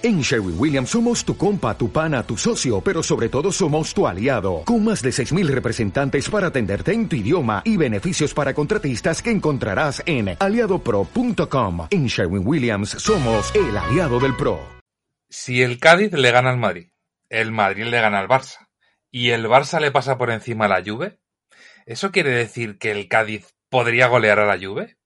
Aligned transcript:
En 0.00 0.20
Sherwin 0.20 0.54
Williams 0.56 0.90
somos 0.90 1.24
tu 1.24 1.36
compa, 1.36 1.76
tu 1.76 1.90
pana, 1.90 2.22
tu 2.22 2.36
socio, 2.36 2.80
pero 2.80 3.02
sobre 3.02 3.28
todo 3.28 3.50
somos 3.50 3.92
tu 3.92 4.06
aliado, 4.06 4.62
con 4.64 4.84
más 4.84 5.02
de 5.02 5.10
6.000 5.10 5.48
representantes 5.48 6.30
para 6.30 6.46
atenderte 6.46 6.92
en 6.92 7.08
tu 7.08 7.16
idioma 7.16 7.62
y 7.64 7.76
beneficios 7.76 8.32
para 8.32 8.54
contratistas 8.54 9.20
que 9.20 9.32
encontrarás 9.32 10.00
en 10.06 10.36
aliadopro.com. 10.38 11.88
En 11.90 12.06
Sherwin 12.06 12.46
Williams 12.46 12.90
somos 12.90 13.52
el 13.56 13.76
aliado 13.76 14.20
del 14.20 14.36
PRO. 14.36 14.60
Si 15.28 15.62
el 15.62 15.80
Cádiz 15.80 16.12
le 16.12 16.30
gana 16.30 16.50
al 16.50 16.58
Madrid, 16.58 16.92
el 17.28 17.50
Madrid 17.50 17.86
le 17.86 18.00
gana 18.00 18.20
al 18.20 18.28
Barça 18.28 18.68
y 19.10 19.30
el 19.30 19.46
Barça 19.46 19.80
le 19.80 19.90
pasa 19.90 20.16
por 20.16 20.30
encima 20.30 20.66
a 20.66 20.68
la 20.68 20.84
Juve, 20.84 21.18
¿eso 21.86 22.12
quiere 22.12 22.30
decir 22.30 22.78
que 22.78 22.92
el 22.92 23.08
Cádiz 23.08 23.52
podría 23.68 24.06
golear 24.06 24.38
a 24.38 24.46
la 24.46 24.64
Juve? 24.64 24.96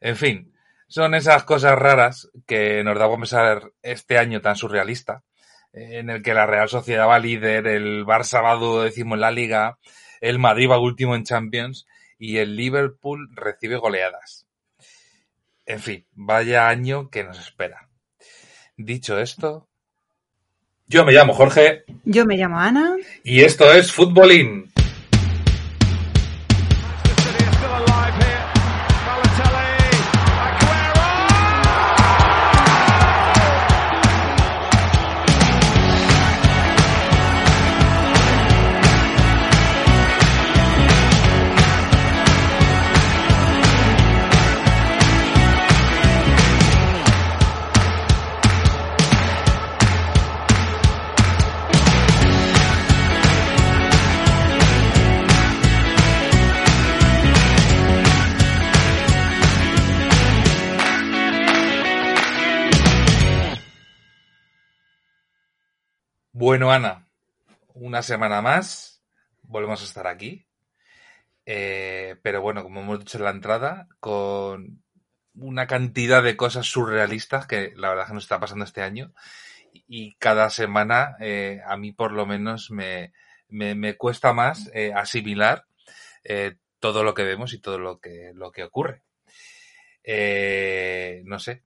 En 0.00 0.16
fin, 0.16 0.55
son 0.88 1.14
esas 1.14 1.44
cosas 1.44 1.78
raras 1.78 2.30
que 2.46 2.82
nos 2.84 2.98
da 2.98 3.06
a 3.06 3.16
pensar 3.16 3.72
este 3.82 4.18
año 4.18 4.40
tan 4.40 4.56
surrealista, 4.56 5.24
en 5.72 6.10
el 6.10 6.22
que 6.22 6.34
la 6.34 6.46
Real 6.46 6.68
Sociedad 6.68 7.08
va 7.08 7.18
líder, 7.18 7.66
el 7.66 8.04
Barça 8.06 8.42
va 8.42 8.54
duodécimo 8.54 9.14
en 9.14 9.20
la 9.20 9.30
Liga, 9.30 9.78
el 10.20 10.38
Madrid 10.38 10.70
va 10.70 10.78
último 10.78 11.14
en 11.14 11.24
Champions 11.24 11.86
y 12.18 12.38
el 12.38 12.56
Liverpool 12.56 13.28
recibe 13.34 13.76
goleadas. 13.76 14.46
En 15.66 15.80
fin, 15.80 16.06
vaya 16.12 16.68
año 16.68 17.10
que 17.10 17.24
nos 17.24 17.38
espera. 17.38 17.88
Dicho 18.76 19.18
esto, 19.18 19.68
yo 20.86 21.04
me 21.04 21.12
llamo 21.12 21.34
Jorge. 21.34 21.84
Yo 22.04 22.24
me 22.24 22.36
llamo 22.36 22.60
Ana. 22.60 22.96
Y 23.24 23.42
esto 23.42 23.72
es 23.72 23.90
Futbolín. 23.90 24.72
Bueno, 66.56 66.72
Ana, 66.72 67.06
una 67.74 68.00
semana 68.00 68.40
más, 68.40 69.02
volvemos 69.42 69.82
a 69.82 69.84
estar 69.84 70.06
aquí. 70.06 70.46
Eh, 71.44 72.16
pero 72.22 72.40
bueno, 72.40 72.62
como 72.62 72.80
hemos 72.80 73.00
dicho 73.00 73.18
en 73.18 73.24
la 73.24 73.30
entrada, 73.30 73.88
con 74.00 74.82
una 75.34 75.66
cantidad 75.66 76.22
de 76.22 76.34
cosas 76.34 76.64
surrealistas 76.64 77.46
que 77.46 77.74
la 77.76 77.90
verdad 77.90 78.06
que 78.06 78.14
nos 78.14 78.24
está 78.24 78.40
pasando 78.40 78.64
este 78.64 78.80
año. 78.80 79.12
Y 79.86 80.14
cada 80.14 80.48
semana, 80.48 81.16
eh, 81.20 81.60
a 81.66 81.76
mí 81.76 81.92
por 81.92 82.12
lo 82.12 82.24
menos, 82.24 82.70
me, 82.70 83.12
me, 83.50 83.98
cuesta 83.98 84.32
más 84.32 84.70
eh, 84.72 84.94
asimilar 84.94 85.66
todo 86.80 87.04
lo 87.04 87.12
que 87.12 87.24
vemos 87.24 87.52
y 87.52 87.60
todo 87.60 87.78
lo 87.78 88.00
que, 88.00 88.30
lo 88.32 88.50
que 88.50 88.64
ocurre. 88.64 89.02
no 91.26 91.38
sé, 91.38 91.64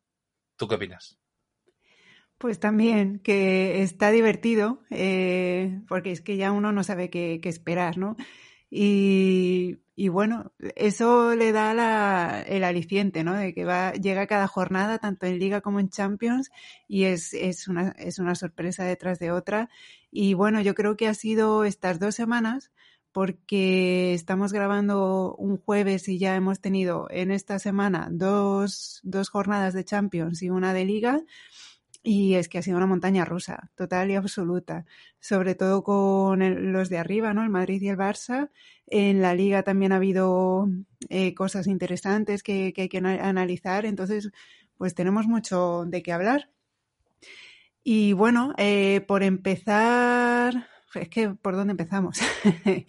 ¿tú 0.56 0.66
qué 0.66 0.74
opinas? 0.74 1.19
Pues 2.40 2.58
también, 2.58 3.18
que 3.18 3.82
está 3.82 4.10
divertido, 4.10 4.80
eh, 4.88 5.82
porque 5.86 6.10
es 6.10 6.22
que 6.22 6.38
ya 6.38 6.52
uno 6.52 6.72
no 6.72 6.82
sabe 6.82 7.10
qué, 7.10 7.38
esperar, 7.44 7.98
¿no? 7.98 8.16
Y, 8.70 9.76
bueno, 10.08 10.50
eso 10.74 11.34
le 11.34 11.52
da 11.52 12.40
el 12.40 12.64
aliciente, 12.64 13.24
¿no? 13.24 13.34
De 13.34 13.52
que 13.52 13.66
va, 13.66 13.92
llega 13.92 14.26
cada 14.26 14.46
jornada, 14.46 14.96
tanto 14.96 15.26
en 15.26 15.38
Liga 15.38 15.60
como 15.60 15.80
en 15.80 15.90
Champions, 15.90 16.50
y 16.88 17.04
es, 17.04 17.34
es, 17.34 17.68
una, 17.68 17.90
es 17.98 18.18
una 18.18 18.34
sorpresa 18.34 18.84
detrás 18.84 19.18
de 19.18 19.32
otra. 19.32 19.68
Y 20.10 20.32
bueno, 20.32 20.62
yo 20.62 20.74
creo 20.74 20.96
que 20.96 21.08
ha 21.08 21.14
sido 21.14 21.64
estas 21.64 22.00
dos 22.00 22.14
semanas, 22.14 22.70
porque 23.12 24.14
estamos 24.14 24.54
grabando 24.54 25.34
un 25.36 25.58
jueves 25.58 26.08
y 26.08 26.18
ya 26.18 26.36
hemos 26.36 26.60
tenido 26.62 27.06
en 27.10 27.32
esta 27.32 27.58
semana 27.58 28.08
dos, 28.10 29.00
dos 29.02 29.28
jornadas 29.28 29.74
de 29.74 29.84
Champions 29.84 30.42
y 30.42 30.48
una 30.48 30.72
de 30.72 30.86
Liga. 30.86 31.20
Y 32.02 32.34
es 32.34 32.48
que 32.48 32.58
ha 32.58 32.62
sido 32.62 32.78
una 32.78 32.86
montaña 32.86 33.26
rusa, 33.26 33.70
total 33.74 34.10
y 34.10 34.14
absoluta, 34.14 34.86
sobre 35.18 35.54
todo 35.54 35.82
con 35.84 36.72
los 36.72 36.88
de 36.88 36.96
arriba, 36.96 37.34
¿no? 37.34 37.42
El 37.42 37.50
Madrid 37.50 37.82
y 37.82 37.88
el 37.88 37.98
Barça. 37.98 38.50
En 38.86 39.20
la 39.20 39.34
liga 39.34 39.62
también 39.62 39.92
ha 39.92 39.96
habido 39.96 40.66
eh, 41.10 41.34
cosas 41.34 41.66
interesantes 41.66 42.42
que, 42.42 42.72
hay 42.74 42.88
que 42.88 42.98
analizar, 42.98 43.84
entonces, 43.84 44.30
pues 44.78 44.94
tenemos 44.94 45.26
mucho 45.26 45.84
de 45.86 46.02
qué 46.02 46.12
hablar. 46.12 46.50
Y 47.84 48.14
bueno, 48.14 48.54
eh, 48.56 49.02
por 49.06 49.22
empezar, 49.22 50.68
es 50.94 51.08
que, 51.10 51.30
¿por 51.30 51.54
dónde 51.54 51.72
empezamos? 51.72 52.18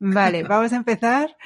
vale, 0.00 0.42
vamos 0.48 0.72
a 0.72 0.76
empezar. 0.76 1.36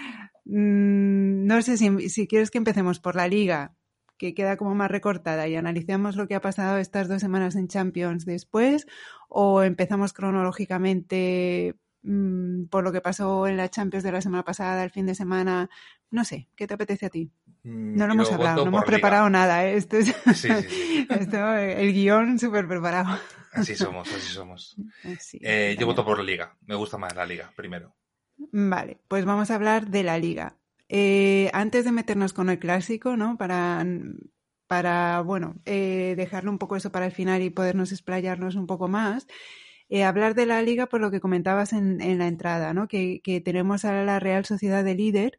Mm, 0.46 1.46
no 1.46 1.60
sé 1.60 1.76
si, 1.76 2.08
si 2.08 2.26
quieres 2.26 2.50
que 2.50 2.58
empecemos 2.58 2.98
por 2.98 3.14
la 3.14 3.28
liga 3.28 3.74
que 4.18 4.34
queda 4.34 4.56
como 4.56 4.74
más 4.74 4.90
recortada 4.90 5.48
y 5.48 5.56
analicemos 5.56 6.16
lo 6.16 6.28
que 6.28 6.34
ha 6.34 6.40
pasado 6.40 6.78
estas 6.78 7.08
dos 7.08 7.20
semanas 7.20 7.56
en 7.56 7.68
Champions 7.68 8.24
después 8.24 8.86
o 9.28 9.62
empezamos 9.62 10.12
cronológicamente 10.12 11.76
mm, 12.02 12.64
por 12.66 12.84
lo 12.84 12.92
que 12.92 13.00
pasó 13.00 13.46
en 13.46 13.56
la 13.56 13.68
Champions 13.68 14.04
de 14.04 14.12
la 14.12 14.20
semana 14.20 14.44
pasada, 14.44 14.84
el 14.84 14.90
fin 14.90 15.06
de 15.06 15.14
semana, 15.14 15.68
no 16.10 16.24
sé, 16.24 16.48
¿qué 16.56 16.66
te 16.66 16.74
apetece 16.74 17.06
a 17.06 17.10
ti? 17.10 17.32
Mm, 17.64 17.96
no 17.96 18.06
lo 18.06 18.12
hemos 18.14 18.32
hablado, 18.32 18.64
no 18.64 18.68
hemos 18.68 18.84
preparado 18.84 19.28
nada, 19.30 19.66
¿eh? 19.66 19.76
esto 19.76 19.96
es 19.96 20.14
el 21.32 21.92
guion 21.92 22.38
súper 22.38 22.68
preparado. 22.68 23.18
Así 23.52 23.74
somos, 23.74 24.12
así 24.12 24.32
somos. 24.32 24.76
Eh, 25.40 25.76
yo 25.78 25.86
voto 25.86 26.04
por 26.04 26.18
la 26.18 26.24
liga, 26.24 26.56
me 26.66 26.74
gusta 26.74 26.98
más 26.98 27.14
la 27.14 27.24
liga 27.24 27.52
primero. 27.54 27.94
Vale, 28.36 28.98
pues 29.08 29.24
vamos 29.24 29.50
a 29.50 29.54
hablar 29.54 29.86
de 29.88 30.02
la 30.02 30.18
liga. 30.18 30.56
Eh, 30.96 31.50
antes 31.52 31.84
de 31.84 31.90
meternos 31.90 32.32
con 32.32 32.48
el 32.50 32.60
clásico, 32.60 33.16
¿no? 33.16 33.36
Para, 33.36 33.84
para 34.68 35.22
bueno, 35.22 35.56
eh, 35.64 36.14
dejarlo 36.16 36.52
un 36.52 36.58
poco 36.58 36.76
eso 36.76 36.92
para 36.92 37.06
el 37.06 37.10
final 37.12 37.42
y 37.42 37.50
podernos 37.50 37.90
explayarnos 37.90 38.54
un 38.54 38.68
poco 38.68 38.86
más. 38.86 39.26
Eh, 39.88 40.04
hablar 40.04 40.36
de 40.36 40.46
la 40.46 40.62
liga 40.62 40.86
por 40.86 41.00
lo 41.00 41.10
que 41.10 41.20
comentabas 41.20 41.72
en, 41.72 41.98
la 42.18 42.28
entrada, 42.28 42.74
¿no? 42.74 42.86
Que, 42.88 43.20
tenemos 43.44 43.84
a 43.84 44.04
la 44.04 44.20
Real 44.20 44.44
Sociedad 44.44 44.84
de 44.84 44.94
líder 44.94 45.38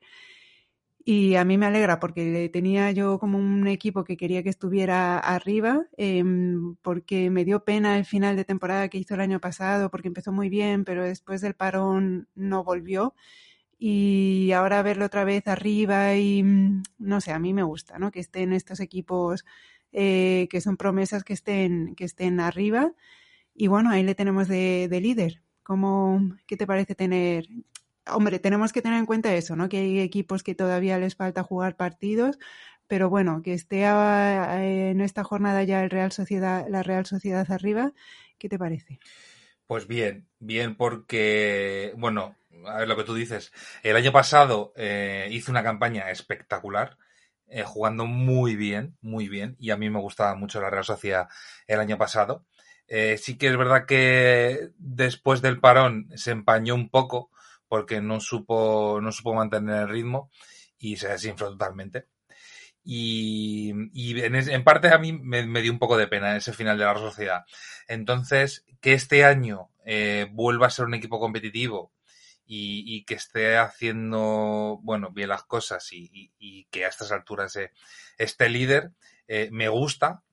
y 1.06 1.36
a 1.36 1.46
mí 1.46 1.58
me 1.58 1.68
alegra 1.68 2.00
porque 2.00 2.50
tenía 2.52 2.92
yo 2.92 3.20
como 3.20 3.38
un 3.38 3.68
equipo 3.68 4.04
que 4.04 4.18
quería 4.18 4.44
que 4.44 4.50
estuviera 4.50 5.18
arriba, 5.20 5.88
em, 5.98 6.76
porque 6.82 7.30
me 7.30 7.46
dio 7.46 7.64
pena 7.64 7.98
el 7.98 8.06
final 8.06 8.36
de 8.36 8.44
temporada 8.46 8.90
que 8.90 8.98
hizo 8.98 9.14
el 9.14 9.22
año 9.22 9.40
pasado, 9.40 9.90
porque 9.92 10.08
empezó 10.10 10.32
muy 10.32 10.50
bien, 10.50 10.84
pero 10.84 11.04
después 11.06 11.42
del 11.42 11.54
parón 11.56 12.28
no 12.36 12.64
volvió 12.64 13.14
y 13.78 14.52
ahora 14.54 14.82
verlo 14.82 15.06
otra 15.06 15.24
vez 15.24 15.48
arriba 15.48 16.16
y 16.16 16.44
mm, 16.44 16.84
no 17.00 17.22
sé, 17.22 17.32
a 17.32 17.40
mí 17.40 17.54
me 17.54 17.64
gusta, 17.64 18.00
¿no? 18.00 18.12
Que 18.12 18.20
estén 18.20 18.54
estos 18.54 18.80
equipos 18.80 19.46
eh, 19.92 20.48
que 20.50 20.62
son 20.62 20.78
promesas 20.78 21.24
que 21.24 21.34
estén, 21.34 21.96
que 21.96 22.06
estén 22.06 22.40
arriba 22.40 22.94
y 23.56 23.68
bueno, 23.68 23.90
ahí 23.92 24.04
le 24.04 24.16
tenemos 24.16 24.48
de, 24.48 24.90
líder. 25.02 25.42
¿Cómo, 25.64 26.36
¿Qué 26.48 26.58
te 26.58 26.68
parece 26.68 26.96
tener? 26.96 27.48
Hombre, 28.08 28.40
tenemos 28.40 28.74
que 28.74 28.82
tener 28.82 29.00
en 29.00 29.06
cuenta 29.06 29.34
eso, 29.34 29.56
¿no? 29.56 29.70
Que 29.70 29.78
hay 29.78 30.00
equipos 30.00 30.44
que 30.44 30.54
todavía 30.56 31.00
les 31.00 31.16
falta 31.16 31.44
jugar 31.44 31.76
partidos, 31.78 32.38
pero 32.88 33.10
bueno, 33.10 33.42
que 33.42 33.54
esté 33.54 33.86
en 33.86 35.02
esta 35.02 35.24
jornada 35.24 35.64
ya 35.64 35.84
el 35.84 35.90
Real 35.90 36.12
Sociedad, 36.12 36.68
la 36.70 36.84
Real 36.84 37.06
Sociedad 37.06 37.50
arriba, 37.52 37.94
¿qué 38.38 38.50
te 38.50 38.60
parece? 38.60 39.00
Pues 39.68 39.88
bien, 39.88 40.28
bien 40.40 40.76
porque, 40.76 41.94
bueno, 41.98 42.36
a 42.68 42.78
ver 42.78 42.88
lo 42.88 42.96
que 42.96 43.04
tú 43.04 43.14
dices. 43.14 43.52
El 43.84 43.96
año 43.96 44.12
pasado 44.12 44.74
eh, 44.76 45.28
hice 45.32 45.52
una 45.52 45.64
campaña 45.64 46.10
espectacular, 46.10 46.98
eh, 47.48 47.64
jugando 47.64 48.06
muy 48.06 48.56
bien, 48.56 48.98
muy 49.02 49.28
bien, 49.30 49.56
y 49.60 49.72
a 49.72 49.78
mí 49.78 49.90
me 49.90 50.00
gustaba 50.00 50.36
mucho 50.36 50.62
la 50.62 50.70
Real 50.70 50.86
Sociedad 50.86 51.28
el 51.68 51.80
año 51.80 51.98
pasado. 51.98 52.46
Eh, 52.88 53.18
sí 53.18 53.38
que 53.38 53.48
es 53.48 53.58
verdad 53.58 53.86
que 53.86 54.70
después 54.78 55.42
del 55.42 55.60
parón 55.60 56.10
se 56.16 56.32
empañó 56.32 56.76
un 56.76 56.90
poco 56.90 57.32
porque 57.68 58.00
no 58.02 58.20
supo, 58.20 59.00
no 59.02 59.12
supo 59.12 59.34
mantener 59.34 59.84
el 59.84 59.90
ritmo 59.90 60.30
y 60.78 60.98
se 60.98 61.08
desinfló 61.10 61.50
totalmente. 61.50 62.08
Y, 62.88 63.72
en, 63.96 64.64
parte 64.64 64.90
a 64.90 65.00
mí 65.00 65.12
me, 65.12 65.62
dio 65.62 65.72
un 65.72 65.80
poco 65.80 65.98
de 65.98 66.08
pena 66.08 66.38
ese 66.38 66.54
final 66.54 66.78
de 66.78 66.86
la 66.86 66.94
sociedad. 66.94 67.46
Entonces, 67.88 68.64
que 68.80 68.94
este 68.94 69.26
año 69.26 69.72
vuelva 70.32 70.68
a 70.68 70.70
ser 70.70 70.86
un 70.86 70.94
equipo 70.94 71.20
competitivo 71.20 71.95
y, 72.46 73.04
que 73.06 73.16
esté 73.16 73.58
haciendo, 73.58 74.80
bueno, 74.84 75.12
bien 75.12 75.30
las 75.30 75.44
cosas 75.44 75.88
y, 75.92 76.68
que 76.72 76.86
a 76.86 76.90
estas 76.90 77.12
alturas 77.12 77.58
esté 78.18 78.50
líder, 78.50 78.92
eh, 79.28 79.50
me 79.52 79.70
gusta. 79.70 80.24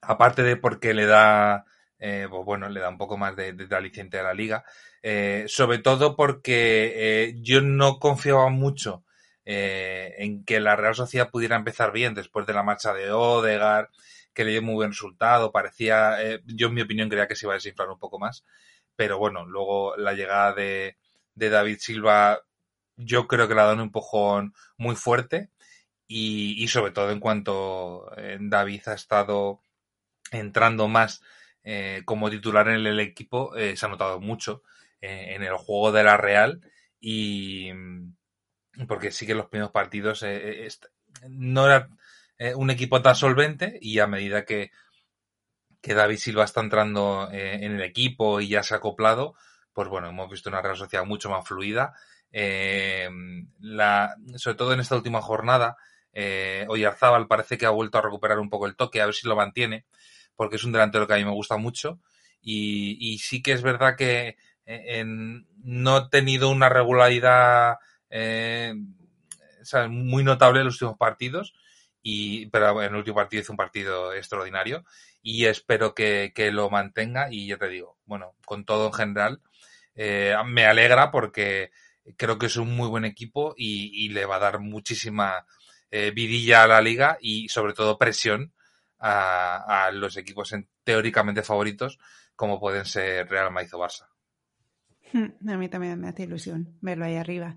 aparte 0.00 0.42
de 0.42 0.56
porque 0.56 0.94
le 0.94 1.06
da, 1.06 1.64
eh, 1.98 2.26
pues 2.30 2.44
bueno, 2.44 2.68
le 2.68 2.80
da 2.80 2.88
un 2.88 2.98
poco 2.98 3.16
más 3.16 3.36
de, 3.36 3.52
de, 3.52 3.76
aliciente 3.76 4.18
a 4.18 4.24
la 4.24 4.34
liga, 4.34 4.64
eh, 5.02 5.44
sobre 5.48 5.78
todo 5.78 6.16
porque 6.16 6.92
eh, 6.96 7.34
yo 7.42 7.60
no 7.60 7.98
confiaba 7.98 8.48
mucho 8.50 9.04
eh, 9.44 10.14
en 10.18 10.44
que 10.44 10.60
la 10.60 10.76
Real 10.76 10.94
Sociedad 10.94 11.30
pudiera 11.30 11.56
empezar 11.56 11.92
bien 11.92 12.14
después 12.14 12.46
de 12.46 12.54
la 12.54 12.62
marcha 12.62 12.94
de 12.94 13.10
Odegar, 13.10 13.90
que 14.32 14.44
le 14.44 14.52
dio 14.52 14.62
muy 14.62 14.74
buen 14.74 14.90
resultado, 14.90 15.50
parecía, 15.52 16.22
eh, 16.22 16.40
yo 16.46 16.68
en 16.68 16.74
mi 16.74 16.82
opinión 16.82 17.08
creía 17.08 17.26
que 17.28 17.36
se 17.36 17.46
iba 17.46 17.54
a 17.54 17.56
desinflar 17.56 17.88
un 17.90 17.98
poco 17.98 18.18
más, 18.18 18.44
pero 18.96 19.18
bueno, 19.18 19.44
luego 19.46 19.96
la 19.96 20.12
llegada 20.12 20.52
de, 20.54 20.96
de 21.34 21.50
David 21.50 21.78
Silva 21.78 22.42
yo 22.96 23.26
creo 23.26 23.48
que 23.48 23.54
le 23.54 23.60
ha 23.60 23.64
dado 23.64 23.76
un 23.76 23.82
empujón 23.82 24.54
muy 24.76 24.96
fuerte 24.96 25.50
y, 26.06 26.62
y 26.62 26.68
sobre 26.68 26.92
todo 26.92 27.10
en 27.10 27.20
cuanto 27.20 28.12
eh, 28.16 28.38
David 28.40 28.82
ha 28.86 28.94
estado 28.94 29.62
entrando 30.30 30.88
más 30.88 31.22
eh, 31.64 32.02
como 32.04 32.30
titular 32.30 32.68
en 32.68 32.86
el 32.86 33.00
equipo, 33.00 33.56
eh, 33.56 33.76
se 33.76 33.86
ha 33.86 33.88
notado 33.88 34.20
mucho 34.20 34.62
en 35.04 35.42
el 35.42 35.56
juego 35.56 35.90
de 35.90 36.04
la 36.04 36.16
Real 36.16 36.60
y 37.00 37.72
porque 38.86 39.10
sí 39.10 39.26
que 39.26 39.34
los 39.34 39.48
primeros 39.48 39.72
partidos 39.72 40.24
no 41.28 41.66
era 41.66 41.88
un 42.54 42.70
equipo 42.70 43.02
tan 43.02 43.16
solvente 43.16 43.80
y 43.82 43.98
a 43.98 44.06
medida 44.06 44.44
que, 44.44 44.70
que 45.80 45.94
David 45.94 46.18
Silva 46.18 46.44
está 46.44 46.60
entrando 46.60 47.28
en 47.32 47.72
el 47.72 47.82
equipo 47.82 48.40
y 48.40 48.46
ya 48.46 48.62
se 48.62 48.74
ha 48.74 48.76
acoplado, 48.76 49.34
pues 49.72 49.88
bueno, 49.88 50.08
hemos 50.08 50.30
visto 50.30 50.48
una 50.48 50.62
Real 50.62 50.76
Sociedad 50.76 51.04
mucho 51.04 51.30
más 51.30 51.46
fluida. 51.46 51.94
la, 52.32 54.16
sobre 54.36 54.56
todo 54.56 54.72
en 54.72 54.80
esta 54.80 54.96
última 54.96 55.20
jornada, 55.22 55.76
eh, 56.12 56.66
Oyarzábal 56.68 57.26
parece 57.26 57.56
que 57.56 57.66
ha 57.66 57.70
vuelto 57.70 57.98
a 57.98 58.02
recuperar 58.02 58.38
un 58.38 58.50
poco 58.50 58.66
el 58.66 58.76
toque, 58.76 59.00
a 59.00 59.06
ver 59.06 59.14
si 59.14 59.26
lo 59.26 59.36
mantiene, 59.36 59.86
porque 60.36 60.56
es 60.56 60.64
un 60.64 60.72
delantero 60.72 61.06
que 61.06 61.14
a 61.14 61.16
mí 61.16 61.24
me 61.24 61.30
gusta 61.30 61.56
mucho. 61.56 62.00
Y, 62.42 63.18
sí 63.18 63.42
que 63.42 63.52
es 63.52 63.62
verdad 63.62 63.96
que 63.96 64.36
en, 64.66 65.46
no 65.62 65.96
ha 65.96 66.10
tenido 66.10 66.50
una 66.50 66.68
regularidad 66.68 67.76
eh, 68.10 68.74
muy 69.88 70.24
notable 70.24 70.60
en 70.60 70.66
los 70.66 70.74
últimos 70.74 70.98
partidos, 70.98 71.54
y, 72.02 72.46
pero 72.46 72.82
en 72.82 72.92
el 72.92 72.96
último 72.96 73.16
partido 73.16 73.42
hizo 73.42 73.52
un 73.52 73.56
partido 73.56 74.12
extraordinario 74.12 74.84
y 75.22 75.44
espero 75.44 75.94
que, 75.94 76.32
que 76.34 76.50
lo 76.50 76.68
mantenga 76.68 77.28
y 77.30 77.46
ya 77.46 77.58
te 77.58 77.68
digo, 77.68 77.96
bueno, 78.06 78.34
con 78.44 78.64
todo 78.64 78.88
en 78.88 78.92
general, 78.92 79.40
eh, 79.94 80.34
me 80.46 80.66
alegra 80.66 81.10
porque 81.10 81.70
creo 82.16 82.38
que 82.38 82.46
es 82.46 82.56
un 82.56 82.74
muy 82.74 82.88
buen 82.88 83.04
equipo 83.04 83.54
y, 83.56 84.08
le 84.08 84.24
va 84.26 84.36
a 84.36 84.40
dar 84.40 84.58
muchísima 84.58 85.46
eh, 85.90 86.10
vidilla 86.10 86.64
a 86.64 86.66
la 86.66 86.80
liga 86.80 87.18
y 87.20 87.48
sobre 87.48 87.74
todo 87.74 87.98
presión 87.98 88.52
a, 88.98 89.86
a 89.86 89.90
los 89.92 90.16
equipos 90.16 90.52
en, 90.52 90.68
teóricamente 90.84 91.42
favoritos 91.42 91.98
como 92.36 92.58
pueden 92.58 92.84
ser 92.84 93.28
Real 93.28 93.52
Madrid 93.52 93.74
o 93.74 93.78
Barça. 93.78 94.08
A 95.48 95.56
mí 95.56 95.68
también 95.68 96.00
me 96.00 96.08
hace 96.08 96.24
ilusión 96.24 96.76
verlo 96.80 97.04
ahí 97.04 97.16
arriba. 97.16 97.56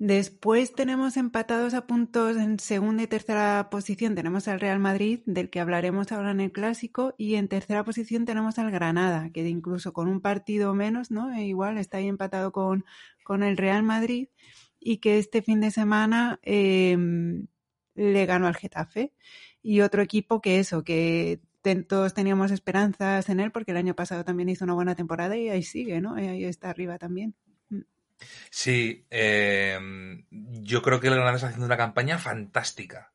Después 0.00 0.72
tenemos 0.72 1.18
empatados 1.18 1.74
a 1.74 1.86
puntos 1.86 2.38
en 2.38 2.58
segunda 2.58 3.02
y 3.02 3.06
tercera 3.06 3.68
posición. 3.70 4.14
Tenemos 4.14 4.48
al 4.48 4.58
Real 4.58 4.78
Madrid, 4.78 5.20
del 5.26 5.50
que 5.50 5.60
hablaremos 5.60 6.10
ahora 6.10 6.30
en 6.30 6.40
el 6.40 6.52
clásico, 6.52 7.14
y 7.18 7.34
en 7.34 7.48
tercera 7.48 7.84
posición 7.84 8.24
tenemos 8.24 8.58
al 8.58 8.70
Granada, 8.70 9.28
que 9.30 9.46
incluso 9.46 9.92
con 9.92 10.08
un 10.08 10.22
partido 10.22 10.72
menos, 10.74 11.10
¿no? 11.10 11.30
E 11.34 11.44
igual 11.44 11.76
está 11.76 11.98
ahí 11.98 12.08
empatado 12.08 12.50
con, 12.50 12.86
con 13.24 13.42
el 13.42 13.58
Real 13.58 13.82
Madrid 13.82 14.28
y 14.80 14.98
que 15.00 15.18
este 15.18 15.42
fin 15.42 15.60
de 15.60 15.70
semana 15.70 16.40
eh, 16.44 16.96
le 17.94 18.26
ganó 18.26 18.46
al 18.46 18.56
Getafe. 18.56 19.12
Y 19.62 19.82
otro 19.82 20.00
equipo 20.00 20.40
que 20.40 20.60
eso, 20.60 20.82
que 20.82 21.40
todos 21.88 22.14
teníamos 22.14 22.52
esperanzas 22.52 23.28
en 23.28 23.38
él 23.38 23.52
porque 23.52 23.72
el 23.72 23.76
año 23.76 23.94
pasado 23.94 24.24
también 24.24 24.48
hizo 24.48 24.64
una 24.64 24.72
buena 24.72 24.94
temporada 24.94 25.36
y 25.36 25.50
ahí 25.50 25.62
sigue, 25.62 26.00
¿no? 26.00 26.14
Ahí 26.14 26.44
está 26.44 26.70
arriba 26.70 26.96
también. 26.96 27.34
Sí, 28.50 29.06
eh, 29.10 29.78
yo 30.30 30.82
creo 30.82 31.00
que 31.00 31.08
el 31.08 31.14
Granada 31.14 31.36
está 31.36 31.48
haciendo 31.48 31.66
una 31.66 31.76
campaña 31.76 32.18
fantástica, 32.18 33.12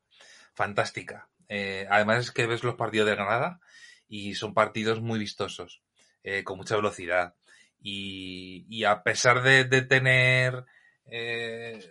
fantástica. 0.53 1.29
Eh, 1.49 1.87
además 1.89 2.25
es 2.25 2.31
que 2.31 2.47
ves 2.47 2.63
los 2.63 2.75
partidos 2.75 3.07
de 3.07 3.15
Granada 3.15 3.59
y 4.07 4.35
son 4.35 4.53
partidos 4.53 5.01
muy 5.01 5.19
vistosos, 5.19 5.81
eh, 6.23 6.43
con 6.43 6.57
mucha 6.57 6.75
velocidad. 6.75 7.35
Y, 7.81 8.83
a 8.83 9.03
pesar 9.03 9.43
de, 9.43 9.65
tener, 9.83 10.65
eh, 11.05 11.87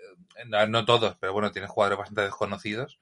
no, 0.46 0.66
no, 0.66 0.84
todos, 0.84 1.16
pero 1.20 1.32
bueno, 1.32 1.52
tiene 1.52 1.68
jugadores 1.68 1.98
bastante 1.98 2.22
desconocidos, 2.22 2.98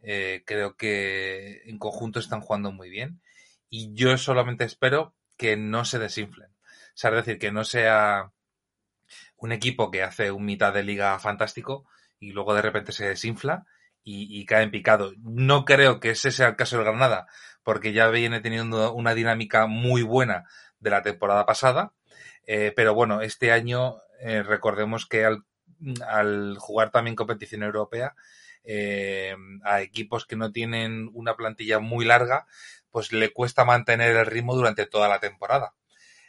creo 0.00 0.76
que 0.76 1.62
en 1.64 1.78
conjunto 1.78 2.20
están 2.20 2.40
jugando 2.40 2.70
muy 2.70 2.88
bien. 2.88 3.20
Y 3.68 3.94
yo 3.94 4.16
solamente 4.16 4.64
espero 4.64 5.14
que 5.36 5.56
no 5.56 5.84
se 5.84 5.98
desinflen. 5.98 6.50
O 6.50 6.98
sea, 6.98 7.10
es 7.10 7.16
decir, 7.16 7.38
que 7.40 7.50
no 7.50 7.64
sea 7.64 8.32
un 9.36 9.52
equipo 9.52 9.90
que 9.90 10.02
hace 10.02 10.30
un 10.30 10.44
mitad 10.44 10.72
de 10.72 10.82
liga 10.82 11.18
fantástico 11.18 11.86
y 12.18 12.32
luego 12.32 12.54
de 12.54 12.62
repente 12.62 12.92
se 12.92 13.08
desinfla 13.08 13.66
y, 14.08 14.46
cae 14.46 14.62
en 14.62 14.70
picado. 14.70 15.12
No 15.18 15.64
creo 15.64 15.98
que 15.98 16.10
ese 16.10 16.30
sea 16.30 16.46
el 16.46 16.56
caso 16.56 16.76
del 16.76 16.84
Granada, 16.84 17.26
porque 17.64 17.92
ya 17.92 18.08
viene 18.08 18.40
teniendo 18.40 18.92
una 18.92 19.14
dinámica 19.14 19.66
muy 19.66 20.02
buena 20.02 20.44
de 20.78 20.90
la 20.90 21.02
temporada 21.02 21.44
pasada. 21.44 21.92
Eh, 22.46 22.72
pero 22.76 22.94
bueno, 22.94 23.20
este 23.20 23.50
año 23.50 23.96
eh, 24.20 24.44
recordemos 24.44 25.06
que 25.06 25.24
al, 25.24 25.44
al, 26.06 26.56
jugar 26.58 26.92
también 26.92 27.16
competición 27.16 27.64
europea, 27.64 28.14
eh, 28.62 29.34
a 29.64 29.82
equipos 29.82 30.24
que 30.24 30.36
no 30.36 30.52
tienen 30.52 31.10
una 31.12 31.34
plantilla 31.34 31.80
muy 31.80 32.04
larga, 32.04 32.46
pues 32.90 33.12
le 33.12 33.32
cuesta 33.32 33.64
mantener 33.64 34.16
el 34.16 34.26
ritmo 34.26 34.54
durante 34.54 34.86
toda 34.86 35.08
la 35.08 35.18
temporada. 35.18 35.74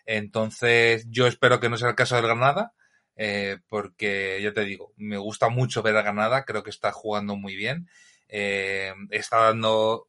Entonces, 0.05 1.05
yo 1.09 1.27
espero 1.27 1.59
que 1.59 1.69
no 1.69 1.77
sea 1.77 1.89
el 1.89 1.95
caso 1.95 2.15
del 2.15 2.25
Granada, 2.25 2.73
eh, 3.17 3.57
porque 3.67 4.39
yo 4.41 4.53
te 4.53 4.61
digo, 4.61 4.93
me 4.95 5.17
gusta 5.17 5.49
mucho 5.49 5.81
ver 5.81 5.97
a 5.97 6.03
Granada, 6.03 6.45
creo 6.45 6.63
que 6.63 6.69
está 6.69 6.91
jugando 6.91 7.35
muy 7.35 7.55
bien, 7.55 7.89
eh, 8.29 8.93
está 9.09 9.37
dando 9.37 10.07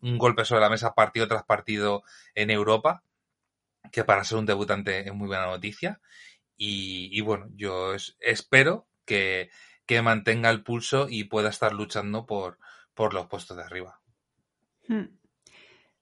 un 0.00 0.18
golpe 0.18 0.44
sobre 0.44 0.62
la 0.62 0.70
mesa 0.70 0.94
partido 0.94 1.28
tras 1.28 1.44
partido 1.44 2.02
en 2.34 2.50
Europa, 2.50 3.02
que 3.92 4.02
para 4.02 4.24
ser 4.24 4.38
un 4.38 4.46
debutante 4.46 5.06
es 5.06 5.14
muy 5.14 5.28
buena 5.28 5.46
noticia. 5.46 6.00
Y, 6.58 7.20
bueno, 7.20 7.48
yo 7.54 7.92
es, 7.92 8.16
espero 8.18 8.86
que, 9.04 9.50
que, 9.84 10.00
mantenga 10.00 10.48
el 10.48 10.62
pulso 10.62 11.06
y 11.10 11.24
pueda 11.24 11.50
estar 11.50 11.74
luchando 11.74 12.24
por, 12.24 12.58
por 12.94 13.12
los 13.12 13.26
puestos 13.26 13.58
de 13.58 13.62
arriba. 13.62 14.00
Hmm. 14.88 15.18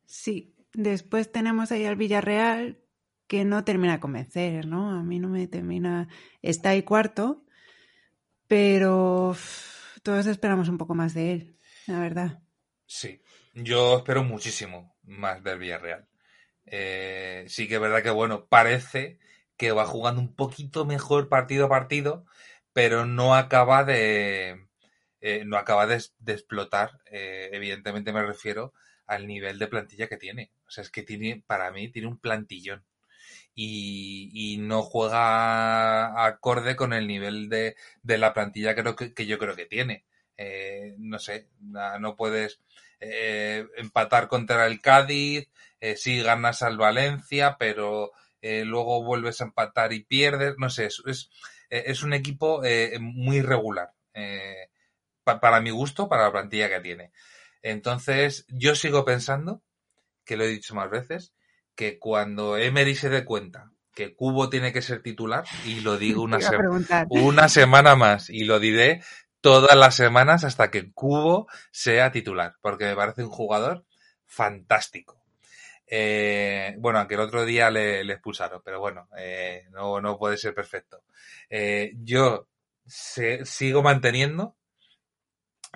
Sí, 0.06 0.54
después 0.72 1.32
tenemos 1.32 1.72
ahí 1.72 1.84
al 1.86 1.96
Villarreal, 1.96 2.83
que 3.26 3.44
no 3.44 3.64
termina 3.64 3.94
de 3.94 4.00
convencer, 4.00 4.66
¿no? 4.66 4.90
A 4.90 5.02
mí 5.02 5.18
no 5.18 5.28
me 5.28 5.46
termina. 5.46 6.08
Está 6.42 6.70
ahí 6.70 6.82
cuarto, 6.82 7.44
pero 8.46 9.36
todos 10.02 10.26
esperamos 10.26 10.68
un 10.68 10.78
poco 10.78 10.94
más 10.94 11.14
de 11.14 11.32
él, 11.32 11.58
la 11.86 12.00
verdad. 12.00 12.42
Sí, 12.86 13.22
yo 13.54 13.98
espero 13.98 14.22
muchísimo 14.24 14.96
más 15.02 15.42
del 15.42 15.58
Villarreal. 15.58 16.06
Eh, 16.66 17.44
sí 17.48 17.68
que 17.68 17.74
es 17.76 17.80
verdad 17.80 18.02
que, 18.02 18.10
bueno, 18.10 18.46
parece 18.46 19.18
que 19.56 19.72
va 19.72 19.86
jugando 19.86 20.20
un 20.20 20.34
poquito 20.34 20.84
mejor 20.84 21.28
partido 21.28 21.66
a 21.66 21.70
partido, 21.70 22.26
pero 22.72 23.06
no 23.06 23.34
acaba 23.34 23.84
de. 23.84 24.66
Eh, 25.20 25.44
no 25.46 25.56
acaba 25.56 25.86
de, 25.86 26.02
de 26.18 26.32
explotar. 26.32 27.00
Eh, 27.06 27.48
evidentemente 27.52 28.12
me 28.12 28.22
refiero 28.22 28.74
al 29.06 29.26
nivel 29.26 29.58
de 29.58 29.68
plantilla 29.68 30.08
que 30.08 30.16
tiene. 30.16 30.52
O 30.66 30.70
sea, 30.70 30.82
es 30.82 30.90
que 30.90 31.02
tiene, 31.02 31.42
para 31.46 31.70
mí, 31.70 31.88
tiene 31.90 32.08
un 32.08 32.18
plantillón 32.18 32.84
y, 33.54 34.56
no 34.60 34.82
juega 34.82 36.26
acorde 36.26 36.76
con 36.76 36.92
el 36.92 37.06
nivel 37.06 37.48
de, 37.48 37.76
de 38.02 38.18
la 38.18 38.32
plantilla 38.32 38.74
que, 38.74 39.26
yo 39.26 39.38
creo 39.38 39.56
que 39.56 39.66
tiene. 39.66 40.04
Eh, 40.36 40.94
no 40.98 41.18
sé, 41.18 41.48
no 41.60 42.16
puedes 42.16 42.60
eh, 43.00 43.66
empatar 43.76 44.28
contra 44.28 44.66
el 44.66 44.80
Cádiz, 44.80 45.48
eh, 45.80 45.96
sí 45.96 46.22
ganas 46.22 46.62
al 46.62 46.76
Valencia, 46.78 47.56
pero 47.58 48.12
eh, 48.46 48.64
luego 48.66 49.02
vuelves 49.02 49.40
a 49.40 49.44
empatar 49.44 49.94
y 49.94 50.04
pierdes, 50.04 50.56
no 50.58 50.68
sé, 50.68 50.84
es, 50.84 51.02
es, 51.06 51.30
es 51.70 52.02
un 52.02 52.12
equipo 52.12 52.62
eh, 52.62 52.98
muy 53.00 53.40
regular, 53.40 53.92
eh, 54.12 54.68
pa, 55.24 55.40
para 55.40 55.62
mi 55.62 55.70
gusto, 55.70 56.10
para 56.10 56.24
la 56.24 56.32
plantilla 56.32 56.68
que 56.68 56.80
tiene. 56.80 57.10
Entonces, 57.62 58.44
yo 58.48 58.74
sigo 58.74 59.06
pensando, 59.06 59.62
que 60.26 60.36
lo 60.36 60.44
he 60.44 60.48
dicho 60.48 60.74
más 60.74 60.90
veces, 60.90 61.32
que 61.74 61.98
cuando 61.98 62.56
Emery 62.56 62.94
se 62.94 63.08
dé 63.08 63.24
cuenta 63.24 63.72
que 63.94 64.14
Cubo 64.14 64.50
tiene 64.50 64.72
que 64.72 64.82
ser 64.82 65.02
titular, 65.02 65.44
y 65.64 65.80
lo 65.80 65.96
digo 65.96 66.22
una, 66.24 66.40
se 66.40 66.56
una 67.10 67.48
semana 67.48 67.96
más, 67.96 68.28
y 68.28 68.44
lo 68.44 68.58
diré 68.58 69.02
todas 69.40 69.76
las 69.76 69.94
semanas 69.94 70.44
hasta 70.44 70.70
que 70.70 70.92
Cubo 70.92 71.46
sea 71.70 72.10
titular, 72.10 72.54
porque 72.60 72.86
me 72.86 72.96
parece 72.96 73.22
un 73.22 73.30
jugador 73.30 73.84
fantástico. 74.24 75.22
Eh, 75.86 76.74
bueno, 76.78 76.98
aunque 76.98 77.14
el 77.14 77.20
otro 77.20 77.44
día 77.44 77.70
le, 77.70 78.04
le 78.04 78.14
expulsaron, 78.14 78.62
pero 78.64 78.80
bueno, 78.80 79.08
eh, 79.18 79.66
no, 79.70 80.00
no 80.00 80.18
puede 80.18 80.38
ser 80.38 80.54
perfecto. 80.54 81.04
Eh, 81.50 81.92
yo 81.98 82.48
se, 82.86 83.44
sigo 83.44 83.82
manteniendo 83.82 84.56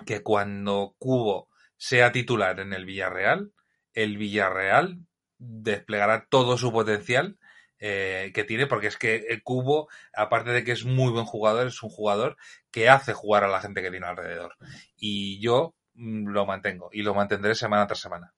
que 0.05 0.23
cuando 0.23 0.95
Cubo 0.97 1.49
sea 1.77 2.11
titular 2.11 2.59
en 2.59 2.73
el 2.73 2.85
Villarreal, 2.85 3.53
el 3.93 4.17
Villarreal 4.17 5.05
desplegará 5.39 6.27
todo 6.29 6.57
su 6.57 6.71
potencial 6.71 7.39
eh, 7.79 8.31
que 8.33 8.43
tiene, 8.43 8.67
porque 8.67 8.87
es 8.87 8.97
que 8.97 9.15
el 9.29 9.41
Cubo, 9.41 9.87
aparte 10.13 10.51
de 10.51 10.63
que 10.65 10.73
es 10.73 10.83
muy 10.83 11.11
buen 11.11 11.25
jugador, 11.25 11.67
es 11.67 11.81
un 11.81 11.89
jugador 11.89 12.35
que 12.71 12.89
hace 12.89 13.13
jugar 13.13 13.45
a 13.45 13.47
la 13.47 13.61
gente 13.61 13.81
que 13.81 13.89
tiene 13.89 14.05
alrededor. 14.05 14.55
Y 14.97 15.39
yo 15.41 15.75
mm, 15.93 16.27
lo 16.27 16.45
mantengo 16.45 16.89
y 16.91 17.03
lo 17.03 17.15
mantendré 17.15 17.55
semana 17.55 17.87
tras 17.87 18.01
semana. 18.01 18.33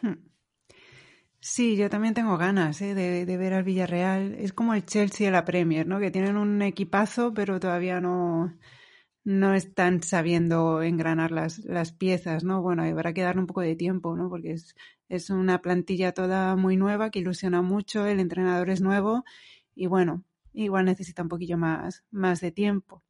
Hmm. 0.00 0.28
Sí, 1.38 1.76
yo 1.76 1.90
también 1.90 2.14
tengo 2.14 2.36
ganas 2.36 2.80
¿eh? 2.82 2.94
de, 2.94 3.26
de, 3.26 3.36
ver 3.36 3.54
al 3.54 3.64
Villarreal. 3.64 4.34
Es 4.34 4.52
como 4.52 4.74
el 4.74 4.84
Chelsea 4.86 5.26
de 5.26 5.32
la 5.32 5.44
Premier, 5.44 5.86
¿no? 5.86 5.98
Que 5.98 6.10
tienen 6.10 6.36
un 6.36 6.62
equipazo, 6.62 7.34
pero 7.34 7.58
todavía 7.58 8.00
no, 8.00 8.56
no 9.24 9.54
están 9.54 10.02
sabiendo 10.02 10.82
engranar 10.82 11.30
las, 11.30 11.58
las 11.60 11.92
piezas, 11.92 12.44
¿no? 12.44 12.62
Bueno, 12.62 12.82
habrá 12.82 13.12
que 13.12 13.22
darle 13.22 13.40
un 13.40 13.46
poco 13.46 13.60
de 13.60 13.76
tiempo, 13.76 14.16
¿no? 14.16 14.28
Porque 14.28 14.52
es, 14.52 14.74
es 15.12 15.28
una 15.28 15.60
plantilla 15.60 16.12
toda 16.12 16.56
muy 16.56 16.78
nueva 16.78 17.10
que 17.10 17.18
ilusiona 17.18 17.60
mucho, 17.60 18.06
el 18.06 18.18
entrenador 18.18 18.70
es 18.70 18.80
nuevo 18.80 19.24
y 19.74 19.86
bueno, 19.86 20.24
igual 20.54 20.86
necesita 20.86 21.22
un 21.22 21.28
poquillo 21.28 21.58
más, 21.58 22.02
más 22.10 22.40
de 22.40 22.50
tiempo. 22.50 23.02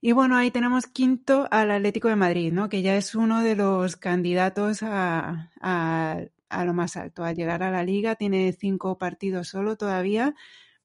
Y 0.00 0.12
bueno, 0.12 0.36
ahí 0.36 0.50
tenemos 0.50 0.86
quinto 0.86 1.48
al 1.50 1.70
Atlético 1.70 2.08
de 2.08 2.16
Madrid, 2.16 2.50
¿no? 2.52 2.70
Que 2.70 2.80
ya 2.80 2.96
es 2.96 3.14
uno 3.14 3.42
de 3.42 3.54
los 3.54 3.96
candidatos 3.96 4.82
a, 4.82 5.52
a, 5.60 6.64
lo 6.64 6.72
más 6.72 6.96
alto, 6.96 7.24
a 7.24 7.32
llegar 7.32 7.62
a 7.62 7.70
la 7.70 7.84
liga. 7.84 8.16
Tiene 8.16 8.52
cinco 8.52 8.96
partidos 8.96 9.48
solo 9.48 9.76
todavía, 9.76 10.34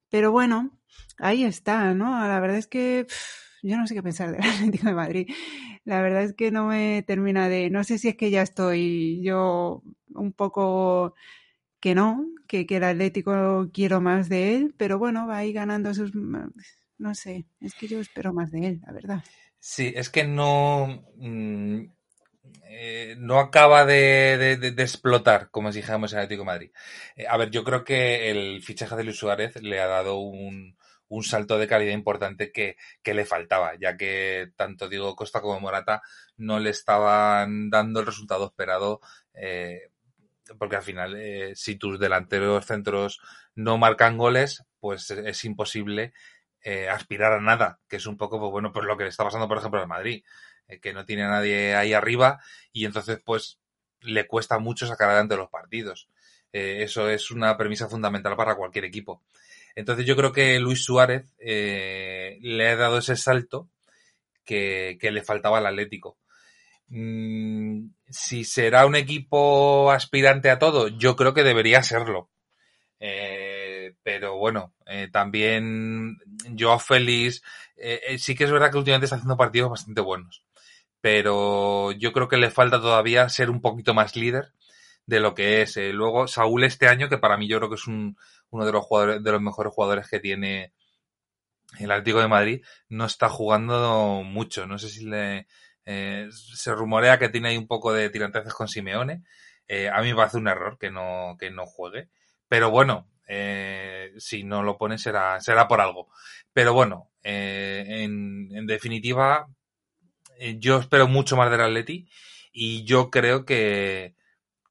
pero 0.09 0.31
bueno, 0.31 0.77
ahí 1.17 1.45
está, 1.45 1.93
¿no? 1.93 2.11
La 2.27 2.39
verdad 2.39 2.57
es 2.57 2.67
que 2.67 3.07
yo 3.63 3.77
no 3.77 3.87
sé 3.87 3.95
qué 3.95 4.03
pensar 4.03 4.31
del 4.31 4.41
Atlético 4.43 4.87
de 4.87 4.93
Madrid. 4.93 5.29
La 5.83 6.01
verdad 6.01 6.23
es 6.23 6.33
que 6.33 6.51
no 6.51 6.67
me 6.67 7.03
termina 7.07 7.49
de, 7.49 7.69
no 7.69 7.83
sé 7.83 7.97
si 7.97 8.09
es 8.09 8.17
que 8.17 8.29
ya 8.29 8.41
estoy 8.41 9.21
yo 9.23 9.83
un 10.17 10.33
poco 10.33 11.15
que 11.79 11.95
no, 11.95 12.25
que, 12.47 12.65
que 12.65 12.77
el 12.77 12.83
Atlético 12.83 13.69
quiero 13.73 14.01
más 14.01 14.29
de 14.29 14.55
él, 14.55 14.75
pero 14.77 14.97
bueno, 14.97 15.27
va 15.27 15.37
ahí 15.37 15.53
ganando 15.53 15.93
sus, 15.93 16.11
no 16.15 17.15
sé, 17.15 17.45
es 17.61 17.73
que 17.75 17.87
yo 17.87 17.99
espero 17.99 18.33
más 18.33 18.51
de 18.51 18.67
él, 18.67 18.81
la 18.85 18.93
verdad. 18.93 19.23
Sí, 19.59 19.93
es 19.95 20.09
que 20.09 20.23
no, 20.23 21.03
mmm, 21.15 21.85
eh, 22.69 23.15
no 23.17 23.39
acaba 23.39 23.85
de, 23.85 24.57
de, 24.57 24.83
explotar, 24.83 25.49
como 25.51 25.71
si 25.71 25.79
dijéramos 25.79 26.13
el 26.13 26.19
Atlético 26.19 26.45
Madrid. 26.45 26.71
Eh, 27.15 27.25
a 27.27 27.37
ver, 27.37 27.49
yo 27.49 27.63
creo 27.63 27.83
que 27.83 28.29
el 28.29 28.61
fichaje 28.61 28.95
de 28.95 29.03
Luis 29.03 29.17
Suárez 29.17 29.61
le 29.61 29.79
ha 29.79 29.87
dado 29.87 30.19
un, 30.19 30.77
un 31.09 31.23
salto 31.23 31.57
de 31.57 31.67
calidad 31.67 31.93
importante 31.93 32.51
que, 32.51 32.77
que, 33.01 33.13
le 33.13 33.25
faltaba, 33.25 33.73
ya 33.79 33.97
que 33.97 34.51
tanto 34.55 34.89
Diego 34.89 35.15
Costa 35.15 35.41
como 35.41 35.59
Morata 35.59 36.01
no 36.37 36.59
le 36.59 36.69
estaban 36.69 37.69
dando 37.69 37.99
el 38.01 38.05
resultado 38.05 38.45
esperado, 38.45 39.01
eh, 39.33 39.89
porque 40.57 40.75
al 40.77 40.83
final, 40.83 41.15
eh, 41.15 41.53
si 41.55 41.75
tus 41.75 41.99
delanteros 41.99 42.65
centros 42.65 43.19
no 43.55 43.77
marcan 43.77 44.17
goles, 44.17 44.63
pues 44.79 45.09
es 45.11 45.45
imposible 45.45 46.13
eh, 46.69 46.89
aspirar 46.89 47.31
a 47.31 47.39
nada, 47.39 47.79
que 47.87 47.95
es 47.95 48.05
un 48.07 48.17
poco, 48.17 48.39
pues 48.39 48.51
bueno, 48.51 48.73
pues 48.73 48.85
lo 48.85 48.97
que 48.97 49.03
le 49.03 49.09
está 49.09 49.23
pasando, 49.23 49.47
por 49.47 49.57
ejemplo, 49.57 49.79
al 49.79 49.87
Madrid, 49.87 50.25
eh, 50.67 50.79
que 50.79 50.91
no 50.93 51.05
tiene 51.05 51.23
a 51.23 51.29
nadie 51.29 51.75
ahí 51.75 51.93
arriba 51.93 52.41
y 52.73 52.85
entonces, 52.85 53.21
pues, 53.23 53.59
le 54.01 54.27
cuesta 54.27 54.59
mucho 54.59 54.85
sacar 54.85 55.09
adelante 55.09 55.37
los 55.37 55.49
partidos. 55.49 56.09
Eh, 56.51 56.83
eso 56.83 57.09
es 57.09 57.31
una 57.31 57.55
premisa 57.57 57.87
fundamental 57.87 58.35
para 58.35 58.55
cualquier 58.55 58.83
equipo. 58.83 59.23
Entonces 59.75 60.05
yo 60.05 60.15
creo 60.17 60.33
que 60.33 60.59
Luis 60.59 60.83
Suárez 60.83 61.33
le 61.39 62.69
ha 62.69 62.75
dado 62.75 62.97
ese 62.97 63.15
salto 63.15 63.69
que 64.43 64.97
le 65.01 65.23
faltaba 65.23 65.59
al 65.59 65.67
Atlético. 65.67 66.17
Mm, 66.89 67.89
si 68.09 68.43
será 68.43 68.85
un 68.85 68.95
equipo 68.95 69.91
aspirante 69.91 70.49
a 70.49 70.59
todo, 70.59 70.87
yo 70.87 71.15
creo 71.15 71.33
que 71.33 71.43
debería 71.43 71.83
serlo. 71.83 72.29
Eh, 72.99 73.93
pero 74.03 74.37
bueno, 74.37 74.73
eh, 74.85 75.09
también 75.11 76.17
Joao 76.57 76.79
Félix, 76.79 77.43
eh, 77.75 78.01
eh, 78.07 78.17
sí 78.19 78.35
que 78.35 78.45
es 78.45 78.51
verdad 78.51 78.71
que 78.71 78.77
últimamente 78.77 79.05
está 79.05 79.17
haciendo 79.17 79.37
partidos 79.37 79.69
bastante 79.71 80.01
buenos. 80.01 80.43
Pero 81.01 81.91
yo 81.93 82.13
creo 82.13 82.27
que 82.27 82.37
le 82.37 82.51
falta 82.51 82.81
todavía 82.81 83.29
ser 83.29 83.49
un 83.49 83.61
poquito 83.61 83.93
más 83.93 84.15
líder 84.15 84.53
de 85.05 85.19
lo 85.19 85.35
que 85.35 85.61
es. 85.61 85.77
Luego, 85.77 86.27
Saúl 86.27 86.63
este 86.63 86.87
año, 86.87 87.09
que 87.09 87.17
para 87.17 87.37
mí 87.37 87.47
yo 87.47 87.57
creo 87.57 87.69
que 87.69 87.75
es 87.75 87.87
un, 87.87 88.17
uno 88.49 88.65
de 88.65 88.71
los 88.71 88.85
jugadores, 88.85 89.23
de 89.23 89.31
los 89.31 89.41
mejores 89.41 89.73
jugadores 89.73 90.09
que 90.09 90.19
tiene 90.19 90.73
el 91.79 91.91
Atlético 91.91 92.19
de 92.19 92.27
Madrid, 92.27 92.65
no 92.89 93.05
está 93.05 93.29
jugando 93.29 94.23
mucho. 94.23 94.65
No 94.67 94.77
sé 94.79 94.89
si 94.89 95.05
le, 95.05 95.47
eh, 95.89 96.27
se 96.31 96.75
rumorea 96.75 97.17
que 97.17 97.29
tiene 97.29 97.47
ahí 97.47 97.57
un 97.57 97.65
poco 97.65 97.93
de 97.93 98.09
tiranteces 98.09 98.53
con 98.53 98.67
Simeone. 98.67 99.23
Eh, 99.69 99.89
a 99.89 100.01
mí 100.01 100.09
me 100.09 100.17
parece 100.17 100.35
un 100.35 100.49
error 100.49 100.77
que 100.77 100.91
no, 100.91 101.37
que 101.39 101.49
no 101.49 101.65
juegue. 101.65 102.09
Pero 102.49 102.69
bueno, 102.71 103.09
eh, 103.25 104.11
si 104.17 104.43
no 104.43 104.63
lo 104.63 104.77
pone 104.77 104.97
será, 104.97 105.39
será 105.39 105.65
por 105.69 105.79
algo. 105.79 106.09
Pero 106.51 106.73
bueno, 106.73 107.09
en, 107.23 108.67
definitiva, 108.67 109.47
yo 110.57 110.79
espero 110.79 111.07
mucho 111.07 111.37
más 111.37 111.49
del 111.51 111.61
Atleti 111.61 112.09
y 112.51 112.83
yo 112.83 113.09
creo 113.09 113.45
que, 113.45 114.13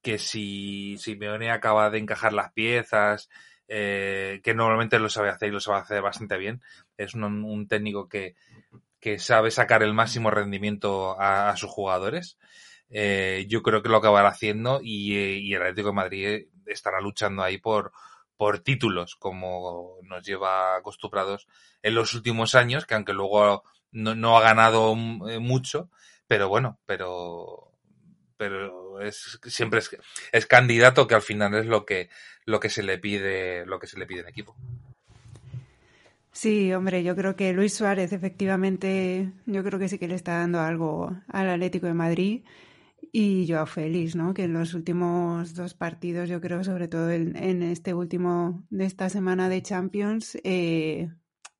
que 0.03 0.19
si 0.19 0.99
Simeone 0.99 1.51
acaba 1.51 1.89
de 1.89 1.99
encajar 1.99 2.35
las 2.35 2.53
piezas, 2.53 3.31
que 3.67 4.53
normalmente 4.55 4.99
lo 4.99 5.09
sabe 5.09 5.31
hacer 5.31 5.49
y 5.49 5.53
lo 5.53 5.61
sabe 5.61 5.79
hacer 5.79 6.03
bastante 6.03 6.37
bien. 6.37 6.61
Es 6.99 7.15
un 7.15 7.69
técnico 7.69 8.07
que, 8.09 8.35
que, 9.07 9.19
sabe 9.19 9.51
sacar 9.51 9.83
el 9.83 9.95
máximo 9.95 10.31
rendimiento 10.31 11.17
a, 11.21 11.57
sus 11.57 11.71
jugadores. 11.71 12.39
Eh, 12.91 13.47
yo 13.49 13.63
creo 13.63 13.83
que 13.83 13.89
lo 13.89 13.99
acabará 13.99 14.29
haciendo 14.29 14.81
y, 14.83 15.15
y, 15.17 15.55
el 15.55 15.63
Atlético 15.63 15.89
de 15.89 15.95
Madrid 15.95 16.47
estará 16.67 17.01
luchando 17.01 17.43
ahí 17.43 17.59
por, 17.59 17.93
por 18.37 18.59
títulos, 18.61 19.17
como 19.17 19.99
nos 20.03 20.25
lleva 20.25 20.77
acostumbrados 20.77 21.47
en 21.83 21.95
los 21.95 22.15
últimos 22.15 22.55
años, 22.55 22.85
que 22.85 22.95
aunque 22.95 23.13
luego 23.13 23.63
no, 23.93 24.15
no 24.15 24.37
ha 24.37 24.43
ganado 24.43 24.93
eh, 25.29 25.39
mucho, 25.39 25.89
pero 26.27 26.49
bueno, 26.49 26.81
pero 26.87 27.73
pero 28.37 29.01
es 29.01 29.39
siempre 29.45 29.79
es, 29.79 29.97
es 30.33 30.47
candidato 30.47 31.07
que 31.07 31.15
al 31.15 31.23
final 31.23 31.55
es 31.55 31.67
lo 31.67 31.87
que 31.87 32.11
lo 32.45 32.61
que 32.61 32.69
se 32.69 32.83
le 32.83 32.99
pide, 32.99 33.65
lo 33.67 33.79
que 33.79 33.87
se 33.87 33.99
le 33.99 34.07
pide 34.07 34.21
en 34.21 34.29
equipo. 34.29 34.57
Sí, 36.37 36.71
hombre, 36.75 37.03
yo 37.03 37.17
creo 37.17 37.35
que 37.35 37.55
Luis 37.55 37.73
Suárez 37.73 38.13
efectivamente, 38.13 39.33
yo 39.47 39.65
creo 39.65 39.79
que 39.79 39.89
sí 39.89 39.99
que 39.99 40.07
le 40.07 40.15
está 40.17 40.37
dando 40.41 40.61
algo 40.61 41.17
al 41.29 41.49
Atlético 41.49 41.87
de 41.87 41.95
Madrid 41.95 42.45
y 43.11 43.47
yo 43.47 43.59
a 43.59 43.65
Félix, 43.67 44.17
¿no? 44.17 44.35
Que 44.35 44.45
en 44.45 44.53
los 44.53 44.75
últimos 44.75 45.55
dos 45.55 45.73
partidos, 45.73 46.29
yo 46.29 46.43
creo, 46.43 46.63
sobre 46.63 46.89
todo 46.89 47.11
en, 47.11 47.37
en 47.37 47.63
este 47.63 47.95
último 47.95 48.67
de 48.69 48.85
esta 48.85 49.09
semana 49.09 49.49
de 49.49 49.63
Champions, 49.63 50.37
eh, 50.45 51.09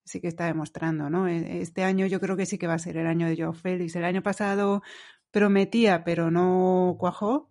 sí 0.05 0.21
que 0.21 0.29
está 0.29 0.45
demostrando, 0.45 1.09
¿no? 1.09 1.27
E, 1.27 1.63
Este 1.63 1.83
año 1.83 2.05
yo 2.05 2.21
creo 2.21 2.37
que 2.37 2.45
sí 2.45 2.59
que 2.59 2.67
va 2.67 2.75
a 2.75 2.79
ser 2.79 2.99
el 2.99 3.07
año 3.07 3.27
de 3.29 3.37
Joao 3.39 3.55
Félix. 3.55 3.97
El 3.97 4.05
año 4.05 4.23
pasado 4.23 4.83
prometía, 5.31 6.05
pero 6.05 6.31
no 6.31 6.97
cuajó. 6.99 7.51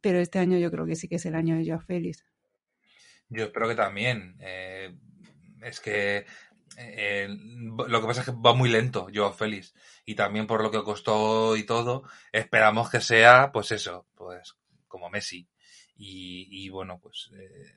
Pero 0.00 0.18
este 0.18 0.40
año 0.40 0.58
yo 0.58 0.72
creo 0.72 0.86
que 0.86 0.96
sí 0.96 1.06
que 1.06 1.16
es 1.16 1.26
el 1.26 1.36
año 1.36 1.56
de 1.56 1.66
Joao 1.68 1.80
Félix. 1.80 2.24
Yo 3.28 3.44
espero 3.44 3.68
que 3.68 3.76
también. 3.76 4.34
Eh, 4.40 4.92
es 5.62 5.80
que 5.80 6.26
eh, 6.76 7.28
lo 7.28 8.00
que 8.00 8.06
pasa 8.06 8.20
es 8.20 8.26
que 8.26 8.32
va 8.32 8.54
muy 8.54 8.70
lento 8.70 9.08
Joao 9.12 9.32
Félix. 9.32 9.74
Y 10.04 10.14
también 10.14 10.46
por 10.46 10.62
lo 10.62 10.70
que 10.70 10.82
costó 10.82 11.56
y 11.56 11.64
todo, 11.64 12.04
esperamos 12.32 12.90
que 12.90 13.00
sea, 13.00 13.50
pues 13.52 13.72
eso, 13.72 14.06
pues 14.14 14.56
como 14.88 15.10
Messi. 15.10 15.48
Y, 15.96 16.48
y 16.50 16.68
bueno, 16.70 16.98
pues 17.00 17.30
eh, 17.34 17.74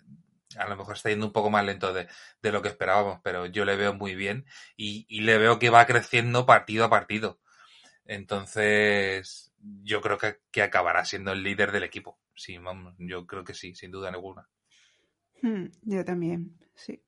a 0.57 0.67
lo 0.67 0.75
mejor 0.77 0.95
está 0.95 1.09
yendo 1.09 1.25
un 1.27 1.33
poco 1.33 1.49
más 1.49 1.65
lento 1.65 1.93
de, 1.93 2.07
de, 2.41 2.51
lo 2.51 2.61
que 2.61 2.69
esperábamos, 2.69 3.19
pero 3.23 3.45
yo 3.45 3.65
le 3.65 3.75
veo 3.75 3.93
muy 3.93 4.15
bien 4.15 4.45
y, 4.75 5.05
y, 5.09 5.21
le 5.21 5.37
veo 5.37 5.59
que 5.59 5.69
va 5.69 5.85
creciendo 5.85 6.45
partido 6.45 6.85
a 6.85 6.89
partido. 6.89 7.39
Entonces, 8.05 9.53
yo 9.83 10.01
creo 10.01 10.17
que, 10.17 10.39
que 10.51 10.61
acabará 10.61 11.05
siendo 11.05 11.31
el 11.31 11.43
líder 11.43 11.71
del 11.71 11.83
equipo. 11.83 12.19
Sí, 12.35 12.57
vamos, 12.57 12.95
yo 12.99 13.25
creo 13.25 13.43
que 13.43 13.53
sí, 13.53 13.75
sin 13.75 13.91
duda 13.91 14.09
alguna. 14.09 14.47
Hmm, 15.41 15.65
yo 15.83 16.03
también, 16.03 16.57
sí. 16.75 17.04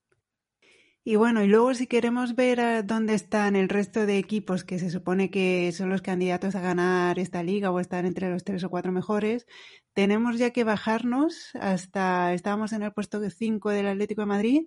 Y 1.09 1.15
bueno, 1.15 1.41
y 1.41 1.47
luego 1.47 1.73
si 1.73 1.87
queremos 1.87 2.35
ver 2.35 2.85
dónde 2.85 3.13
están 3.13 3.55
el 3.55 3.69
resto 3.69 4.05
de 4.05 4.17
equipos 4.17 4.65
que 4.65 4.77
se 4.77 4.89
supone 4.89 5.31
que 5.31 5.71
son 5.71 5.87
los 5.87 6.01
candidatos 6.01 6.53
a 6.53 6.59
ganar 6.59 7.17
esta 7.17 7.43
liga 7.43 7.71
o 7.71 7.79
estar 7.79 8.05
entre 8.05 8.29
los 8.29 8.43
tres 8.43 8.65
o 8.65 8.69
cuatro 8.69 8.91
mejores, 8.91 9.47
tenemos 9.93 10.37
ya 10.37 10.49
que 10.49 10.65
bajarnos 10.65 11.55
hasta, 11.61 12.33
estábamos 12.33 12.73
en 12.73 12.83
el 12.83 12.91
puesto 12.91 13.21
5 13.21 13.69
del 13.69 13.87
Atlético 13.87 14.23
de 14.23 14.25
Madrid 14.25 14.61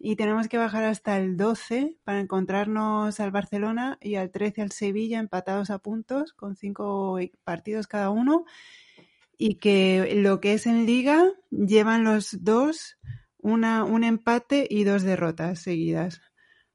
y 0.00 0.16
tenemos 0.16 0.48
que 0.48 0.58
bajar 0.58 0.82
hasta 0.82 1.16
el 1.16 1.36
12 1.36 1.96
para 2.02 2.18
encontrarnos 2.18 3.20
al 3.20 3.30
Barcelona 3.30 3.98
y 4.00 4.16
al 4.16 4.32
13 4.32 4.62
al 4.62 4.72
Sevilla 4.72 5.20
empatados 5.20 5.70
a 5.70 5.78
puntos 5.78 6.32
con 6.32 6.56
cinco 6.56 7.20
partidos 7.44 7.86
cada 7.86 8.10
uno. 8.10 8.46
Y 9.40 9.60
que 9.60 10.16
lo 10.16 10.40
que 10.40 10.54
es 10.54 10.66
en 10.66 10.86
liga 10.86 11.24
llevan 11.50 12.02
los 12.02 12.42
dos 12.42 12.98
una, 13.48 13.84
un 13.84 14.04
empate 14.04 14.66
y 14.68 14.84
dos 14.84 15.02
derrotas 15.02 15.60
seguidas. 15.60 16.20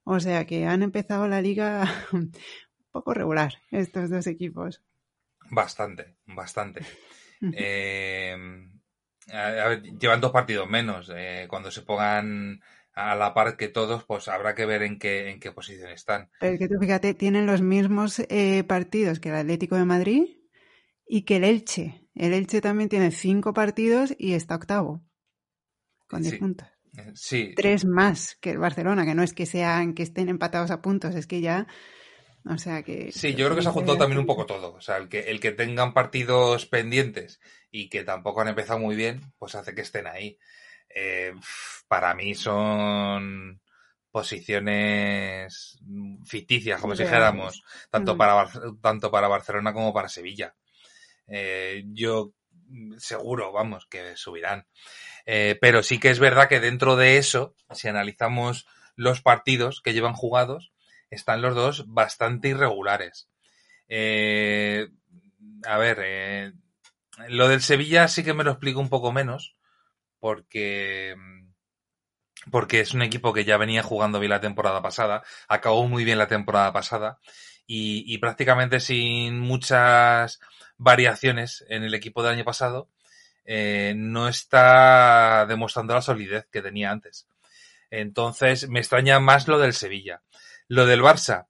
O 0.03 0.19
sea 0.19 0.45
que 0.45 0.65
han 0.65 0.83
empezado 0.83 1.27
la 1.27 1.41
liga 1.41 1.83
un 2.11 2.31
poco 2.91 3.13
regular 3.13 3.53
estos 3.71 4.09
dos 4.09 4.27
equipos. 4.27 4.81
Bastante, 5.49 6.15
bastante. 6.25 6.81
Eh, 7.55 8.37
llevan 9.99 10.21
dos 10.21 10.31
partidos 10.31 10.69
menos. 10.69 11.11
Eh, 11.13 11.45
cuando 11.49 11.71
se 11.71 11.81
pongan 11.81 12.61
a 12.93 13.15
la 13.15 13.33
par 13.33 13.57
que 13.57 13.67
todos, 13.67 14.03
pues 14.05 14.27
habrá 14.27 14.55
que 14.55 14.65
ver 14.65 14.83
en 14.83 14.99
qué, 14.99 15.29
en 15.29 15.39
qué 15.39 15.51
posición 15.51 15.91
están. 15.91 16.29
Pero 16.39 16.57
que 16.57 16.67
tú 16.67 16.75
fíjate, 16.79 17.13
tienen 17.13 17.45
los 17.45 17.61
mismos 17.61 18.19
eh, 18.29 18.63
partidos 18.63 19.19
que 19.19 19.29
el 19.29 19.35
Atlético 19.35 19.75
de 19.75 19.85
Madrid 19.85 20.23
y 21.05 21.23
que 21.23 21.37
el 21.37 21.43
Elche. 21.43 22.07
El 22.15 22.33
Elche 22.33 22.61
también 22.61 22.89
tiene 22.89 23.11
cinco 23.11 23.53
partidos 23.53 24.13
y 24.17 24.33
está 24.33 24.55
octavo, 24.55 25.03
con. 26.39 26.55
Eh, 26.97 27.11
sí. 27.15 27.53
Tres 27.55 27.85
más 27.85 28.35
que 28.35 28.51
el 28.51 28.59
Barcelona, 28.59 29.05
que 29.05 29.15
no 29.15 29.23
es 29.23 29.33
que 29.33 29.45
sean 29.45 29.93
que 29.93 30.03
estén 30.03 30.29
empatados 30.29 30.71
a 30.71 30.81
puntos, 30.81 31.15
es 31.15 31.27
que 31.27 31.41
ya 31.41 31.67
o 32.45 32.57
sea 32.57 32.83
que. 32.83 33.11
Sí, 33.11 33.35
yo 33.35 33.45
creo 33.45 33.55
que 33.55 33.61
se 33.61 33.69
ha 33.69 33.73
juntado 33.73 33.97
también 33.97 34.19
un 34.19 34.25
poco 34.25 34.45
todo. 34.45 34.73
O 34.73 34.81
sea, 34.81 34.97
el 34.97 35.07
que, 35.07 35.21
el 35.21 35.39
que 35.39 35.51
tengan 35.51 35.93
partidos 35.93 36.65
pendientes 36.65 37.39
y 37.71 37.89
que 37.89 38.03
tampoco 38.03 38.41
han 38.41 38.49
empezado 38.49 38.79
muy 38.79 38.95
bien, 38.95 39.21
pues 39.37 39.55
hace 39.55 39.73
que 39.73 39.81
estén 39.81 40.07
ahí. 40.07 40.37
Eh, 40.89 41.33
para 41.87 42.13
mí 42.13 42.35
son 42.35 43.61
posiciones 44.11 45.79
ficticias, 46.25 46.79
como 46.79 46.95
si 46.95 47.03
dijéramos, 47.03 47.63
tanto, 47.89 48.13
mm. 48.13 48.17
para, 48.17 48.49
tanto 48.81 49.09
para 49.09 49.27
Barcelona 49.27 49.73
como 49.73 49.93
para 49.93 50.09
Sevilla. 50.09 50.53
Eh, 51.27 51.83
yo 51.87 52.33
seguro, 52.97 53.53
vamos, 53.53 53.87
que 53.89 54.15
subirán. 54.17 54.67
Eh, 55.25 55.57
pero 55.61 55.83
sí 55.83 55.99
que 55.99 56.09
es 56.09 56.19
verdad 56.19 56.49
que 56.49 56.59
dentro 56.59 56.95
de 56.95 57.17
eso, 57.17 57.55
si 57.71 57.87
analizamos 57.87 58.67
los 58.95 59.21
partidos 59.21 59.81
que 59.81 59.93
llevan 59.93 60.13
jugados, 60.13 60.73
están 61.09 61.41
los 61.41 61.55
dos 61.55 61.85
bastante 61.87 62.49
irregulares. 62.49 63.29
Eh, 63.87 64.89
a 65.65 65.77
ver, 65.77 65.99
eh, 66.03 66.53
lo 67.27 67.47
del 67.47 67.61
Sevilla 67.61 68.07
sí 68.07 68.23
que 68.23 68.33
me 68.33 68.43
lo 68.43 68.51
explico 68.51 68.79
un 68.79 68.89
poco 68.89 69.11
menos, 69.11 69.55
porque, 70.19 71.15
porque 72.51 72.79
es 72.79 72.93
un 72.93 73.01
equipo 73.01 73.33
que 73.33 73.45
ya 73.45 73.57
venía 73.57 73.83
jugando 73.83 74.19
bien 74.19 74.31
la 74.31 74.41
temporada 74.41 74.81
pasada, 74.81 75.23
acabó 75.47 75.87
muy 75.87 76.03
bien 76.03 76.17
la 76.17 76.27
temporada 76.27 76.73
pasada, 76.73 77.19
y, 77.65 78.17
prácticamente 78.17 78.79
sin 78.79 79.39
muchas 79.39 80.39
variaciones 80.77 81.65
en 81.69 81.83
el 81.83 81.93
equipo 81.93 82.21
del 82.21 82.33
año 82.33 82.43
pasado, 82.43 82.89
eh, 83.45 83.93
no 83.95 84.27
está 84.27 85.45
demostrando 85.47 85.93
la 85.93 86.01
solidez 86.01 86.47
que 86.51 86.61
tenía 86.61 86.91
antes. 86.91 87.27
Entonces, 87.89 88.69
me 88.69 88.79
extraña 88.79 89.19
más 89.19 89.47
lo 89.47 89.59
del 89.59 89.73
Sevilla. 89.73 90.21
Lo 90.67 90.85
del 90.85 91.01
Barça, 91.01 91.47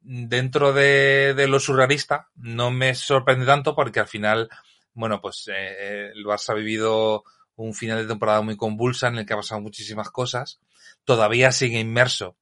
dentro 0.00 0.72
de, 0.72 1.34
lo 1.48 1.60
surrealista, 1.60 2.28
no 2.36 2.70
me 2.70 2.94
sorprende 2.94 3.46
tanto 3.46 3.74
porque 3.74 4.00
al 4.00 4.08
final, 4.08 4.48
bueno, 4.94 5.20
pues 5.20 5.50
eh, 5.52 6.10
el 6.14 6.24
Barça 6.24 6.50
ha 6.50 6.54
vivido 6.54 7.24
un 7.56 7.74
final 7.74 7.98
de 7.98 8.08
temporada 8.08 8.40
muy 8.40 8.56
convulsa 8.56 9.08
en 9.08 9.18
el 9.18 9.26
que 9.26 9.34
ha 9.34 9.36
pasado 9.36 9.60
muchísimas 9.60 10.10
cosas. 10.10 10.60
Todavía 11.04 11.52
sigue 11.52 11.80
inmerso 11.80 12.36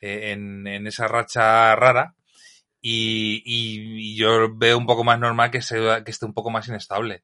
eh, 0.00 0.32
en, 0.32 0.86
esa 0.86 1.08
racha 1.08 1.74
rara 1.76 2.14
y, 2.80 4.16
yo 4.16 4.54
veo 4.54 4.78
un 4.78 4.86
poco 4.86 5.04
más 5.04 5.18
normal 5.18 5.50
que, 5.50 5.60
que 5.60 6.10
esté 6.10 6.26
un 6.26 6.34
poco 6.34 6.50
más 6.50 6.68
inestable. 6.68 7.22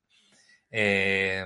Eh, 0.73 1.45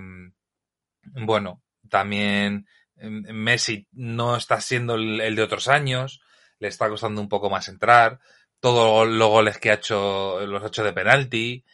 bueno, 1.03 1.63
también 1.91 2.67
Messi 2.97 3.87
no 3.93 4.37
está 4.37 4.61
siendo 4.63 4.95
el 4.95 5.37
de 5.37 5.43
otros 5.43 5.69
años 5.69 6.23
le 6.59 6.69
está 6.69 6.89
costando 6.89 7.21
un 7.21 7.29
poco 7.29 7.51
más 7.51 7.69
entrar. 7.69 8.21
Todos 8.61 9.07
los 9.09 9.29
goles 9.29 9.59
que 9.59 9.71
ha 9.71 9.75
hecho 9.75 10.41
los 10.47 10.63
ha 10.63 10.69
hecho 10.69 10.85
de 10.85 10.93
penalti. 10.93 11.65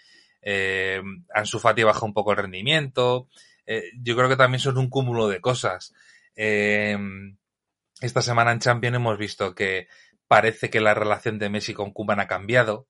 Eh, 0.40 1.00
Ansu 1.32 1.58
Fati 1.58 1.82
baja 1.82 2.04
un 2.04 2.14
poco 2.14 2.32
el 2.32 2.38
rendimiento. 2.38 3.28
Eh, 3.66 3.84
yo 4.00 4.16
creo 4.16 4.28
que 4.28 4.36
también 4.36 4.60
son 4.60 4.78
un 4.78 4.90
cúmulo 4.90 5.28
de 5.28 5.40
cosas. 5.40 5.94
Esta 6.34 8.22
semana 8.22 8.52
en 8.52 8.58
Champions 8.58 8.96
hemos 8.96 9.18
visto 9.18 9.54
que 9.54 9.86
parece 10.26 10.70
que 10.70 10.80
la 10.80 10.94
relación 10.94 11.38
de 11.38 11.50
Messi 11.50 11.74
con 11.74 11.92
Kuman 11.92 12.20
ha 12.20 12.26
cambiado. 12.26 12.88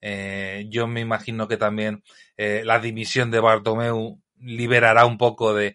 Eh, 0.00 0.66
yo 0.68 0.86
me 0.86 1.00
imagino 1.00 1.48
que 1.48 1.56
también 1.56 2.02
eh, 2.36 2.62
la 2.64 2.78
dimisión 2.78 3.30
de 3.30 3.40
Bartomeu 3.40 4.20
liberará 4.40 5.04
un 5.04 5.18
poco 5.18 5.54
de, 5.54 5.74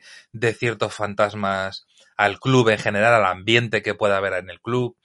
ciertos 0.58 0.94
fantasmas 0.94 1.86
al 2.16 2.40
club 2.40 2.70
en 2.70 2.78
general, 2.78 3.14
al 3.16 3.26
ambiente 3.26 3.82
que 3.82 3.96
pueda 3.96 4.18
haber 4.18 4.34
en 4.34 4.50
el 4.50 4.62
club. 4.62 4.98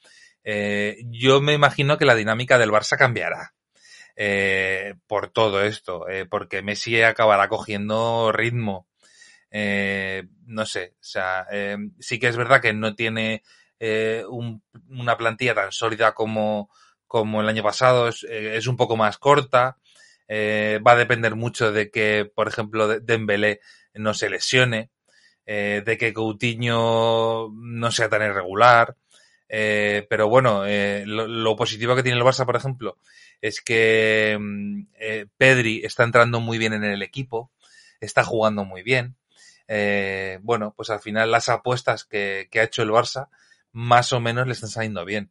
Eh, 0.44 0.98
yo 1.06 1.40
me 1.40 1.54
imagino 1.54 1.98
que 1.98 2.04
la 2.04 2.14
dinámica 2.14 2.58
del 2.58 2.70
Barça 2.70 2.96
cambiará. 2.96 3.54
Por 5.06 5.30
todo 5.30 5.62
esto, 5.62 6.04
porque 6.28 6.60
Messi 6.60 7.00
acabará 7.02 7.48
cogiendo 7.48 8.32
ritmo. 8.32 8.88
no 9.52 10.66
sé, 10.66 10.94
o 10.94 11.04
sea, 11.04 11.46
sí 12.00 12.18
que 12.18 12.26
es 12.26 12.36
verdad 12.36 12.60
que 12.60 12.72
no 12.72 12.96
tiene 12.96 13.44
una 13.80 15.16
plantilla 15.16 15.54
tan 15.54 15.70
sólida 15.70 16.14
como, 16.14 16.68
como 17.08 17.40
el 17.40 17.48
año 17.48 17.64
pasado, 17.64 18.08
es, 18.08 18.66
un 18.66 18.76
poco 18.76 18.96
más 18.96 19.18
corta, 19.18 19.78
va 20.30 20.92
a 20.92 20.96
depender 20.96 21.34
mucho 21.34 21.72
de 21.72 21.90
que, 21.90 22.30
por 22.32 22.46
ejemplo, 22.46 23.00
Dembélé 23.00 23.60
no 23.94 24.14
se 24.14 24.30
lesione, 24.30 24.90
de 25.44 25.96
que 25.98 26.12
Coutinho 26.12 27.50
no 27.52 27.90
sea 27.90 28.08
tan 28.08 28.22
irregular, 28.22 28.94
eh, 29.48 30.06
pero 30.10 30.28
bueno, 30.28 30.66
eh, 30.66 31.04
lo, 31.06 31.56
positivo 31.56 31.96
que 31.96 32.02
tiene 32.02 32.18
el 32.18 32.24
Barça, 32.24 32.44
por 32.44 32.56
ejemplo, 32.56 32.98
es 33.40 33.60
que 33.60 34.36
mm, 34.38 34.82
eh, 34.94 35.26
Pedri 35.36 35.82
está 35.84 36.04
entrando 36.04 36.40
muy 36.40 36.58
bien 36.58 36.74
en 36.74 36.84
el 36.84 37.02
equipo, 37.02 37.50
está 38.00 38.24
jugando 38.24 38.64
muy 38.64 38.82
bien. 38.82 39.16
Eh, 39.68 40.38
bueno, 40.42 40.74
pues 40.76 40.90
al 40.90 41.00
final 41.00 41.30
las 41.30 41.48
apuestas 41.48 42.04
que, 42.04 42.48
que, 42.50 42.60
ha 42.60 42.64
hecho 42.64 42.82
el 42.82 42.90
Barça 42.90 43.28
más 43.72 44.12
o 44.12 44.20
menos 44.20 44.46
le 44.46 44.52
están 44.52 44.70
saliendo 44.70 45.04
bien. 45.04 45.30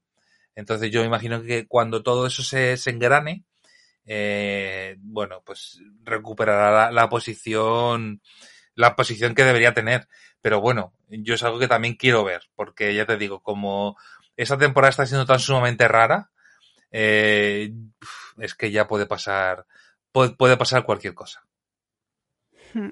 Entonces 0.57 0.91
yo 0.91 1.05
imagino 1.05 1.41
que 1.41 1.67
cuando 1.67 2.03
todo 2.03 2.27
eso 2.27 2.43
se, 2.43 2.75
se 2.75 2.89
engrane, 2.89 3.45
bueno, 4.99 5.41
pues 5.45 5.79
recuperará 6.03 6.91
la, 6.91 7.09
posición 7.09 8.21
la 8.75 8.95
posición 8.95 9.35
que 9.35 9.43
debería 9.43 9.73
tener. 9.73 10.07
Pero 10.41 10.61
bueno, 10.61 10.93
yo 11.09 11.35
es 11.35 11.43
algo 11.43 11.59
que 11.59 11.67
también 11.67 11.95
quiero 11.95 12.23
ver, 12.23 12.43
porque 12.55 12.93
ya 12.93 13.05
te 13.05 13.17
digo, 13.17 13.41
como 13.41 13.97
esta 14.37 14.57
temporada 14.57 14.89
está 14.89 15.05
siendo 15.05 15.25
tan 15.25 15.39
sumamente 15.39 15.87
rara, 15.87 16.31
eh, 16.91 17.73
es 18.37 18.55
que 18.55 18.71
ya 18.71 18.87
puede 18.87 19.07
pasar, 19.07 19.65
puede, 20.11 20.57
pasar 20.57 20.85
cualquier 20.85 21.13
cosa. 21.13 21.45
Hmm. 22.73 22.91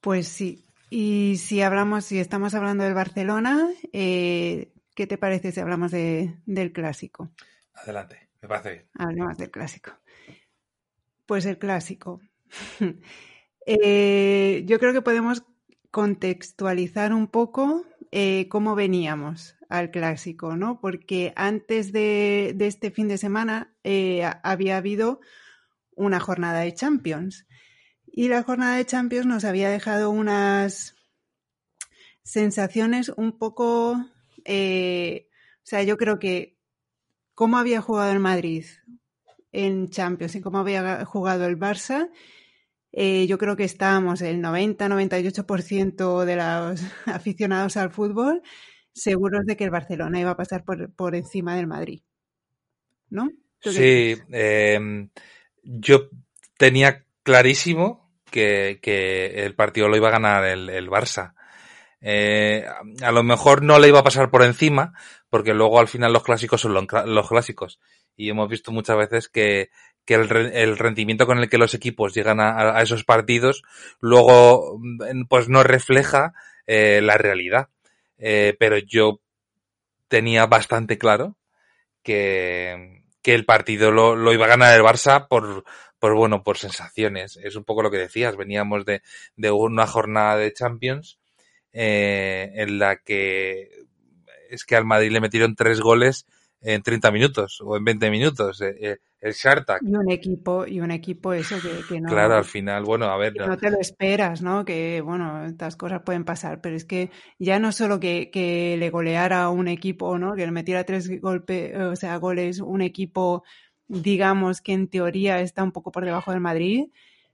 Pues 0.00 0.28
sí. 0.28 0.64
Y 0.88 1.36
si 1.38 1.62
hablamos, 1.62 2.04
si 2.04 2.20
estamos 2.20 2.54
hablando 2.54 2.84
del 2.84 2.94
Barcelona, 2.94 3.68
eh, 3.92 4.72
¿qué 4.94 5.06
te 5.06 5.18
parece 5.18 5.52
si 5.52 5.60
hablamos 5.60 5.90
de, 5.90 6.38
del 6.46 6.72
clásico? 6.72 7.30
Adelante, 7.74 8.28
me 8.40 8.48
parece 8.48 8.70
bien. 8.70 8.88
Hablemos 8.94 9.36
del 9.36 9.50
clásico. 9.50 9.92
Pues 11.26 11.46
el 11.46 11.58
clásico. 11.58 12.20
Eh, 13.66 14.62
yo 14.66 14.78
creo 14.78 14.92
que 14.92 15.00
podemos 15.00 15.42
contextualizar 15.90 17.14
un 17.14 17.28
poco 17.28 17.86
eh, 18.10 18.46
cómo 18.48 18.74
veníamos 18.74 19.56
al 19.68 19.90
clásico, 19.90 20.56
¿no? 20.56 20.80
Porque 20.80 21.32
antes 21.34 21.92
de, 21.92 22.54
este 22.60 22.90
fin 22.90 23.08
de 23.08 23.18
semana 23.18 23.74
eh, 23.82 24.22
había 24.42 24.76
habido 24.76 25.20
una 25.96 26.20
jornada 26.20 26.60
de 26.60 26.74
Champions. 26.74 27.46
Y 28.06 28.28
la 28.28 28.42
jornada 28.42 28.76
de 28.76 28.86
Champions 28.86 29.26
nos 29.26 29.44
había 29.44 29.68
dejado 29.68 30.10
unas 30.10 30.94
sensaciones 32.22 33.08
un 33.08 33.38
poco. 33.38 33.96
O 34.46 35.66
sea, 35.66 35.82
yo 35.82 35.96
creo 35.96 36.18
que 36.18 36.56
cómo 37.34 37.58
había 37.58 37.80
jugado 37.80 38.12
el 38.12 38.20
Madrid 38.20 38.64
en 39.52 39.88
Champions 39.88 40.34
y 40.34 40.40
cómo 40.40 40.58
había 40.58 41.04
jugado 41.04 41.46
el 41.46 41.58
Barça 41.58 42.10
eh, 42.96 43.26
yo 43.26 43.38
creo 43.38 43.56
que 43.56 43.64
estábamos 43.64 44.22
el 44.22 44.40
90-98% 44.40 46.24
de 46.24 46.36
los 46.36 46.80
aficionados 47.06 47.76
al 47.76 47.90
fútbol 47.90 48.40
seguros 48.92 49.44
de 49.46 49.56
que 49.56 49.64
el 49.64 49.70
Barcelona 49.70 50.20
iba 50.20 50.30
a 50.30 50.36
pasar 50.36 50.64
por, 50.64 51.14
encima 51.16 51.56
del 51.56 51.66
Madrid. 51.66 52.02
¿No? 53.10 53.28
Sí, 53.58 54.14
em, 54.30 55.10
yo 55.64 56.08
tenía 56.56 57.04
clarísimo 57.24 58.12
que, 58.30 58.78
el 59.34 59.56
partido 59.56 59.88
lo 59.88 59.96
iba 59.96 60.08
a 60.08 60.12
ganar 60.12 60.44
el, 60.44 60.88
Barça. 60.88 61.34
Eh, 62.06 62.66
a 63.00 63.12
lo 63.12 63.22
mejor 63.22 63.62
no 63.62 63.78
le 63.78 63.88
iba 63.88 64.00
a 64.00 64.04
pasar 64.04 64.30
por 64.30 64.42
encima, 64.42 64.92
porque 65.30 65.54
luego 65.54 65.80
al 65.80 65.88
final 65.88 66.12
los 66.12 66.22
clásicos 66.22 66.60
son 66.60 66.74
los 66.74 67.28
clásicos. 67.28 67.80
Y 68.14 68.28
hemos 68.28 68.50
visto 68.50 68.72
muchas 68.72 68.98
veces 68.98 69.30
que, 69.30 69.70
que 70.04 70.14
el, 70.14 70.76
rendimiento 70.76 71.24
con 71.24 71.38
el 71.38 71.48
que 71.48 71.56
los 71.56 71.72
equipos 71.72 72.12
llegan 72.14 72.40
a, 72.40 72.80
esos 72.82 73.04
partidos 73.04 73.62
luego 74.00 74.78
mm, 74.78 75.24
pues 75.30 75.48
no 75.48 75.62
refleja 75.62 76.34
eh, 76.66 77.00
la 77.02 77.16
realidad. 77.16 77.70
Eh, 78.18 78.54
pero 78.60 78.76
yo 78.76 79.20
tenía 80.08 80.44
bastante 80.44 80.98
claro 80.98 81.38
que, 82.02 83.02
que 83.22 83.34
el 83.34 83.46
partido 83.46 83.90
lo, 83.90 84.14
lo, 84.14 84.34
iba 84.34 84.44
a 84.44 84.48
ganar 84.48 84.74
el 84.76 84.84
Barça 84.84 85.26
por, 85.26 85.64
pues 85.98 86.12
bueno, 86.14 86.42
por 86.42 86.58
sensaciones. 86.58 87.38
Es 87.42 87.56
un 87.56 87.64
poco 87.64 87.82
lo 87.82 87.90
que 87.90 87.96
decías, 87.96 88.36
veníamos 88.36 88.84
de, 88.84 89.00
de 89.36 89.50
una 89.50 89.86
jornada 89.86 90.36
de 90.36 90.52
Champions 90.52 91.18
eh, 91.74 92.52
en 92.54 92.78
la 92.78 92.96
que 92.96 93.68
es 94.48 94.64
que 94.64 94.76
al 94.76 94.84
Madrid 94.84 95.10
le 95.10 95.20
metieron 95.20 95.56
tres 95.56 95.80
goles 95.80 96.24
en 96.60 96.82
30 96.82 97.10
minutos 97.10 97.60
o 97.60 97.76
en 97.76 97.84
20 97.84 98.10
minutos. 98.10 98.60
Eh, 98.62 98.76
eh, 98.80 98.96
el 99.20 99.32
Shartak. 99.32 99.82
Y 99.82 99.94
un 99.94 100.10
equipo, 100.10 100.66
y 100.66 100.80
un 100.80 100.90
equipo 100.90 101.32
eso 101.32 101.56
que, 101.88 102.00
no. 102.00 102.08
Claro, 102.08 102.36
al 102.36 102.44
final, 102.44 102.84
bueno, 102.84 103.06
a 103.06 103.16
ver. 103.16 103.34
No. 103.36 103.56
te 103.56 103.70
lo 103.70 103.80
esperas, 103.80 104.40
¿no? 104.40 104.64
Que, 104.64 105.00
bueno, 105.00 105.46
estas 105.46 105.76
cosas 105.76 106.02
pueden 106.04 106.24
pasar, 106.24 106.60
pero 106.60 106.76
es 106.76 106.84
que 106.84 107.10
ya 107.38 107.58
no 107.58 107.72
solo 107.72 107.98
que, 107.98 108.30
que 108.30 108.76
le 108.78 108.90
goleara 108.90 109.44
a 109.44 109.50
un 109.50 109.66
equipo, 109.66 110.18
¿no? 110.18 110.34
Que 110.34 110.46
le 110.46 110.52
metiera 110.52 110.84
tres 110.84 111.20
golpes, 111.20 111.76
o 111.76 111.96
sea, 111.96 112.16
goles, 112.18 112.60
un 112.60 112.82
equipo, 112.82 113.44
digamos, 113.88 114.60
que 114.60 114.74
en 114.74 114.88
teoría 114.88 115.40
está 115.40 115.64
un 115.64 115.72
poco 115.72 115.90
por 115.90 116.04
debajo 116.04 116.30
del 116.30 116.40
Madrid, 116.40 116.84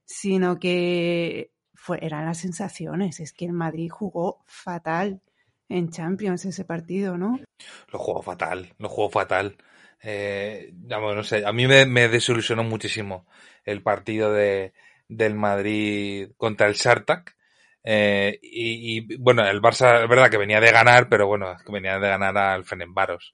sino 0.05 0.59
que 0.59 1.51
fue, 1.81 1.99
eran 2.03 2.27
las 2.27 2.37
sensaciones. 2.37 3.21
Es 3.21 3.33
que 3.33 3.47
el 3.47 3.55
Madrid 3.55 3.89
jugó 3.89 4.45
fatal 4.47 5.23
en 5.71 5.89
Champions 5.91 6.45
ese 6.45 6.67
partido, 6.67 7.17
¿no? 7.17 7.41
Lo 7.91 7.99
jugó 7.99 8.21
fatal, 8.21 8.75
lo 8.79 8.89
jugó 8.91 9.09
fatal. 9.09 9.57
Eh, 10.03 10.75
no 10.75 11.25
sé, 11.25 11.45
a 11.47 11.53
mí 11.53 11.67
me, 11.67 12.09
desilusionó 12.09 12.65
muchísimo 12.65 13.27
el 13.65 13.83
partido 13.83 14.31
de, 14.31 14.75
del 15.09 15.35
Madrid 15.35 16.33
contra 16.37 16.67
el 16.67 16.75
Shartak. 16.75 17.35
Eh, 17.83 18.39
y, 18.43 19.17
bueno, 19.17 19.47
el 19.49 19.63
Barça 19.63 20.03
es 20.03 20.09
verdad 20.09 20.29
que 20.29 20.37
venía 20.37 20.61
de 20.61 20.73
ganar, 20.73 21.09
pero 21.09 21.27
bueno, 21.27 21.57
que 21.65 21.73
venía 21.73 21.99
de 21.99 22.09
ganar 22.09 22.37
al 22.37 22.65
Fenerbahce. 22.65 23.33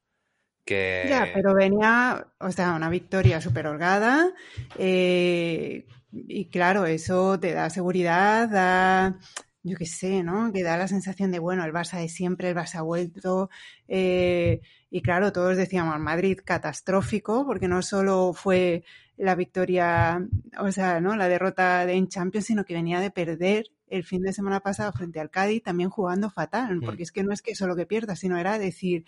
Que... 0.65 1.07
Ya, 1.09 1.31
pero 1.35 1.53
venía, 1.53 2.29
o 2.39 2.53
sea, 2.53 2.75
una 2.75 2.91
victoria 2.91 3.41
súper 3.41 3.67
holgada. 3.67 4.33
Eh, 4.79 5.85
y 6.13 6.47
claro, 6.49 6.87
eso 6.87 7.39
te 7.39 7.53
da 7.53 7.71
seguridad, 7.71 8.49
da 8.49 9.19
yo 9.67 9.77
qué 9.77 9.87
sé, 9.87 10.23
¿no? 10.23 10.53
Que 10.53 10.63
da 10.63 10.77
la 10.77 10.87
sensación 10.87 11.33
de, 11.33 11.41
bueno, 11.41 11.65
el 11.65 11.73
Barça 11.73 11.99
de 11.99 12.09
siempre, 12.09 12.51
el 12.51 12.57
Barça 12.57 12.77
ha 12.77 12.83
vuelto. 12.83 13.51
Eh, 13.89 14.61
y 14.91 15.03
claro, 15.03 15.33
todos 15.33 15.57
decíamos, 15.57 15.99
Madrid 15.99 16.39
catastrófico, 16.45 17.45
porque 17.45 17.67
no 17.67 17.83
solo 17.83 18.33
fue 18.33 18.85
la 19.17 19.35
victoria, 19.35 20.25
o 20.61 20.71
sea, 20.71 21.01
¿no? 21.01 21.17
La 21.17 21.29
derrota 21.29 21.85
de 21.85 21.95
en 21.95 22.07
Champions, 22.09 22.47
sino 22.47 22.65
que 22.65 22.75
venía 22.75 23.01
de 23.01 23.11
perder 23.11 23.67
el 23.89 24.05
fin 24.05 24.23
de 24.23 24.33
semana 24.33 24.61
pasado 24.61 24.93
frente 24.93 25.19
al 25.19 25.31
Cádiz, 25.31 25.65
también 25.65 25.91
jugando 25.91 26.31
fatal, 26.31 26.81
porque 26.85 27.03
es 27.03 27.11
que 27.11 27.25
no 27.25 27.33
es 27.33 27.43
que 27.43 27.57
solo 27.57 27.75
que 27.75 27.87
pierda, 27.87 28.15
sino 28.15 28.39
era 28.39 28.59
decir, 28.59 29.05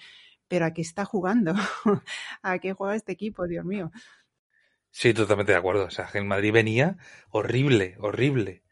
pero 0.49 0.67
¿a 0.67 0.73
qué 0.73 0.83
está 0.83 1.05
jugando? 1.05 1.55
¿A 2.43 2.59
qué 2.59 2.73
juega 2.73 2.97
este 2.97 3.13
equipo, 3.13 3.47
Dios 3.47 3.65
mío? 3.65 3.93
Sí, 4.90 5.14
totalmente 5.14 5.53
de 5.53 5.59
acuerdo. 5.59 5.85
O 5.85 5.90
sea, 5.90 6.07
que 6.07 6.18
el 6.18 6.24
Madrid 6.24 6.53
venía 6.53 6.96
horrible, 7.31 7.96
horrible. 8.01 8.62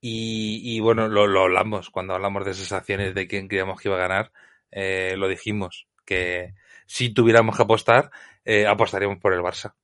Y, 0.00 0.78
bueno, 0.80 1.08
lo, 1.08 1.42
hablamos 1.42 1.90
cuando 1.90 2.14
hablamos 2.14 2.44
de 2.44 2.52
esas 2.52 2.72
acciones 2.72 3.14
de 3.14 3.26
quién 3.26 3.48
creíamos 3.48 3.80
que 3.80 3.88
iba 3.88 3.96
a 3.96 4.08
ganar. 4.08 4.32
Eh, 4.70 5.14
lo 5.16 5.28
dijimos, 5.28 5.88
que 6.04 6.54
si 6.86 7.10
tuviéramos 7.10 7.56
que 7.56 7.62
apostar, 7.62 8.10
eh, 8.44 8.66
apostaríamos 8.66 9.18
por 9.18 9.32
el 9.32 9.40
Barça. 9.40 9.74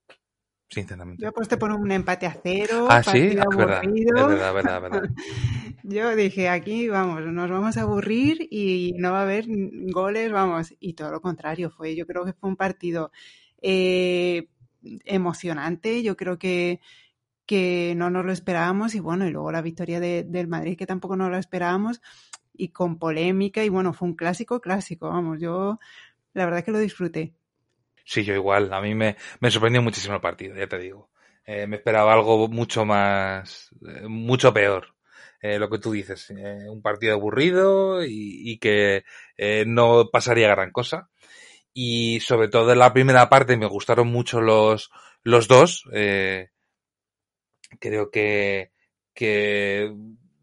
Sinceramente. 0.69 1.21
Yo 1.21 1.29
aposté 1.29 1.57
por 1.57 1.71
un 1.71 1.91
empate 1.91 2.25
a 2.25 2.35
cero. 2.41 2.87
Ah, 2.89 3.03
sí, 3.03 3.37
ah, 3.39 3.45
verdad, 3.55 3.81
verdad, 3.83 4.53
verdad, 4.53 4.81
verdad. 4.81 5.03
Yo 5.83 6.15
dije, 6.15 6.49
aquí 6.49 6.87
vamos, 6.87 7.21
nos 7.21 7.49
vamos 7.49 7.77
a 7.77 7.81
aburrir 7.81 8.47
y 8.49 8.93
no 8.97 9.11
va 9.11 9.19
a 9.19 9.23
haber 9.23 9.45
goles, 9.47 10.31
vamos. 10.31 10.73
Y 10.79 10.93
todo 10.93 11.11
lo 11.11 11.21
contrario, 11.21 11.69
fue, 11.69 11.95
yo 11.95 12.07
creo 12.07 12.25
que 12.25 12.33
fue 12.33 12.49
un 12.49 12.55
partido 12.55 13.11
eh, 13.61 14.47
emocionante. 15.05 16.03
Yo 16.03 16.15
creo 16.15 16.37
que 16.37 16.79
que 17.45 17.93
no 17.95 18.09
nos 18.09 18.25
lo 18.25 18.31
esperábamos 18.31 18.95
y 18.95 18.99
bueno, 18.99 19.27
y 19.27 19.31
luego 19.31 19.51
la 19.51 19.61
victoria 19.61 19.99
de, 19.99 20.23
del 20.23 20.47
Madrid 20.47 20.77
que 20.77 20.87
tampoco 20.87 21.15
nos 21.15 21.29
lo 21.29 21.37
esperábamos 21.37 22.01
y 22.53 22.69
con 22.69 22.97
polémica 22.97 23.63
y 23.63 23.69
bueno, 23.69 23.93
fue 23.93 24.07
un 24.07 24.15
clásico, 24.15 24.61
clásico, 24.61 25.09
vamos, 25.09 25.39
yo 25.39 25.79
la 26.33 26.45
verdad 26.45 26.63
que 26.63 26.71
lo 26.71 26.79
disfruté. 26.79 27.33
Sí, 28.03 28.23
yo 28.23 28.33
igual, 28.33 28.73
a 28.73 28.81
mí 28.81 28.95
me, 28.95 29.15
me 29.39 29.51
sorprendió 29.51 29.81
muchísimo 29.81 30.15
el 30.15 30.21
partido, 30.21 30.55
ya 30.55 30.67
te 30.67 30.77
digo. 30.77 31.09
Eh, 31.45 31.67
me 31.67 31.77
esperaba 31.77 32.13
algo 32.13 32.47
mucho 32.47 32.85
más, 32.85 33.69
eh, 33.87 34.07
mucho 34.07 34.53
peor. 34.53 34.95
Eh, 35.41 35.59
lo 35.59 35.69
que 35.69 35.77
tú 35.77 35.91
dices, 35.91 36.31
un 36.67 36.81
partido 36.81 37.13
aburrido 37.13 38.03
y 38.03 38.57
que 38.57 39.03
no 39.67 40.09
pasaría 40.11 40.47
gran 40.47 40.71
cosa. 40.71 41.09
Y 41.75 42.21
sobre 42.21 42.47
todo 42.47 42.71
en 42.73 42.79
la 42.79 42.91
primera 42.91 43.29
parte 43.29 43.55
me 43.55 43.67
gustaron 43.67 44.07
mucho 44.07 44.41
los, 44.41 44.89
los 45.21 45.47
dos. 45.47 45.83
Eh, 45.93 46.49
Creo 47.79 48.09
que, 48.11 48.71
que 49.13 49.93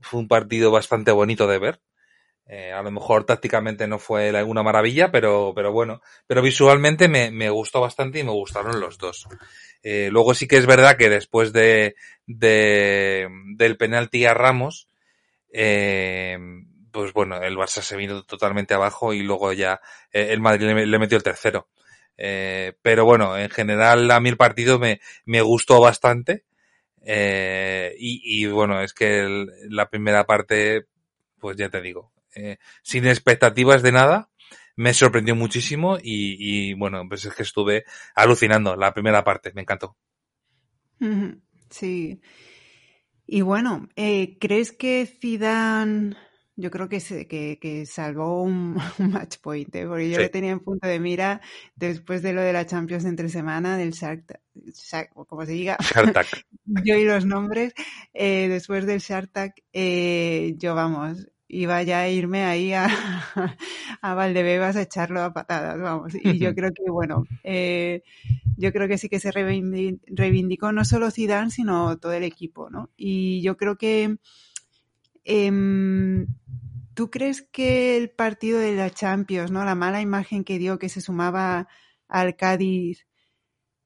fue 0.01 0.21
un 0.21 0.29
partido 0.29 0.71
bastante 0.71 1.11
bonito 1.13 1.47
de 1.47 1.59
ver. 1.59 1.81
Eh, 2.47 2.73
a 2.73 2.83
lo 2.83 2.91
mejor 2.91 3.25
tácticamente 3.25 3.89
no 3.89 3.99
fue 3.99 4.45
una 4.45 4.63
maravilla, 4.63 5.13
pero, 5.13 5.53
pero 5.55 5.73
bueno, 5.73 6.03
pero 6.27 6.43
visualmente 6.43 7.09
me, 7.09 7.31
me 7.31 7.51
gustó 7.51 7.81
bastante 7.81 8.21
y 8.21 8.25
me 8.25 8.33
gustaron 8.33 8.81
los 8.81 8.99
dos. 8.99 9.27
Eh, 9.83 10.11
luego 10.13 10.35
sí 10.35 10.49
que 10.49 10.59
es 10.59 10.67
verdad 10.67 10.97
que 10.97 11.11
después 11.11 11.53
de, 11.53 11.95
de 12.27 13.29
del 13.57 13.77
penalti 13.77 14.27
a 14.27 14.35
Ramos, 14.35 14.89
eh, 15.53 16.39
pues 16.93 17.13
bueno, 17.13 17.43
el 17.43 17.57
Barça 17.57 17.83
se 17.83 17.97
vino 17.97 18.23
totalmente 18.25 18.75
abajo 18.75 19.13
y 19.13 19.23
luego 19.23 19.53
ya 19.53 19.81
eh, 20.13 20.29
el 20.31 20.41
Madrid 20.41 20.69
le, 20.69 20.99
metió 20.99 21.17
el 21.17 21.23
tercero. 21.25 21.69
Eh, 22.17 22.75
pero 22.83 23.05
bueno, 23.05 23.37
en 23.37 23.51
general 23.51 24.11
a 24.11 24.21
mí 24.21 24.29
el 24.29 24.37
partido 24.37 24.79
me, 24.79 25.01
me 25.25 25.43
gustó 25.43 25.81
bastante. 25.81 26.45
Eh, 27.05 27.95
y, 27.99 28.47
bueno, 28.47 28.81
es 28.81 28.93
que 28.95 29.47
la 29.69 29.89
primera 29.91 30.25
parte, 30.25 30.87
pues 31.39 31.57
ya 31.57 31.69
te 31.69 31.81
digo, 31.81 32.13
eh, 32.35 32.59
sin 32.83 33.07
expectativas 33.07 33.83
de 33.83 33.93
nada, 33.93 34.31
me 34.77 34.95
sorprendió 34.95 35.35
muchísimo 35.35 35.99
y, 36.01 36.75
bueno, 36.75 37.03
pues 37.09 37.25
es 37.25 37.35
que 37.35 37.43
estuve 37.43 37.85
alucinando 38.15 38.77
la 38.77 38.95
primera 38.95 39.25
parte, 39.25 39.53
me 39.55 39.63
encantó. 39.63 39.97
Sí. 41.71 42.21
Y 43.27 43.41
bueno, 43.41 43.89
eh, 43.97 44.39
¿crees 44.39 44.73
que 44.73 45.07
Zidane 45.07 46.17
yo 46.57 46.71
creo 46.71 46.89
que, 46.89 47.01
se, 47.01 47.27
que, 47.27 47.59
que 47.61 47.87
salvó 47.87 48.43
un, 48.43 48.75
match 48.99 49.39
point, 49.41 49.75
¿eh? 49.75 49.87
porque 49.87 50.11
yo 50.11 50.19
lo 50.19 50.31
tenía 50.31 50.51
en 50.51 50.61
punto 50.61 50.87
de 50.87 51.01
mira 51.01 51.41
después 51.77 52.23
de 52.23 52.33
lo 52.33 52.43
de 52.43 52.53
la 52.53 52.67
Champions 52.67 53.05
entre 53.05 53.29
semana, 53.29 53.77
del 53.77 53.93
Shark, 53.93 54.41
Shark 54.75 55.11
como 55.15 55.47
se 55.47 55.53
diga, 55.53 55.79
yo 56.85 56.97
y 56.97 57.05
los 57.05 57.25
nombres, 57.25 57.75
eh, 58.13 58.49
después 58.49 58.87
del 58.87 59.01
Shark 59.01 59.55
eh, 59.73 60.55
yo 60.59 60.75
vamos, 60.75 61.27
iba 61.53 61.83
ya 61.83 62.01
a 62.01 62.09
irme 62.09 62.45
ahí 62.45 62.73
a, 62.73 62.87
a 64.03 64.15
Valdebebas 64.15 64.77
a 64.77 64.83
echarlo 64.83 65.23
a 65.23 65.33
patadas, 65.33 65.81
vamos. 65.81 66.15
Y 66.15 66.39
yo 66.39 66.55
creo 66.55 66.71
que, 66.73 66.91
bueno, 66.91 67.25
eh, 67.45 68.03
yo 68.57 68.73
creo 68.73 68.89
que 68.89 68.99
sí 68.99 69.09
que 69.09 69.21
se 69.21 69.31
reivindicó 69.31 70.73
no 70.73 70.85
solo 70.85 71.11
Zidane, 71.11 71.51
sino 71.51 71.99
todo 71.99 72.13
el 72.13 72.25
equipo, 72.25 72.71
¿no? 72.71 72.91
Y 72.97 73.43
yo 73.43 73.57
creo 73.57 73.77
que 73.77 74.17
eh, 75.25 76.27
¿Tú 76.95 77.11
crees 77.11 77.43
que 77.43 77.97
el 77.97 78.11
partido 78.11 78.59
de 78.59 78.77
la 78.77 78.91
Champions, 78.91 79.51
¿no? 79.51 79.65
la 79.65 79.75
mala 79.75 80.01
imagen 80.03 80.45
que 80.45 80.59
dio 80.59 80.79
que 80.79 80.91
se 80.91 81.01
sumaba 81.01 81.69
al 82.09 82.37
Cádiz, 82.37 83.07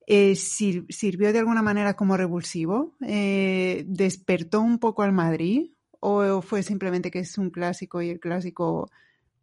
eh, 0.08 0.34
sirvió 0.34 1.32
de 1.32 1.38
alguna 1.38 1.62
manera 1.62 1.94
como 1.94 2.16
revulsivo? 2.16 2.96
Eh, 3.02 3.84
¿Despertó 3.86 4.60
un 4.60 4.78
poco 4.78 5.02
al 5.02 5.12
Madrid? 5.12 5.70
¿O 6.00 6.42
fue 6.42 6.62
simplemente 6.62 7.10
que 7.10 7.20
es 7.20 7.38
un 7.38 7.50
clásico 7.50 8.02
y 8.02 8.10
el 8.10 8.20
clásico 8.20 8.90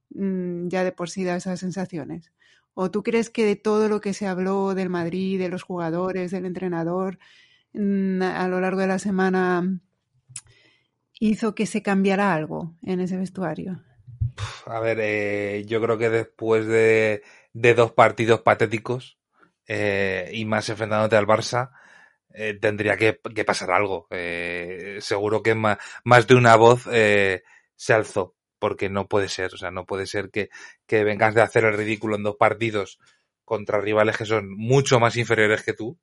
mmm, 0.09 0.67
ya 0.67 0.83
de 0.83 0.91
por 0.91 1.09
sí 1.09 1.23
da 1.23 1.37
esas 1.37 1.59
sensaciones? 1.59 2.33
¿O 2.73 2.91
tú 2.91 3.03
crees 3.03 3.29
que 3.29 3.45
de 3.45 3.55
todo 3.55 3.87
lo 3.87 4.01
que 4.01 4.13
se 4.13 4.27
habló 4.27 4.75
del 4.75 4.89
Madrid, 4.89 5.39
de 5.39 5.49
los 5.49 5.63
jugadores, 5.63 6.31
del 6.31 6.45
entrenador, 6.45 7.19
mmm, 7.73 8.21
a 8.23 8.47
lo 8.49 8.59
largo 8.59 8.81
de 8.81 8.87
la 8.87 8.99
semana 8.99 9.79
hizo 11.23 11.55
que 11.55 11.65
se 11.65 11.81
cambiara 11.81 12.33
algo 12.33 12.75
en 12.81 12.99
ese 12.99 13.15
vestuario? 13.15 13.81
A 14.65 14.79
ver, 14.81 14.97
eh, 14.99 15.63
yo 15.65 15.81
creo 15.81 15.97
que 15.97 16.09
después 16.09 16.67
de, 16.67 17.21
dos 17.53 17.93
partidos 17.93 18.41
patéticos 18.41 19.17
eh, 19.67 20.29
y 20.33 20.43
más 20.43 20.67
enfrentándote 20.67 21.15
al 21.15 21.25
Barça, 21.25 21.71
eh, 22.33 22.57
tendría 22.59 22.97
que, 22.97 23.13
pasar 23.45 23.71
algo. 23.71 24.07
Seguro 24.99 25.41
que 25.41 25.55
más, 25.55 26.27
de 26.27 26.35
una 26.35 26.57
voz 26.57 26.83
se 26.83 27.93
alzó, 27.93 28.35
porque 28.59 28.89
no 28.89 29.07
puede 29.07 29.29
ser, 29.29 29.53
o 29.53 29.57
sea, 29.57 29.71
no 29.71 29.85
puede 29.85 30.07
ser 30.07 30.29
que, 30.29 30.49
que 30.85 31.05
vengas 31.05 31.35
de 31.35 31.41
hacer 31.41 31.63
el 31.63 31.77
ridículo 31.77 32.17
en 32.17 32.23
dos 32.23 32.35
partidos 32.35 32.99
contra 33.45 33.79
rivales 33.79 34.17
que 34.17 34.25
son 34.25 34.49
mucho 34.49 34.99
más 34.99 35.15
inferiores 35.15 35.63
que 35.63 35.73
tú 35.73 35.97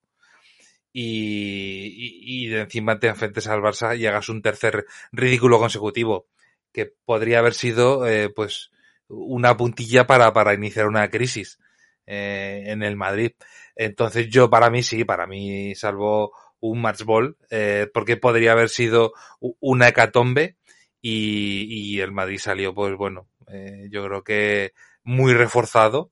y, 0.92 2.44
y, 2.44 2.48
de 2.48 2.62
encima 2.62 2.98
te 2.98 3.08
enfrentes 3.08 3.46
al 3.46 3.60
Barça 3.60 3.96
y 3.96 4.06
hagas 4.06 4.28
un 4.28 4.42
tercer 4.42 4.86
ridículo 5.12 5.58
consecutivo, 5.58 6.26
que 6.72 6.92
podría 7.04 7.38
haber 7.40 7.54
sido 7.54 8.06
eh, 8.06 8.30
pues 8.30 8.70
una 9.08 9.56
puntilla 9.56 10.06
para, 10.06 10.32
para 10.32 10.54
iniciar 10.54 10.86
una 10.86 11.08
crisis 11.10 11.58
eh, 12.06 12.64
en 12.66 12.82
el 12.82 12.96
Madrid. 12.96 13.32
Entonces 13.76 14.28
yo 14.28 14.50
para 14.50 14.70
mí 14.70 14.82
sí, 14.82 15.04
para 15.04 15.26
mí 15.26 15.74
salvo 15.74 16.32
un 16.60 16.80
match 16.80 17.02
ball, 17.02 17.36
eh, 17.50 17.88
porque 17.92 18.16
podría 18.16 18.52
haber 18.52 18.68
sido 18.68 19.12
una 19.60 19.88
hecatombe 19.88 20.56
y, 21.00 21.66
y 21.68 22.00
el 22.00 22.12
Madrid 22.12 22.38
salió, 22.38 22.74
pues 22.74 22.94
bueno, 22.96 23.28
eh, 23.48 23.88
yo 23.90 24.04
creo 24.06 24.22
que 24.22 24.72
muy 25.02 25.34
reforzado, 25.34 26.10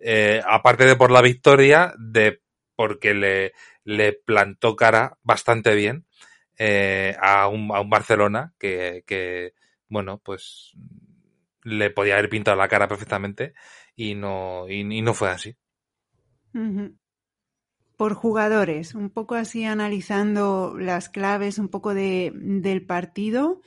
eh, 0.00 0.42
aparte 0.46 0.84
de 0.84 0.96
por 0.96 1.10
la 1.10 1.22
victoria, 1.22 1.94
de 1.98 2.40
porque 2.78 3.12
le, 3.12 3.54
le 3.82 4.12
plantó 4.12 4.76
cara 4.76 5.18
bastante 5.24 5.74
bien 5.74 6.06
eh, 6.58 7.16
a, 7.20 7.48
un, 7.48 7.74
a 7.74 7.80
un 7.80 7.90
Barcelona 7.90 8.54
que, 8.56 9.02
que, 9.04 9.54
bueno, 9.88 10.20
pues 10.24 10.74
le 11.64 11.90
podía 11.90 12.14
haber 12.14 12.28
pintado 12.30 12.56
la 12.56 12.68
cara 12.68 12.86
perfectamente 12.86 13.52
y 13.96 14.14
no, 14.14 14.68
y, 14.68 14.84
no 15.02 15.12
fue 15.12 15.30
así. 15.30 15.56
Por 17.96 18.14
jugadores, 18.14 18.94
un 18.94 19.10
poco 19.10 19.34
así 19.34 19.64
analizando 19.64 20.76
las 20.78 21.08
claves 21.08 21.58
un 21.58 21.68
poco 21.68 21.94
de, 21.94 22.30
del 22.32 22.86
partido. 22.86 23.60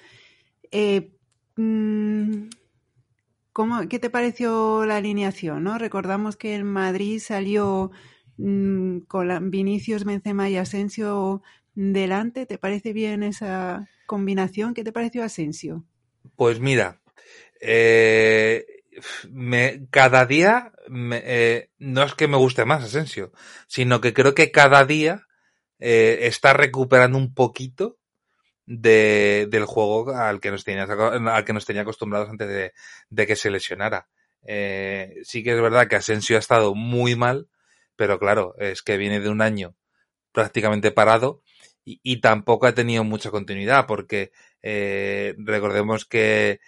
Eh, 0.71 1.11
mm, 1.57 2.47
¿cómo- 3.53 3.87
¿Qué 3.89 3.99
te 3.99 4.09
pareció 4.09 4.85
la 4.85 4.97
alineación? 4.97 5.63
¿no? 5.63 5.77
Recordamos 5.77 6.35
que 6.37 6.55
el 6.55 6.63
Madrid 6.63 7.19
salió 7.19 7.91
mm, 8.37 8.99
con 9.07 9.51
Vinicius, 9.51 10.03
Benzema 10.03 10.49
y 10.49 10.57
Asensio 10.57 11.41
delante. 11.75 12.45
¿Te 12.45 12.57
parece 12.57 12.93
bien 12.93 13.23
esa 13.23 13.87
combinación? 14.05 14.73
¿Qué 14.73 14.83
te 14.83 14.91
pareció 14.91 15.23
Asensio? 15.23 15.85
Pues 16.35 16.59
mira, 16.59 17.01
eh, 17.59 18.65
cada 19.89 20.25
día 20.25 20.73
eh, 21.13 21.69
no 21.77 22.03
es 22.03 22.13
que 22.15 22.27
me 22.27 22.37
guste 22.37 22.65
más 22.65 22.83
Asensio, 22.83 23.31
sino 23.67 24.01
que 24.01 24.13
creo 24.13 24.33
que 24.33 24.51
cada 24.51 24.85
día 24.85 25.27
eh, 25.79 26.19
está 26.23 26.53
recuperando 26.53 27.17
un 27.17 27.33
poquito 27.33 27.97
de, 28.65 29.47
del 29.49 29.65
juego 29.65 30.15
al 30.15 30.39
que 30.39 30.51
nos 30.51 30.63
tenía, 30.63 30.83
al 30.83 31.45
que 31.45 31.53
nos 31.53 31.65
tenía 31.65 31.83
acostumbrados 31.83 32.29
antes 32.29 32.47
de, 32.47 32.73
de 33.09 33.27
que 33.27 33.35
se 33.35 33.51
lesionara. 33.51 34.07
Sí 34.43 35.43
que 35.43 35.53
es 35.53 35.61
verdad 35.61 35.87
que 35.87 35.95
Asensio 35.95 36.35
ha 36.35 36.39
estado 36.39 36.73
muy 36.73 37.15
mal, 37.15 37.47
pero 37.95 38.19
claro, 38.19 38.55
es 38.57 38.81
que 38.81 38.97
viene 38.97 39.19
de 39.19 39.29
un 39.29 39.41
año 39.41 39.75
prácticamente 40.31 40.91
parado 40.91 41.41
y, 41.83 41.99
y 42.03 42.21
tampoco 42.21 42.67
ha 42.67 42.73
tenido 42.73 43.03
mucha 43.03 43.31
continuidad 43.31 43.85
porque 43.87 44.31
eh, 44.61 45.35
recordemos 45.39 46.05
que 46.05 46.59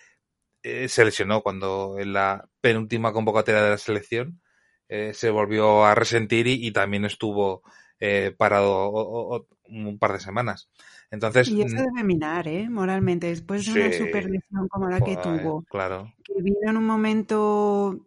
eh, 0.63 0.87
se 0.87 1.05
lesionó 1.05 1.41
cuando 1.41 1.97
en 1.99 2.13
la 2.13 2.47
penúltima 2.61 3.11
convocatoria 3.13 3.61
de 3.61 3.69
la 3.71 3.77
selección 3.77 4.41
eh, 4.89 5.13
se 5.13 5.29
volvió 5.29 5.85
a 5.85 5.95
resentir 5.95 6.47
y, 6.47 6.65
y 6.65 6.71
también 6.71 7.05
estuvo 7.05 7.63
eh, 7.99 8.33
parado 8.37 8.71
o, 8.71 9.37
o, 9.37 9.47
un 9.69 9.97
par 9.97 10.13
de 10.13 10.19
semanas. 10.19 10.69
Entonces, 11.09 11.47
Y 11.49 11.61
eso 11.61 11.77
debe 11.77 12.03
minar, 12.03 12.47
¿eh? 12.47 12.69
Moralmente, 12.69 13.27
después 13.27 13.65
de 13.65 13.71
una 13.73 13.93
super 13.93 14.29
lesión 14.29 14.67
como 14.67 14.89
la 14.89 14.99
que 14.99 15.15
tuvo, 15.17 15.63
claro. 15.63 16.13
que 16.23 16.33
vino 16.41 16.57
en 16.63 16.77
un 16.77 16.85
momento 16.85 18.05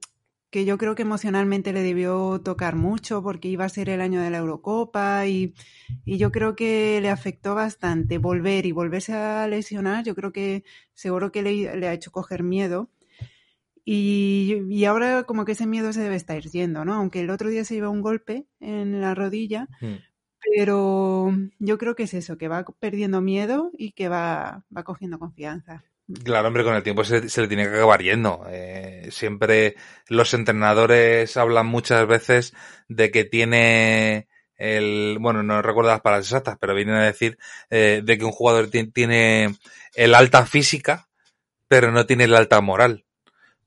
que 0.51 0.65
yo 0.65 0.79
creo 0.79 0.95
que 0.95 1.03
emocionalmente 1.03 1.73
le 1.73 1.83
debió 1.83 2.41
tocar 2.43 2.77
mucho 2.77 3.23
porque 3.23 3.49
iba 3.49 3.65
a 3.65 3.69
ser 3.69 3.89
el 3.91 4.01
año 4.01 4.21
de 4.23 4.31
la 4.31 4.39
Eurocopa 4.39 5.27
y, 5.27 5.55
y 6.05 6.19
yo 6.19 6.33
creo 6.33 6.57
que 6.57 7.01
le 7.03 7.11
afectó 7.11 7.55
bastante 7.55 8.19
volver 8.19 8.67
y 8.67 8.73
volverse 8.73 9.13
a 9.13 9.47
lesionar. 9.49 10.05
Yo 10.05 10.15
creo 10.15 10.33
que 10.33 10.65
seguro 10.95 11.33
que 11.33 11.43
le, 11.43 11.77
le 11.77 11.89
ha 11.89 11.93
hecho 11.95 12.11
coger 12.13 12.43
miedo. 12.43 12.91
Y, 13.85 14.63
y 14.69 14.85
ahora 14.85 15.25
como 15.25 15.45
que 15.45 15.53
ese 15.53 15.67
miedo 15.67 15.93
se 15.93 16.01
debe 16.03 16.17
estar 16.17 16.43
yendo, 16.43 16.85
¿no? 16.85 16.95
Aunque 16.95 17.21
el 17.21 17.31
otro 17.31 17.49
día 17.51 17.65
se 17.65 17.75
llevó 17.75 17.91
un 17.91 18.03
golpe 18.03 18.47
en 18.61 19.01
la 19.01 19.15
rodilla, 19.15 19.69
Mm. 19.81 19.95
pero 20.57 21.33
yo 21.59 21.79
creo 21.79 21.95
que 21.97 22.05
es 22.05 22.15
eso, 22.15 22.37
que 22.39 22.49
va 22.49 22.65
perdiendo 22.81 23.21
miedo 23.21 23.71
y 23.77 23.93
que 23.93 24.09
va, 24.09 24.65
va 24.77 24.85
cogiendo 24.85 25.19
confianza. 25.19 25.85
Claro, 26.25 26.47
hombre, 26.49 26.63
con 26.63 26.75
el 26.77 26.85
tiempo 26.85 27.03
se, 27.03 27.29
se 27.29 27.41
le 27.41 27.49
tiene 27.49 27.65
que 27.65 27.71
acabar 27.77 28.01
yendo. 28.01 28.45
Eh, 28.49 29.09
siempre 29.11 29.75
los 30.09 30.35
entrenadores 30.35 31.37
hablan 31.37 31.67
muchas 31.67 32.07
veces 32.07 32.55
de 32.89 33.11
que 33.11 33.25
tiene 33.25 34.29
el, 34.57 35.19
bueno, 35.21 35.43
no 35.43 35.61
recuerdo 35.63 35.91
las 35.91 36.03
palabras 36.03 36.27
exactas, 36.27 36.59
pero 36.61 36.75
vienen 36.75 36.95
a 36.95 37.05
decir 37.07 37.39
eh, 37.71 38.03
de 38.05 38.19
que 38.19 38.25
un 38.25 38.31
jugador 38.31 38.69
ti- 38.71 38.87
tiene 38.93 39.57
el 39.95 40.15
alta 40.15 40.47
física, 40.47 41.09
pero 41.69 41.93
no 41.93 42.07
tiene 42.07 42.25
el 42.25 42.35
alta 42.37 42.61
moral. 42.61 43.05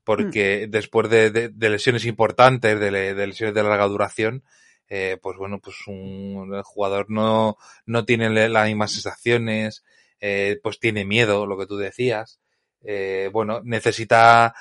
Porque 0.04 0.66
después 0.68 1.08
de, 1.10 1.30
de- 1.30 1.48
de 1.50 1.70
lesiones 1.70 2.04
importantes, 2.06 2.78
de, 2.80 2.90
de 3.14 3.26
lesiones 3.26 3.54
de 3.54 3.62
larga 3.62 3.86
duración, 3.86 4.42
eh, 4.88 5.18
pues 5.22 5.36
bueno, 5.36 5.60
pues 5.60 5.76
un 5.86 6.50
el 6.54 6.62
jugador 6.62 7.06
no, 7.10 7.56
no 7.86 8.04
tiene 8.04 8.48
las 8.48 8.66
mismas 8.66 8.92
sensaciones, 8.92 9.84
eh, 10.20 10.58
pues 10.62 10.78
tiene 10.78 11.04
miedo, 11.04 11.46
lo 11.46 11.58
que 11.58 11.66
tú 11.66 11.76
decías. 11.76 12.40
Eh, 12.82 13.30
bueno, 13.32 13.60
necesita 13.64 14.54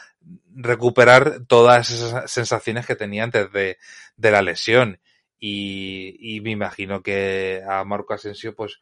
recuperar 0.53 1.45
todas 1.47 1.89
esas 1.89 2.31
sensaciones 2.31 2.85
que 2.85 2.95
tenía 2.95 3.23
antes 3.23 3.51
de, 3.51 3.77
de 4.17 4.31
la 4.31 4.41
lesión. 4.41 4.99
Y, 5.39 6.17
y 6.19 6.41
me 6.41 6.51
imagino 6.51 7.01
que 7.01 7.63
a 7.67 7.83
Marco 7.85 8.13
Asensio, 8.13 8.55
pues 8.55 8.81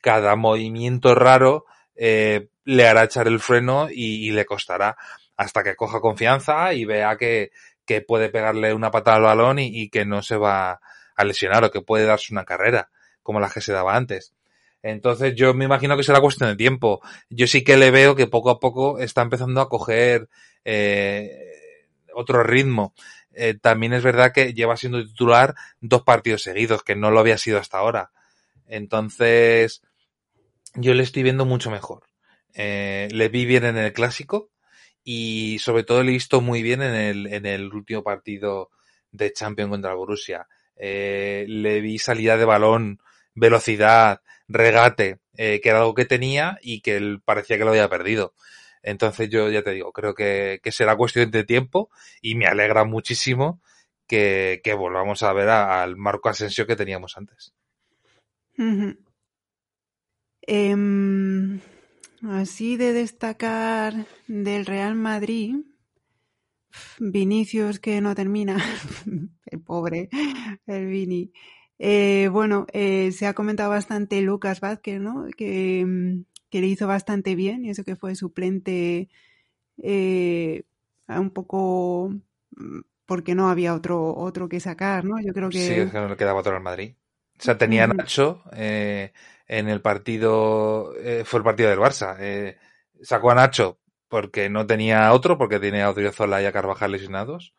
cada 0.00 0.36
movimiento 0.36 1.14
raro 1.14 1.66
eh, 1.96 2.48
le 2.64 2.86
hará 2.86 3.04
echar 3.04 3.26
el 3.26 3.40
freno 3.40 3.88
y, 3.90 4.30
le 4.30 4.44
costará 4.44 4.96
hasta 5.36 5.62
que 5.62 5.76
coja 5.76 6.00
confianza 6.00 6.72
y 6.74 6.84
vea 6.84 7.16
que, 7.16 7.50
que 7.84 8.02
puede 8.02 8.28
pegarle 8.28 8.74
una 8.74 8.90
patada 8.90 9.16
al 9.16 9.22
balón 9.24 9.58
y, 9.58 9.66
y 9.66 9.88
que 9.88 10.04
no 10.04 10.22
se 10.22 10.36
va 10.36 10.80
a 11.16 11.24
lesionar 11.24 11.64
o 11.64 11.70
que 11.70 11.80
puede 11.80 12.04
darse 12.04 12.32
una 12.32 12.44
carrera 12.44 12.90
como 13.22 13.40
la 13.40 13.50
que 13.50 13.60
se 13.60 13.72
daba 13.72 13.96
antes. 13.96 14.35
Entonces 14.88 15.34
yo 15.34 15.52
me 15.52 15.64
imagino 15.64 15.96
que 15.96 16.04
será 16.04 16.20
cuestión 16.20 16.48
de 16.48 16.54
tiempo. 16.54 17.02
Yo 17.28 17.48
sí 17.48 17.64
que 17.64 17.76
le 17.76 17.90
veo 17.90 18.14
que 18.14 18.28
poco 18.28 18.50
a 18.50 18.60
poco 18.60 19.00
está 19.00 19.22
empezando 19.22 19.60
a 19.60 19.68
coger 19.68 20.28
eh, 20.64 21.28
otro 22.14 22.44
ritmo. 22.44 22.94
Eh, 23.34 23.54
también 23.60 23.94
es 23.94 24.04
verdad 24.04 24.32
que 24.32 24.54
lleva 24.54 24.76
siendo 24.76 25.04
titular 25.04 25.56
dos 25.80 26.02
partidos 26.02 26.42
seguidos, 26.42 26.84
que 26.84 26.94
no 26.94 27.10
lo 27.10 27.18
había 27.18 27.36
sido 27.36 27.58
hasta 27.58 27.78
ahora. 27.78 28.12
Entonces 28.68 29.82
yo 30.74 30.94
le 30.94 31.02
estoy 31.02 31.24
viendo 31.24 31.46
mucho 31.46 31.68
mejor. 31.72 32.04
Eh, 32.54 33.08
le 33.10 33.28
vi 33.28 33.44
bien 33.44 33.64
en 33.64 33.78
el 33.78 33.92
clásico 33.92 34.50
y 35.02 35.58
sobre 35.58 35.82
todo 35.82 36.04
le 36.04 36.10
he 36.10 36.12
visto 36.12 36.40
muy 36.40 36.62
bien 36.62 36.80
en 36.80 37.44
el, 37.44 37.72
último 37.74 38.04
partido 38.04 38.70
de 39.10 39.32
Champions 39.32 39.70
contra 39.70 39.94
Borussia. 39.94 40.46
Le 40.76 41.80
vi 41.80 41.98
salida 41.98 42.36
de 42.36 42.44
balón, 42.44 43.00
velocidad, 43.34 44.20
regate, 44.48 45.18
eh, 45.36 45.60
que 45.60 45.68
era 45.68 45.80
algo 45.80 45.94
que 45.94 46.04
tenía 46.04 46.58
y 46.62 46.80
que 46.80 46.96
él 46.96 47.20
parecía 47.24 47.58
que 47.58 47.64
lo 47.64 47.70
había 47.70 47.88
perdido. 47.88 48.34
Entonces 48.82 49.28
yo 49.28 49.50
ya 49.50 49.62
te 49.62 49.72
digo, 49.72 49.92
creo 49.92 50.14
que, 50.14 50.60
será 50.70 50.96
cuestión 50.96 51.30
de 51.30 51.44
tiempo 51.44 51.90
y 52.22 52.36
me 52.36 52.46
alegra 52.46 52.84
muchísimo 52.84 53.60
que, 54.06 54.60
volvamos 54.78 55.22
a 55.22 55.32
ver 55.32 55.48
al 55.48 55.96
Marco 55.96 56.28
Asensio 56.28 56.66
que 56.66 56.76
teníamos 56.76 57.16
antes. 57.16 57.52
Em, 60.42 61.60
así 62.22 62.76
de 62.76 62.92
destacar 62.92 64.06
del 64.28 64.64
Real 64.64 64.94
Madrid, 64.94 65.56
Vinicius 66.98 67.80
que 67.80 68.00
no 68.00 68.14
termina, 68.14 68.56
el 69.46 69.60
pobre, 69.60 70.08
el 70.66 70.86
Vini. 70.86 71.32
Eh, 71.78 72.28
bueno, 72.32 72.66
eh, 72.72 73.12
se 73.12 73.26
ha 73.26 73.34
comentado 73.34 73.70
bastante 73.70 74.20
Lucas 74.22 74.60
Vázquez, 74.60 75.00
¿no? 75.00 75.26
Que, 75.36 75.84
mm, 75.86 76.24
que 76.50 76.60
le 76.60 76.66
hizo 76.68 76.86
bastante 76.86 77.34
bien 77.34 77.64
y 77.64 77.70
eso 77.70 77.84
que 77.84 77.96
fue 77.96 78.14
suplente 78.16 79.08
eh, 79.82 80.64
un 81.08 81.30
poco 81.30 82.10
mm, 82.56 82.80
porque 83.06 83.34
no 83.36 83.50
había 83.50 83.74
otro 83.74 84.14
otro 84.16 84.48
que 84.48 84.60
sacar, 84.60 85.04
¿no? 85.04 85.20
Yo 85.22 85.32
creo 85.34 85.50
Sí, 85.50 85.72
que 85.78 85.80
es 85.80 85.90
que 85.90 85.98
no 85.98 86.08
le 86.08 86.16
quedaba 86.16 86.40
otro 86.40 86.56
al 86.56 86.62
Madrid. 86.62 86.94
O 87.38 87.42
sea, 87.42 87.58
tenía 87.58 87.86
a. 87.86 87.86
Nacho 87.86 88.42
eh, 88.52 89.12
en 89.46 89.68
el 89.68 89.80
partido, 89.80 90.94
eh, 90.96 91.22
fue 91.24 91.38
el 91.38 91.44
partido 91.44 91.70
del 91.70 91.78
Barça. 91.78 92.16
Eh, 92.20 92.56
sacó 93.02 93.30
a 93.30 93.34
Nacho 93.34 93.78
porque 94.08 94.48
no 94.48 94.66
tenía 94.66 95.12
otro, 95.12 95.38
porque 95.38 95.60
tenía 95.60 95.86
a 95.86 95.90
Odriozola 95.90 96.42
y 96.42 96.46
a 96.46 96.52
Carvajal 96.52 96.92
lesionados. 96.92 97.54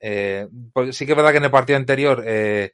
Eh, 0.00 0.48
pues 0.72 0.96
sí 0.96 1.06
que 1.06 1.12
es 1.12 1.16
verdad 1.16 1.32
que 1.32 1.38
en 1.38 1.44
el 1.44 1.50
partido 1.52 1.78
anterior 1.78 2.22
eh, 2.26 2.72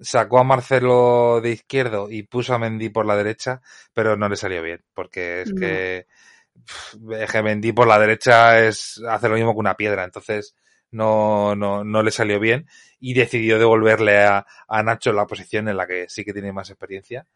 sacó 0.00 0.38
a 0.40 0.44
Marcelo 0.44 1.40
de 1.40 1.50
izquierdo 1.52 2.10
y 2.10 2.22
puso 2.24 2.54
a 2.54 2.58
Mendy 2.58 2.88
por 2.90 3.06
la 3.06 3.16
derecha, 3.16 3.60
pero 3.92 4.16
no 4.16 4.28
le 4.28 4.36
salió 4.36 4.62
bien, 4.62 4.84
porque 4.94 5.42
es 5.42 5.52
no. 5.52 5.54
que, 5.54 6.06
pff, 6.66 6.96
que 7.32 7.42
Mendy 7.42 7.72
por 7.72 7.88
la 7.88 7.98
derecha 7.98 8.60
es 8.66 9.02
hacer 9.08 9.30
lo 9.30 9.36
mismo 9.36 9.52
que 9.54 9.60
una 9.60 9.76
piedra, 9.76 10.04
entonces 10.04 10.54
no, 10.90 11.54
no, 11.56 11.84
no 11.84 12.02
le 12.02 12.10
salió 12.10 12.40
bien 12.40 12.66
y 13.00 13.14
decidió 13.14 13.58
devolverle 13.58 14.18
a, 14.24 14.46
a 14.68 14.82
Nacho 14.82 15.12
la 15.12 15.26
posición 15.26 15.68
en 15.68 15.76
la 15.76 15.86
que 15.86 16.08
sí 16.08 16.24
que 16.24 16.32
tiene 16.32 16.52
más 16.52 16.70
experiencia. 16.70 17.26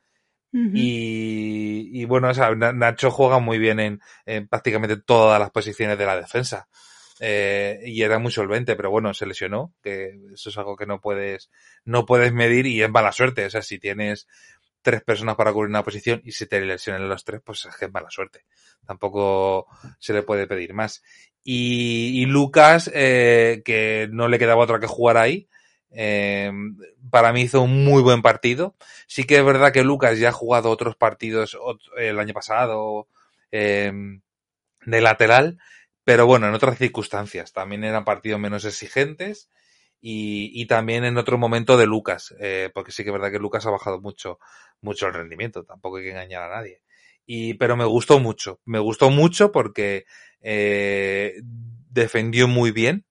Y, 0.75 1.91
y 1.93 2.05
bueno, 2.07 2.31
o 2.31 2.35
sea, 2.35 2.55
Na- 2.55 2.73
Nacho 2.73 3.11
juega 3.11 3.39
muy 3.39 3.59
bien 3.59 3.79
en, 3.81 4.01
en 4.27 4.49
prácticamente 4.49 4.97
todas 4.97 5.39
las 5.41 5.51
posiciones 5.51 5.99
de 5.99 6.07
la 6.07 6.17
defensa. 6.17 6.69
Eh, 7.25 7.81
y 7.85 8.03
era 8.03 8.19
muy 8.19 8.33
solvente, 8.33 8.75
pero 8.75 8.91
bueno, 8.91 9.15
se 9.15 9.27
lesionó, 9.27 9.73
que 9.81 10.19
eso 10.35 10.51
es 10.51 10.59
algo 10.59 10.75
que 10.75 10.87
no 10.87 11.01
puedes, 11.01 11.51
no 11.85 12.05
puedes 12.05 12.33
medir 12.33 12.67
y 12.67 12.83
es 12.83 12.91
mala 12.91 13.13
suerte. 13.13 13.47
O 13.47 13.51
sea, 13.51 13.63
si 13.63 13.79
tienes 13.79 14.27
tres 14.83 15.05
personas 15.05 15.37
para 15.37 15.53
cubrir 15.53 15.69
una 15.69 15.85
posición 15.85 16.21
y 16.25 16.33
si 16.33 16.47
te 16.47 16.61
lesionan 16.61 17.09
los 17.09 17.25
tres, 17.25 17.41
pues 17.45 17.65
es 17.65 17.77
que 17.77 17.85
es 17.85 17.93
mala 17.93 18.11
suerte. 18.11 18.45
Tampoco 18.85 19.69
se 20.01 20.13
le 20.13 20.25
puede 20.25 20.49
pedir 20.49 20.75
más. 20.75 21.05
Y, 21.45 22.27
Lucas, 22.27 22.91
eh, 22.93 23.63
que 23.65 24.09
no 24.11 24.27
le 24.27 24.41
quedaba 24.41 24.65
otra 24.65 24.81
que 24.81 24.89
jugar 24.89 25.17
ahí, 25.17 25.49
eh, 25.93 26.51
para 27.09 27.33
mí 27.33 27.43
hizo 27.43 27.63
un 27.63 27.85
muy 27.85 28.03
buen 28.03 28.23
partido. 28.23 28.75
Sí 29.07 29.23
que 29.23 29.37
es 29.37 29.45
verdad 29.45 29.73
que 29.73 29.85
Lucas 29.85 30.19
ya 30.19 30.31
ha 30.31 30.33
jugado 30.33 30.71
otros 30.71 30.97
partidos 30.97 31.57
el 31.97 32.19
año 32.19 32.35
pasado 32.35 33.07
eh, 33.53 33.93
de 34.87 35.01
lateral, 35.01 35.59
pero 36.05 36.27
bueno, 36.27 36.49
en 36.49 36.55
otras 36.55 36.79
circunstancias. 36.79 37.53
También 37.53 37.85
eran 37.85 38.05
partidos 38.05 38.41
menos 38.41 38.65
exigentes 38.65 39.51
y, 40.01 40.51
y 40.55 40.67
también 40.67 41.05
en 41.05 41.17
otro 41.19 41.39
momento 41.39 41.77
de 41.77 41.87
Lucas, 41.87 42.35
eh, 42.41 42.71
porque 42.75 42.93
sí 42.93 43.05
que 43.05 43.11
es 43.11 43.13
verdad 43.13 43.31
que 43.31 43.39
Lucas 43.39 43.67
ha 43.67 43.71
bajado 43.71 44.01
mucho, 44.01 44.39
mucho 44.81 45.07
el 45.07 45.15
rendimiento, 45.15 45.65
tampoco 45.65 45.99
hay 45.99 46.05
que 46.05 46.11
engañar 46.11 46.43
a 46.43 46.57
nadie. 46.57 46.83
Y, 47.25 47.55
pero 47.55 47.77
me 47.77 47.85
gustó 47.85 48.19
mucho, 48.19 48.61
me 48.65 48.81
gustó 48.81 49.11
mucho 49.11 49.53
porque 49.53 50.05
eh, 50.41 51.41
defendió 51.91 52.49
muy 52.49 52.73
bien. 52.73 53.07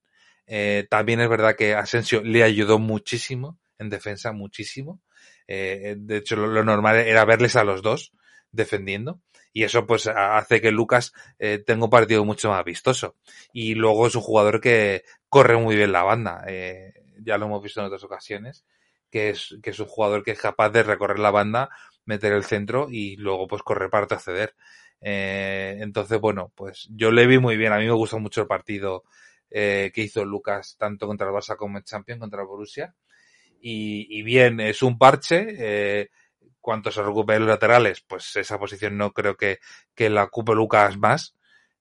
Eh, 0.47 0.85
también 0.89 1.21
es 1.21 1.29
verdad 1.29 1.55
que 1.55 1.75
Asensio 1.75 2.21
le 2.23 2.43
ayudó 2.43 2.77
muchísimo 2.77 3.57
en 3.79 3.89
defensa, 3.89 4.33
muchísimo. 4.33 5.01
Eh, 5.47 5.95
de 5.97 6.17
hecho, 6.17 6.35
lo, 6.35 6.47
lo, 6.47 6.63
normal 6.63 6.97
era 6.97 7.23
verles 7.25 7.55
a 7.55 7.63
los 7.63 7.81
dos 7.81 8.11
defendiendo. 8.51 9.21
Y 9.53 9.63
eso 9.63 9.85
pues 9.85 10.07
hace 10.07 10.61
que 10.61 10.71
Lucas 10.71 11.13
eh, 11.39 11.61
tenga 11.65 11.85
un 11.85 11.89
partido 11.89 12.23
mucho 12.23 12.49
más 12.49 12.63
vistoso. 12.63 13.15
Y 13.53 13.75
luego 13.75 14.07
es 14.07 14.15
un 14.15 14.21
jugador 14.21 14.61
que 14.61 15.03
corre 15.29 15.57
muy 15.57 15.75
bien 15.75 15.91
la 15.91 16.03
banda. 16.03 16.43
Eh, 16.47 16.93
ya 17.23 17.37
lo 17.37 17.45
hemos 17.45 17.61
visto 17.61 17.79
en 17.79 17.87
otras 17.87 18.03
ocasiones, 18.03 18.65
que 19.09 19.29
es, 19.29 19.57
que 19.61 19.71
es 19.71 19.79
un 19.79 19.87
jugador 19.87 20.23
que 20.23 20.31
es 20.31 20.39
capaz 20.39 20.69
de 20.69 20.83
recorrer 20.83 21.19
la 21.19 21.31
banda, 21.31 21.69
meter 22.05 22.33
el 22.33 22.43
centro 22.43 22.87
y 22.89 23.17
luego 23.17 23.47
pues 23.47 23.61
correr 23.61 23.89
para 23.89 24.05
acceder. 24.05 24.55
Eh, 25.01 25.77
entonces, 25.79 26.19
bueno, 26.19 26.51
pues 26.55 26.87
yo 26.91 27.11
le 27.11 27.27
vi 27.27 27.39
muy 27.39 27.57
bien. 27.57 27.73
A 27.73 27.77
mí 27.77 27.85
me 27.85 27.91
gustó 27.91 28.19
mucho 28.19 28.41
el 28.41 28.47
partido 28.47 29.03
eh, 29.49 29.91
que 29.93 30.01
hizo 30.01 30.23
Lucas, 30.23 30.75
tanto 30.77 31.07
contra 31.07 31.27
el 31.27 31.33
Barça 31.33 31.57
como 31.57 31.77
en 31.77 31.83
Champions, 31.83 32.19
contra 32.19 32.41
el 32.41 32.47
Borussia. 32.47 32.95
Y, 33.59 34.07
y 34.09 34.23
bien, 34.23 34.59
es 34.59 34.81
un 34.81 34.97
parche. 34.97 35.47
Eh, 35.57 36.09
cuanto 36.61 36.91
se 36.91 37.03
recuperen 37.03 37.41
los 37.41 37.49
laterales, 37.49 38.01
pues 38.01 38.35
esa 38.35 38.57
posición 38.59 38.97
no 38.97 39.11
creo 39.11 39.35
que, 39.35 39.59
que 39.95 40.09
la 40.09 40.23
ocupe 40.23 40.53
Lucas 40.53 40.97
más 40.97 41.35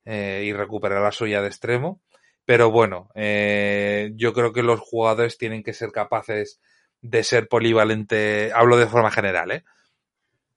eh, 0.04 0.42
y 0.46 0.52
recuperar 0.52 1.02
la 1.02 1.12
suya 1.12 1.40
de 1.42 1.48
extremo. 1.48 2.00
Pero 2.44 2.70
bueno, 2.70 3.10
eh, 3.14 4.10
yo 4.14 4.32
creo 4.32 4.52
que 4.52 4.62
los 4.62 4.80
jugadores 4.80 5.38
tienen 5.38 5.62
que 5.62 5.74
ser 5.74 5.92
capaces 5.92 6.60
de 7.00 7.22
ser 7.22 7.48
polivalente. 7.48 8.50
Hablo 8.54 8.76
de 8.76 8.86
forma 8.86 9.10
general, 9.10 9.52
¿eh? 9.52 9.64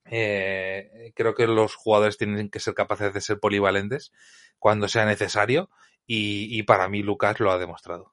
Eh, 0.06 1.12
creo 1.14 1.34
que 1.34 1.46
los 1.46 1.74
jugadores 1.76 2.18
tienen 2.18 2.50
que 2.50 2.60
ser 2.60 2.74
capaces 2.74 3.14
de 3.14 3.20
ser 3.20 3.38
polivalentes 3.38 4.12
cuando 4.58 4.88
sea 4.88 5.06
necesario 5.06 5.70
y, 6.06 6.58
y 6.58 6.62
para 6.64 6.88
mí 6.88 7.02
Lucas 7.02 7.40
lo 7.40 7.50
ha 7.50 7.58
demostrado. 7.58 8.12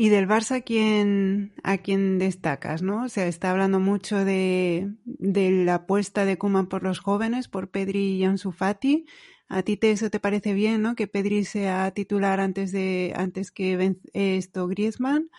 Y 0.00 0.10
del 0.10 0.28
Barça, 0.28 0.58
¿a 0.58 0.60
quién, 0.60 1.52
a 1.64 1.78
quién 1.78 2.20
destacas? 2.20 2.82
¿no? 2.82 3.06
O 3.06 3.08
sea, 3.08 3.26
está 3.26 3.50
hablando 3.50 3.80
mucho 3.80 4.24
de, 4.24 4.92
de 5.04 5.50
la 5.50 5.74
apuesta 5.74 6.24
de 6.24 6.38
Kuman 6.38 6.68
por 6.68 6.84
los 6.84 7.00
jóvenes, 7.00 7.48
por 7.48 7.72
Pedri 7.72 8.12
y 8.14 8.22
Ansu 8.22 8.52
Fati. 8.52 9.06
¿A 9.48 9.64
ti 9.64 9.76
te, 9.76 9.90
eso 9.90 10.08
te 10.08 10.20
parece 10.20 10.52
bien, 10.52 10.82
no? 10.82 10.94
Que 10.94 11.08
Pedri 11.08 11.44
sea 11.44 11.90
titular 11.90 12.38
antes 12.38 12.70
de 12.70 13.12
antes 13.16 13.50
que 13.50 13.76
ven, 13.76 14.00
esto 14.12 14.68
Griezmann 14.68 15.32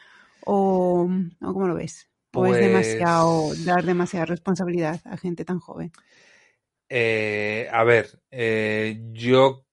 o, 0.45 1.09
o 1.39 1.53
cómo 1.53 1.69
lo 1.69 1.75
ves? 1.75 2.09
Pues, 2.29 2.51
¿O 2.51 2.55
es 2.55 2.59
demasiado 2.59 3.55
dar 3.63 3.85
demasiada 3.85 4.25
responsabilidad 4.25 4.99
a 5.05 5.15
gente 5.15 5.45
tan 5.45 5.59
joven? 5.59 5.93
Eh, 6.89 7.69
a 7.71 7.85
ver, 7.85 8.21
eh, 8.29 8.99
yo 9.13 9.65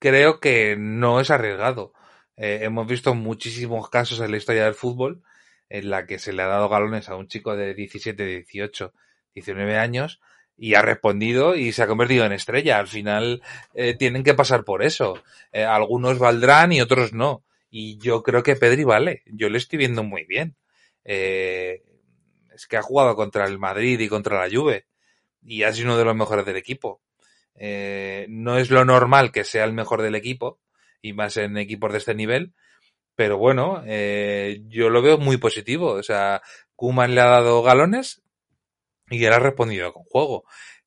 creo 0.00 0.40
que 0.40 0.74
no 0.76 1.20
es 1.20 1.30
arriesgado. 1.30 1.92
Eh, 2.36 2.60
hemos 2.62 2.86
visto 2.86 3.14
muchísimos 3.14 3.88
casos 3.88 4.20
en 4.20 4.30
la 4.30 4.36
historia 4.36 4.64
del 4.64 4.74
fútbol 4.74 5.22
en 5.68 5.90
la 5.90 6.06
que 6.06 6.18
se 6.18 6.32
le 6.32 6.42
ha 6.42 6.46
dado 6.46 6.68
galones 6.68 7.08
a 7.08 7.16
un 7.16 7.28
chico 7.28 7.56
de 7.56 7.74
17, 7.74 8.24
18, 8.24 8.92
19 9.34 9.76
años 9.76 10.20
y 10.56 10.74
ha 10.74 10.82
respondido 10.82 11.56
y 11.56 11.72
se 11.72 11.82
ha 11.82 11.86
convertido 11.86 12.24
en 12.24 12.32
estrella. 12.32 12.78
Al 12.78 12.88
final 12.88 13.42
eh, 13.74 13.94
tienen 13.94 14.22
que 14.22 14.34
pasar 14.34 14.64
por 14.64 14.82
eso. 14.82 15.22
Eh, 15.52 15.64
algunos 15.64 16.18
valdrán 16.18 16.72
y 16.72 16.80
otros 16.80 17.12
no. 17.12 17.44
Y 17.70 17.98
yo 17.98 18.22
creo 18.22 18.42
que 18.42 18.56
Pedri 18.56 18.84
vale. 18.84 19.22
Yo 19.26 19.48
le 19.48 19.58
estoy 19.58 19.78
viendo 19.78 20.04
muy 20.04 20.24
bien. 20.24 20.54
Eh, 21.04 21.82
es 22.54 22.66
que 22.66 22.76
ha 22.76 22.82
jugado 22.82 23.16
contra 23.16 23.46
el 23.46 23.58
Madrid 23.58 23.98
y 23.98 24.08
contra 24.08 24.40
la 24.40 24.54
Juve 24.54 24.86
y 25.44 25.62
ha 25.64 25.72
sido 25.72 25.88
uno 25.88 25.98
de 25.98 26.04
los 26.04 26.16
mejores 26.16 26.46
del 26.46 26.56
equipo. 26.56 27.00
Eh, 27.56 28.26
no 28.28 28.58
es 28.58 28.70
lo 28.70 28.84
normal 28.84 29.32
que 29.32 29.44
sea 29.44 29.64
el 29.64 29.72
mejor 29.72 30.02
del 30.02 30.14
equipo 30.14 30.58
y 31.04 31.12
más 31.12 31.36
en 31.36 31.58
equipos 31.58 31.92
de 31.92 31.98
este 31.98 32.14
nivel, 32.14 32.54
pero 33.14 33.36
bueno, 33.36 33.82
eh, 33.86 34.62
yo 34.68 34.88
lo 34.88 35.02
veo 35.02 35.18
muy 35.18 35.36
positivo. 35.36 35.92
O 35.92 36.02
sea, 36.02 36.40
Kuman 36.76 37.14
le 37.14 37.20
ha 37.20 37.26
dado 37.26 37.62
galones 37.62 38.22
y 39.10 39.22
él 39.24 39.32
ha 39.34 39.38
respondido 39.38 39.92
con 39.92 40.04
juego. 40.04 40.44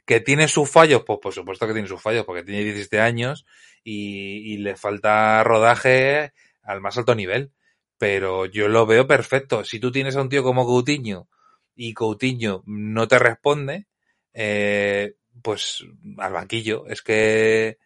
¿Que 0.07 0.19
tiene 0.19 0.47
sus 0.47 0.69
fallos? 0.69 1.03
Pues 1.05 1.19
por 1.21 1.33
supuesto 1.33 1.67
que 1.67 1.73
tiene 1.73 1.87
sus 1.87 2.01
fallos, 2.01 2.25
porque 2.25 2.43
tiene 2.43 2.63
17 2.63 2.99
años 2.99 3.45
y, 3.83 4.53
y, 4.53 4.57
le 4.57 4.75
falta 4.75 5.43
rodaje 5.43 6.33
al 6.63 6.81
más 6.81 6.97
alto 6.97 7.13
nivel. 7.13 7.51
Pero 7.99 8.47
yo 8.47 8.67
lo 8.69 8.87
veo 8.87 9.05
perfecto. 9.05 9.63
Si 9.63 9.79
tú 9.79 9.91
tienes 9.91 10.15
a 10.15 10.21
un 10.21 10.29
tío 10.29 10.41
como 10.41 10.65
Coutinho 10.65 11.29
y 11.75 11.93
Coutinho 11.93 12.63
no 12.65 13.07
te 13.07 13.19
responde, 13.19 13.85
eh, 14.33 15.15
pues 15.43 15.85
al 16.17 16.33
banquillo. 16.33 16.87
Es 16.87 17.03
que, 17.03 17.77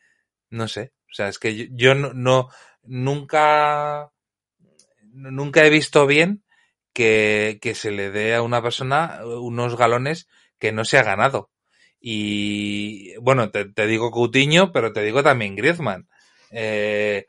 no 0.50 0.70
sé. 0.70 0.94
O 1.12 1.14
sea, 1.14 1.28
es 1.28 1.40
que 1.40 1.70
yo, 1.72 1.94
no, 1.94 2.50
nunca, 2.84 4.12
nunca 5.12 5.66
he 5.66 5.70
visto 5.70 6.08
bien 6.08 6.44
que, 6.94 7.60
que 7.62 7.76
se 7.76 7.92
le 7.92 8.12
dé 8.12 8.36
a 8.36 8.42
una 8.42 8.62
persona 8.62 9.20
unos 9.26 9.76
galones 9.78 10.28
que 10.58 10.72
no 10.72 10.86
se 10.86 10.98
ha 10.98 11.04
ganado. 11.04 11.50
Y 12.00 13.16
bueno, 13.18 13.52
te, 13.52 13.66
te 13.66 13.86
digo 13.88 14.10
Coutinho, 14.12 14.72
pero 14.72 14.94
te 14.94 15.04
digo 15.04 15.22
también 15.22 15.56
Griezmann. 15.56 16.08
Eh, 16.52 17.28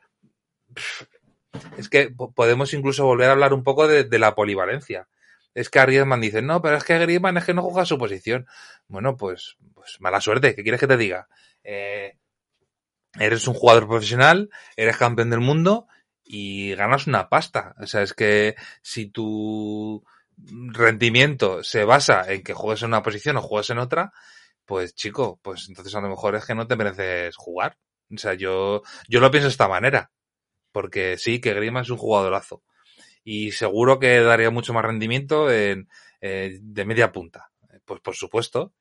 es 1.77 1.89
que 1.89 2.09
podemos 2.35 2.73
incluso 2.73 3.05
volver 3.05 3.29
a 3.29 3.33
hablar 3.33 3.53
un 3.53 3.63
poco 3.63 3.87
de, 3.87 4.19
la 4.19 4.35
polivalencia. 4.35 5.07
Es 5.53 5.69
que 5.69 5.79
a 5.79 5.85
Griezmann 5.85 6.21
dice, 6.21 6.41
no, 6.41 6.61
pero 6.61 6.77
es 6.77 6.83
que 6.83 6.97
Griezmann 6.97 7.37
es 7.37 7.45
que 7.45 7.53
no 7.53 7.61
juega 7.61 7.85
su 7.85 7.97
posición. 7.97 8.47
Bueno, 8.87 9.17
pues, 9.17 9.57
pues 9.73 10.01
mala 10.01 10.19
suerte, 10.21 10.55
¿qué 10.55 10.63
quieres 10.63 10.79
que 10.79 10.87
te 10.87 10.97
diga? 10.97 11.27
Eh, 11.63 12.17
eres 13.19 13.47
un 13.47 13.53
jugador 13.53 13.87
profesional, 13.87 14.49
eres 14.75 14.97
campeón 14.97 15.29
del 15.29 15.39
mundo 15.39 15.87
y 16.23 16.73
ganas 16.75 17.07
una 17.07 17.29
pasta. 17.29 17.75
O 17.79 17.87
sea, 17.87 18.01
es 18.01 18.13
que 18.13 18.55
si 18.81 19.07
tu 19.07 20.03
rendimiento 20.37 21.63
se 21.63 21.85
basa 21.85 22.31
en 22.31 22.43
que 22.43 22.53
juegues 22.53 22.81
en 22.83 22.89
una 22.89 23.03
posición 23.03 23.37
o 23.37 23.41
juegues 23.41 23.69
en 23.69 23.79
otra, 23.79 24.13
pues 24.65 24.95
chico, 24.95 25.39
pues 25.41 25.65
entonces 25.69 25.93
a 25.95 26.01
lo 26.01 26.09
mejor 26.09 26.35
es 26.35 26.45
que 26.45 26.55
no 26.55 26.67
te 26.67 26.75
mereces 26.75 27.35
jugar. 27.35 27.77
O 28.13 28.17
sea, 28.17 28.33
yo, 28.33 28.81
yo 29.07 29.19
lo 29.19 29.31
pienso 29.31 29.47
de 29.47 29.51
esta 29.51 29.67
manera. 29.67 30.11
Porque 30.71 31.17
sí, 31.17 31.39
que 31.39 31.53
Grima 31.53 31.81
es 31.81 31.89
un 31.89 31.97
jugadorazo. 31.97 32.63
Y 33.23 33.51
seguro 33.51 33.99
que 33.99 34.19
daría 34.21 34.49
mucho 34.49 34.73
más 34.73 34.83
rendimiento 34.83 35.51
en, 35.51 35.87
eh, 36.19 36.57
de 36.61 36.85
media 36.85 37.11
punta. 37.11 37.51
Pues 37.85 38.01
por 38.01 38.15
supuesto. 38.15 38.73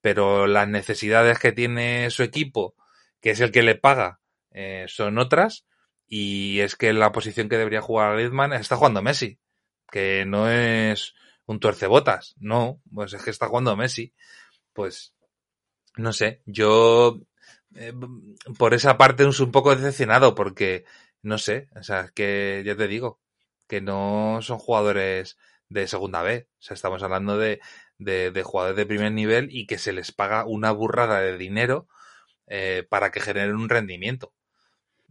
Pero 0.00 0.46
las 0.46 0.68
necesidades 0.68 1.38
que 1.38 1.52
tiene 1.52 2.10
su 2.10 2.22
equipo, 2.22 2.74
que 3.20 3.30
es 3.30 3.40
el 3.40 3.52
que 3.52 3.62
le 3.62 3.74
paga, 3.74 4.20
eh, 4.52 4.86
son 4.88 5.18
otras. 5.18 5.66
Y 6.06 6.60
es 6.60 6.74
que 6.76 6.92
la 6.92 7.12
posición 7.12 7.48
que 7.48 7.58
debería 7.58 7.80
jugar 7.80 8.14
Griezmann 8.14 8.52
está 8.52 8.76
jugando 8.76 9.02
Messi, 9.02 9.38
que 9.90 10.24
no 10.26 10.50
es 10.50 11.14
un 11.46 11.60
tuercebotas, 11.60 12.34
no, 12.38 12.80
pues 12.92 13.12
es 13.12 13.22
que 13.22 13.30
está 13.30 13.48
jugando 13.48 13.76
Messi. 13.76 14.12
Pues, 14.72 15.14
no 15.96 16.12
sé, 16.12 16.42
yo 16.46 17.20
eh, 17.74 17.92
por 18.58 18.74
esa 18.74 18.98
parte 18.98 19.28
es 19.28 19.40
un 19.40 19.52
poco 19.52 19.74
decepcionado 19.74 20.34
porque, 20.34 20.84
no 21.22 21.38
sé, 21.38 21.68
o 21.76 21.82
sea, 21.82 22.08
que 22.14 22.62
ya 22.66 22.76
te 22.76 22.88
digo, 22.88 23.20
que 23.68 23.80
no 23.80 24.40
son 24.42 24.58
jugadores 24.58 25.38
de 25.68 25.86
segunda 25.86 26.22
B, 26.22 26.48
o 26.58 26.62
sea, 26.62 26.74
estamos 26.74 27.02
hablando 27.02 27.38
de, 27.38 27.60
de, 27.98 28.32
de 28.32 28.42
jugadores 28.42 28.76
de 28.76 28.86
primer 28.86 29.12
nivel 29.12 29.48
y 29.50 29.66
que 29.66 29.78
se 29.78 29.92
les 29.92 30.12
paga 30.12 30.44
una 30.44 30.72
burrada 30.72 31.20
de 31.20 31.38
dinero 31.38 31.88
eh, 32.50 32.84
para 32.86 33.10
que 33.12 33.20
generen 33.20 33.54
un 33.54 33.68
rendimiento. 33.68 34.34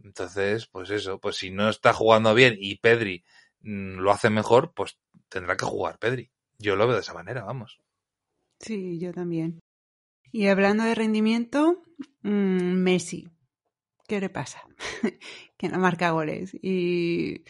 Entonces, 0.04 0.66
pues 0.66 0.90
eso, 0.90 1.18
pues 1.18 1.36
si 1.36 1.50
no 1.50 1.68
está 1.70 1.92
jugando 1.92 2.34
bien 2.34 2.56
y 2.58 2.76
Pedri 2.76 3.24
mmm, 3.62 3.98
lo 3.98 4.12
hace 4.12 4.30
mejor, 4.30 4.72
pues 4.74 4.98
tendrá 5.28 5.56
que 5.56 5.64
jugar 5.64 5.98
Pedri. 5.98 6.30
Yo 6.58 6.76
lo 6.76 6.86
veo 6.86 6.96
de 6.96 7.00
esa 7.00 7.14
manera, 7.14 7.42
vamos. 7.42 7.80
Sí, 8.60 8.98
yo 8.98 9.12
también. 9.12 9.60
Y 10.30 10.48
hablando 10.48 10.84
de 10.84 10.94
rendimiento, 10.94 11.82
mmm, 12.22 12.74
Messi. 12.74 13.28
¿Qué 14.06 14.20
le 14.20 14.28
pasa? 14.28 14.60
que 15.56 15.68
no 15.68 15.78
marca 15.78 16.10
goles. 16.10 16.54
Y 16.60 17.44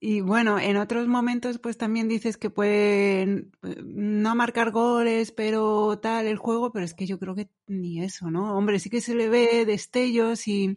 Y 0.00 0.20
bueno, 0.20 0.58
en 0.58 0.76
otros 0.76 1.08
momentos 1.08 1.58
pues 1.58 1.76
también 1.76 2.08
dices 2.08 2.36
que 2.36 2.50
pueden 2.50 3.52
eh, 3.62 3.76
no 3.82 4.34
marcar 4.34 4.70
goles, 4.70 5.32
pero 5.32 5.98
tal 5.98 6.26
el 6.26 6.36
juego, 6.36 6.72
pero 6.72 6.84
es 6.84 6.94
que 6.94 7.06
yo 7.06 7.18
creo 7.18 7.34
que 7.34 7.48
ni 7.66 8.02
eso, 8.02 8.30
¿no? 8.30 8.56
Hombre, 8.56 8.78
sí 8.78 8.90
que 8.90 9.00
se 9.00 9.14
le 9.14 9.28
ve 9.28 9.64
destellos 9.64 10.46
y 10.46 10.76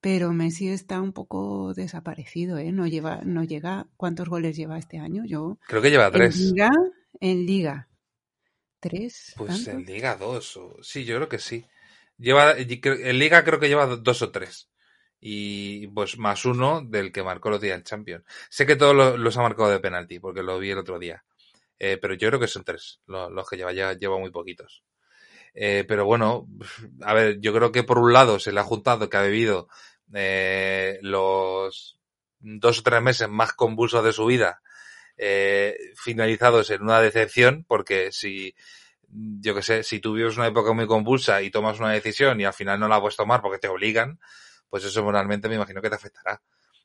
pero 0.00 0.32
Messi 0.32 0.68
está 0.68 1.00
un 1.00 1.12
poco 1.12 1.74
desaparecido, 1.74 2.58
¿eh? 2.58 2.72
No 2.72 2.86
lleva 2.86 3.20
no 3.24 3.44
llega 3.44 3.86
¿cuántos 3.96 4.28
goles 4.28 4.56
lleva 4.56 4.78
este 4.78 4.98
año? 4.98 5.24
Yo 5.26 5.58
Creo 5.66 5.82
que 5.82 5.90
lleva 5.90 6.10
tres. 6.10 6.36
En 6.40 6.46
Liga, 6.46 6.70
en 7.20 7.46
Liga. 7.46 7.88
¿Tres? 8.80 9.34
Pues 9.36 9.68
en 9.68 9.84
Liga 9.84 10.16
dos. 10.16 10.56
O... 10.56 10.76
Sí, 10.82 11.04
yo 11.04 11.16
creo 11.16 11.28
que 11.28 11.38
sí. 11.38 11.66
Lleva, 12.16 12.54
en 12.56 13.18
Liga 13.18 13.44
creo 13.44 13.60
que 13.60 13.68
lleva 13.68 13.86
dos 13.86 14.22
o 14.22 14.30
tres 14.30 14.69
y 15.20 15.86
pues 15.88 16.18
más 16.18 16.44
uno 16.46 16.82
del 16.82 17.12
que 17.12 17.22
marcó 17.22 17.50
los 17.50 17.60
días 17.60 17.76
el 17.76 17.84
Champion. 17.84 18.24
Sé 18.48 18.66
que 18.66 18.76
todos 18.76 19.18
los, 19.18 19.36
ha 19.36 19.42
marcado 19.42 19.70
de 19.70 19.80
penalti, 19.80 20.18
porque 20.18 20.42
lo 20.42 20.58
vi 20.58 20.70
el 20.70 20.78
otro 20.78 20.98
día. 20.98 21.24
Eh, 21.78 21.98
pero 22.00 22.14
yo 22.14 22.28
creo 22.28 22.40
que 22.40 22.48
son 22.48 22.64
tres 22.64 23.00
los, 23.06 23.48
que 23.48 23.56
lleva, 23.56 23.72
ya 23.72 23.92
lleva 23.92 24.18
muy 24.18 24.30
poquitos. 24.30 24.82
Eh, 25.54 25.84
pero 25.86 26.04
bueno, 26.06 26.46
a 27.02 27.12
ver, 27.14 27.40
yo 27.40 27.52
creo 27.52 27.72
que 27.72 27.82
por 27.82 27.98
un 27.98 28.12
lado 28.12 28.38
se 28.38 28.52
le 28.52 28.60
ha 28.60 28.64
juntado 28.64 29.08
que 29.10 29.16
ha 29.16 29.22
vivido 29.22 29.68
eh, 30.14 30.98
los 31.02 31.98
dos 32.38 32.78
o 32.78 32.82
tres 32.82 33.02
meses 33.02 33.28
más 33.28 33.52
convulsos 33.52 34.02
de 34.04 34.12
su 34.12 34.26
vida, 34.26 34.62
finalizados 35.96 36.70
en 36.70 36.80
una 36.80 37.02
decepción, 37.02 37.66
porque 37.68 38.10
si, 38.10 38.54
yo 39.10 39.54
que 39.54 39.60
sé, 39.60 39.82
si 39.82 40.00
tú 40.00 40.14
vives 40.14 40.38
una 40.38 40.46
época 40.46 40.72
muy 40.72 40.86
convulsa 40.86 41.42
y 41.42 41.50
tomas 41.50 41.78
una 41.78 41.92
decisión 41.92 42.40
y 42.40 42.46
al 42.46 42.54
final 42.54 42.80
no 42.80 42.88
la 42.88 42.98
puedes 43.00 43.16
tomar 43.16 43.42
porque 43.42 43.58
te 43.58 43.68
obligan, 43.68 44.18
pues 44.70 44.84
eso 44.84 45.02
moralmente 45.02 45.48
me 45.48 45.56
imagino 45.56 45.82
que 45.82 45.90
te 45.90 45.96
afectará. 45.96 46.40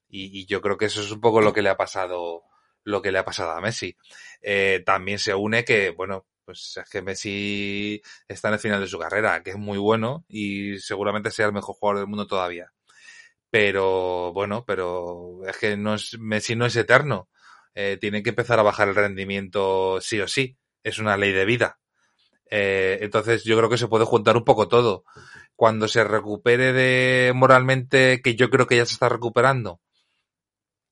Y, 0.10 0.46
yo 0.46 0.62
creo 0.62 0.78
que 0.78 0.86
eso 0.86 1.02
es 1.02 1.12
un 1.12 1.22
poco 1.22 1.42
lo 1.42 1.54
que 1.54 1.62
le 1.62 1.70
ha 1.70 1.78
pasado, 1.78 2.44
lo 2.84 3.02
que 3.02 3.12
le 3.12 3.20
ha 3.20 3.26
pasado 3.26 3.52
a 3.52 3.62
Messi. 3.62 3.96
Eh, 4.42 4.84
también 4.86 5.20
se 5.20 5.34
une 5.36 5.64
que, 5.66 5.92
bueno, 5.92 6.26
pues 6.46 6.78
es 6.78 6.90
que 6.90 7.02
Messi 7.02 8.02
está 8.28 8.50
en 8.50 8.56
el 8.56 8.60
final 8.60 8.82
de 8.82 8.88
su 8.88 9.00
carrera, 9.00 9.42
que 9.44 9.52
es 9.52 9.58
muy 9.58 9.78
bueno 9.78 10.26
y 10.28 10.80
seguramente 10.80 11.32
sea 11.32 11.48
el 11.48 11.54
mejor 11.54 11.76
jugador 11.76 12.00
del 12.00 12.08
mundo 12.08 12.28
todavía. 12.28 12.72
Pero 13.50 14.34
bueno, 14.34 14.66
pero 14.66 15.42
es 15.48 15.58
que 15.58 15.78
no 15.78 15.96
es, 15.96 16.18
Messi 16.20 16.56
no 16.56 16.66
es 16.66 16.76
eterno. 16.76 17.30
Eh, 17.74 17.98
tiene 18.00 18.24
que 18.24 18.30
empezar 18.30 18.60
a 18.60 18.64
bajar 18.64 18.90
el 18.90 18.96
rendimiento 18.96 20.00
sí 20.02 20.20
o 20.22 20.28
sí. 20.28 20.58
Es 20.84 21.00
una 21.00 21.18
ley 21.18 21.32
de 21.32 21.46
vida. 21.46 21.80
Eh, 22.50 23.00
entonces 23.02 23.44
yo 23.44 23.58
creo 23.58 23.70
que 23.70 23.78
se 23.78 23.88
puede 23.88 24.06
juntar 24.06 24.38
un 24.38 24.46
poco 24.46 24.68
todo 24.68 25.04
cuando 25.56 25.88
se 25.88 26.04
recupere 26.04 26.74
de 26.74 27.34
moralmente, 27.34 28.22
que 28.22 28.36
yo 28.36 28.50
creo 28.50 28.68
que 28.68 28.78
ya 28.78 28.86
se 28.86 28.94
está 28.94 29.10
recuperando, 29.10 29.80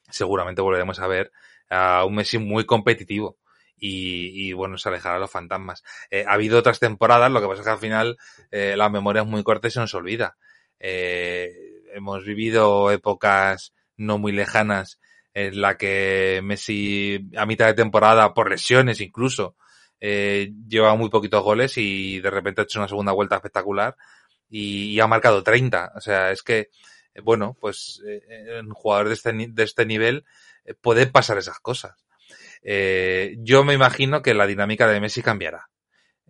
seguramente 0.09 0.61
volveremos 0.61 0.99
a 0.99 1.07
ver 1.07 1.31
a 1.69 2.05
un 2.05 2.15
Messi 2.15 2.37
muy 2.37 2.65
competitivo. 2.65 3.37
Y, 3.85 4.53
bueno, 4.53 4.77
se 4.77 4.87
alejará 4.87 5.17
a 5.17 5.19
los 5.19 5.29
fantasmas. 5.29 5.83
Eh, 6.09 6.23
ha 6.25 6.33
habido 6.33 6.57
otras 6.57 6.79
temporadas, 6.79 7.29
lo 7.29 7.41
que 7.41 7.47
pasa 7.47 7.61
es 7.61 7.65
que 7.65 7.71
al 7.71 7.79
final 7.79 8.17
eh, 8.49 8.75
la 8.77 8.87
memoria 8.87 9.23
es 9.23 9.27
muy 9.27 9.43
corta 9.43 9.67
y 9.67 9.71
se 9.71 9.81
nos 9.81 9.93
olvida. 9.93 10.37
Eh, 10.79 11.51
hemos 11.93 12.23
vivido 12.23 12.91
épocas 12.91 13.73
no 13.97 14.17
muy 14.17 14.31
lejanas 14.31 15.01
en 15.33 15.59
la 15.59 15.77
que 15.77 16.41
Messi 16.43 17.29
a 17.35 17.45
mitad 17.45 17.65
de 17.65 17.73
temporada, 17.73 18.33
por 18.33 18.49
lesiones 18.49 19.01
incluso, 19.01 19.57
eh, 19.99 20.51
lleva 20.67 20.95
muy 20.95 21.09
poquitos 21.09 21.43
goles 21.43 21.77
y 21.77 22.19
de 22.19 22.29
repente 22.29 22.61
ha 22.61 22.63
hecho 22.65 22.79
una 22.79 22.89
segunda 22.89 23.13
vuelta 23.13 23.35
espectacular 23.35 23.95
y, 24.49 24.99
ha 24.99 25.07
marcado 25.07 25.43
30. 25.43 25.93
O 25.95 26.01
sea, 26.01 26.31
es 26.31 26.43
que, 26.43 26.69
eh, 27.13 27.21
bueno, 27.23 27.57
pues 27.59 28.01
eh, 28.07 28.21
en 28.59 28.69
jugadores 28.69 29.23
de 29.23 29.31
este, 29.31 29.51
de 29.51 29.63
este 29.63 29.85
nivel 29.85 30.25
eh, 30.65 30.73
pueden 30.75 31.11
pasar 31.11 31.37
esas 31.37 31.59
cosas. 31.59 32.05
yo 32.63 33.63
me 33.63 33.73
imagino 33.73 34.21
que 34.21 34.33
la 34.33 34.47
dinámica 34.47 34.87
de 34.87 35.01
Messi 35.01 35.21
cambiará. 35.21 35.69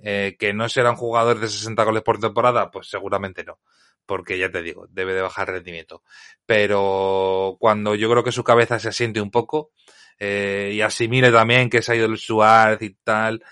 que 0.02 0.54
no 0.54 0.68
será 0.70 0.92
un 0.92 0.98
jugador 0.98 1.40
de 1.40 1.48
60 1.48 1.84
goles 1.84 2.04
por 2.04 2.20
temporada, 2.20 2.72
pues 2.72 2.88
seguramente 2.90 3.44
no. 3.44 3.60
Porque 4.06 4.38
ya 4.38 4.50
te 4.52 4.62
digo, 4.62 4.88
debe 4.90 5.14
de 5.14 5.22
bajar 5.22 5.50
rendimiento. 5.50 6.04
Pero 6.46 7.58
cuando 7.60 7.96
yo 7.96 8.10
creo 8.10 8.24
que 8.24 8.32
su 8.32 8.44
cabeza 8.44 8.80
se 8.80 8.90
asiente 8.90 9.22
un 9.22 9.32
poco, 9.32 9.72
y 10.20 10.82
asimile 10.82 11.32
también 11.32 11.70
que 11.70 11.82
se 11.82 11.92
ha 11.94 11.96
ido 11.96 12.06
el 12.08 12.18
Suárez 12.18 12.82
y 12.82 12.92
tal, 13.04 13.44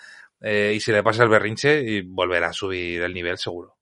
y 0.42 0.80
se 0.80 0.92
le 0.92 1.04
pasa 1.04 1.24
el 1.24 1.30
berrinche, 1.30 1.82
y 1.82 2.02
volverá 2.02 2.50
a 2.50 2.54
subir 2.54 3.02
el 3.04 3.14
nivel 3.14 3.38
seguro. 3.38 3.81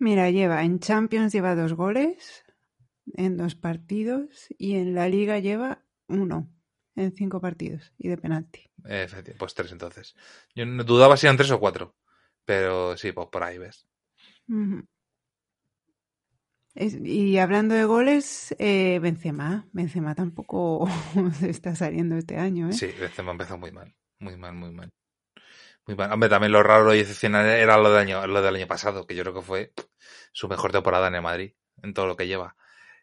Mira, 0.00 0.30
lleva 0.30 0.64
en 0.64 0.80
Champions 0.80 1.30
lleva 1.30 1.54
dos 1.54 1.74
goles 1.74 2.42
en 3.14 3.36
dos 3.36 3.54
partidos 3.54 4.46
y 4.56 4.76
en 4.76 4.94
la 4.94 5.08
Liga 5.10 5.38
lleva 5.40 5.84
uno 6.08 6.48
en 6.96 7.12
cinco 7.12 7.38
partidos 7.38 7.92
y 7.98 8.08
de 8.08 8.16
penalti. 8.16 8.64
pues 9.38 9.54
tres 9.54 9.72
entonces. 9.72 10.16
Yo 10.54 10.64
no 10.64 10.84
dudaba 10.84 11.18
si 11.18 11.26
eran 11.26 11.36
tres 11.36 11.50
o 11.50 11.60
cuatro, 11.60 11.96
pero 12.46 12.96
sí, 12.96 13.12
pues 13.12 13.28
por 13.30 13.42
ahí 13.42 13.58
ves. 13.58 13.86
y 16.74 17.36
hablando 17.36 17.74
de 17.74 17.84
goles, 17.84 18.56
eh, 18.58 19.00
Benzema. 19.00 19.68
Benzema 19.72 20.14
tampoco 20.14 20.88
se 21.38 21.50
está 21.50 21.74
saliendo 21.74 22.16
este 22.16 22.38
año, 22.38 22.70
¿eh? 22.70 22.72
Sí, 22.72 22.86
Benzema 22.98 23.32
empezó 23.32 23.58
muy 23.58 23.70
mal, 23.70 23.94
muy 24.18 24.38
mal, 24.38 24.54
muy 24.54 24.72
mal. 24.72 24.90
También 25.96 26.52
lo 26.52 26.62
raro 26.62 26.94
y 26.94 27.00
excepcional 27.00 27.46
era 27.46 27.76
lo 27.78 27.90
del, 27.90 28.00
año, 28.00 28.26
lo 28.26 28.42
del 28.42 28.56
año 28.56 28.66
pasado, 28.66 29.06
que 29.06 29.14
yo 29.14 29.22
creo 29.22 29.34
que 29.34 29.42
fue 29.42 29.72
su 30.32 30.48
mejor 30.48 30.72
temporada 30.72 31.08
en 31.08 31.16
el 31.16 31.22
Madrid, 31.22 31.52
en 31.82 31.94
todo 31.94 32.06
lo 32.06 32.16
que 32.16 32.26
lleva. 32.26 32.56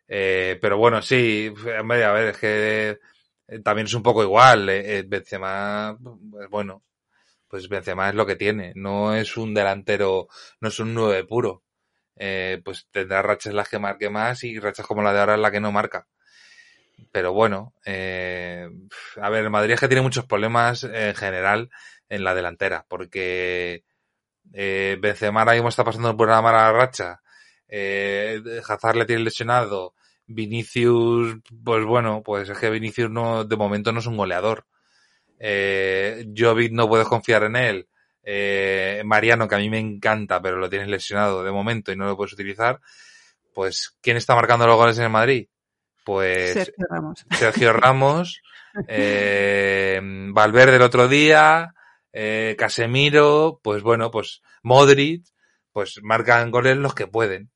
Eh, 0.07 0.57
pero 0.61 0.77
bueno, 0.77 1.01
sí, 1.01 1.53
hombre, 1.79 2.03
a 2.05 2.11
ver, 2.13 2.27
es 2.29 2.37
que 2.37 2.99
eh, 3.47 3.59
también 3.59 3.87
es 3.87 3.93
un 3.93 4.03
poco 4.03 4.23
igual. 4.23 4.69
Eh, 4.69 5.03
Benzema, 5.07 5.97
pues 6.31 6.49
bueno, 6.49 6.83
pues 7.47 7.67
Benzema 7.69 8.09
es 8.09 8.15
lo 8.15 8.25
que 8.25 8.35
tiene. 8.35 8.73
No 8.75 9.15
es 9.15 9.37
un 9.37 9.53
delantero, 9.53 10.27
no 10.61 10.69
es 10.69 10.79
un 10.79 10.93
nueve 10.93 11.25
puro. 11.25 11.63
pues 12.63 12.87
tendrá 12.91 13.21
rachas 13.21 13.53
las 13.53 13.69
que 13.69 13.79
marque 13.79 14.09
más 14.09 14.43
y 14.43 14.59
rachas 14.59 14.85
como 14.87 15.01
la 15.03 15.13
de 15.13 15.19
ahora 15.19 15.35
es 15.35 15.41
la 15.41 15.51
que 15.51 15.59
no 15.59 15.71
marca. 15.71 16.07
Pero 17.11 17.31
bueno, 17.33 17.73
a 17.85 19.29
ver, 19.29 19.43
el 19.43 19.49
Madrid 19.51 19.73
es 19.73 19.79
que 19.79 19.87
tiene 19.87 20.01
muchos 20.01 20.25
problemas 20.25 20.83
en 20.83 21.15
general 21.15 21.69
en 22.09 22.23
la 22.23 22.35
delantera, 22.35 22.85
porque 22.87 23.83
eh, 24.53 24.97
Benzema 24.99 25.41
ahora 25.41 25.53
mismo 25.53 25.69
está 25.69 25.83
pasando 25.83 26.15
por 26.15 26.27
una 26.27 26.41
mala 26.41 26.71
racha, 26.71 27.21
eh, 27.67 28.41
Hazard 28.67 28.95
le 28.95 29.05
tiene 29.05 29.23
lesionado, 29.23 29.93
Vinicius, 30.27 31.37
pues 31.63 31.85
bueno, 31.85 32.21
pues 32.23 32.49
es 32.49 32.57
que 32.57 32.69
Vinicius 32.69 33.09
no, 33.09 33.45
de 33.45 33.55
momento 33.55 33.91
no 33.91 33.99
es 33.99 34.07
un 34.07 34.17
goleador. 34.17 34.65
Eh, 35.39 36.27
Jovic 36.35 36.73
no 36.73 36.87
puedes 36.87 37.07
confiar 37.07 37.43
en 37.43 37.55
él. 37.55 37.87
Eh, 38.23 39.01
Mariano, 39.05 39.47
que 39.47 39.55
a 39.55 39.59
mí 39.59 39.69
me 39.69 39.79
encanta, 39.79 40.41
pero 40.41 40.57
lo 40.57 40.69
tienes 40.69 40.89
lesionado 40.89 41.43
de 41.43 41.51
momento 41.51 41.91
y 41.91 41.95
no 41.95 42.05
lo 42.05 42.17
puedes 42.17 42.33
utilizar. 42.33 42.81
Pues, 43.53 43.95
¿quién 44.01 44.17
está 44.17 44.35
marcando 44.35 44.67
los 44.67 44.75
goles 44.75 44.97
en 44.97 45.05
el 45.05 45.09
Madrid? 45.09 45.47
Pues 46.03 46.53
Sergio 46.53 46.85
Ramos. 46.89 47.25
Sergio 47.31 47.73
Ramos, 47.73 48.41
eh, 48.87 49.99
Valverde 50.01 50.75
el 50.75 50.81
otro 50.81 51.07
día, 51.07 51.73
eh, 52.19 52.55
Casemiro, 52.57 53.59
pues 53.61 53.83
bueno, 53.83 54.09
pues 54.09 54.41
Modric, 54.63 55.23
pues 55.71 55.99
marcan 56.01 56.49
goles 56.49 56.75
los 56.75 56.95
que 56.95 57.05
pueden. 57.05 57.51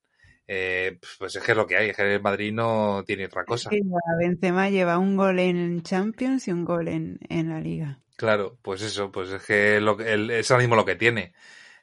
Eh, 0.47 0.99
pues 1.17 1.35
es 1.35 1.41
que 1.41 1.53
es 1.53 1.57
lo 1.57 1.65
que 1.65 1.77
hay, 1.77 1.89
es 1.89 1.95
que 1.95 2.13
el 2.13 2.21
Madrid 2.21 2.53
no 2.53 3.03
tiene 3.03 3.25
otra 3.25 3.43
cosa. 3.43 3.71
Benzema 4.19 4.69
lleva 4.69 4.99
un 4.99 5.17
gol 5.17 5.39
en 5.39 5.81
Champions 5.81 6.47
y 6.47 6.51
un 6.51 6.63
gol 6.63 6.89
en, 6.89 7.19
la 7.49 7.59
Liga. 7.59 7.97
Claro, 8.15 8.59
pues 8.61 8.83
eso, 8.83 9.11
pues 9.11 9.31
es 9.31 9.43
que 9.43 9.81
lo, 9.81 9.99
es 9.99 10.51
ahora 10.51 10.61
mismo 10.61 10.75
lo 10.75 10.85
que 10.85 10.95
tiene. 10.95 11.33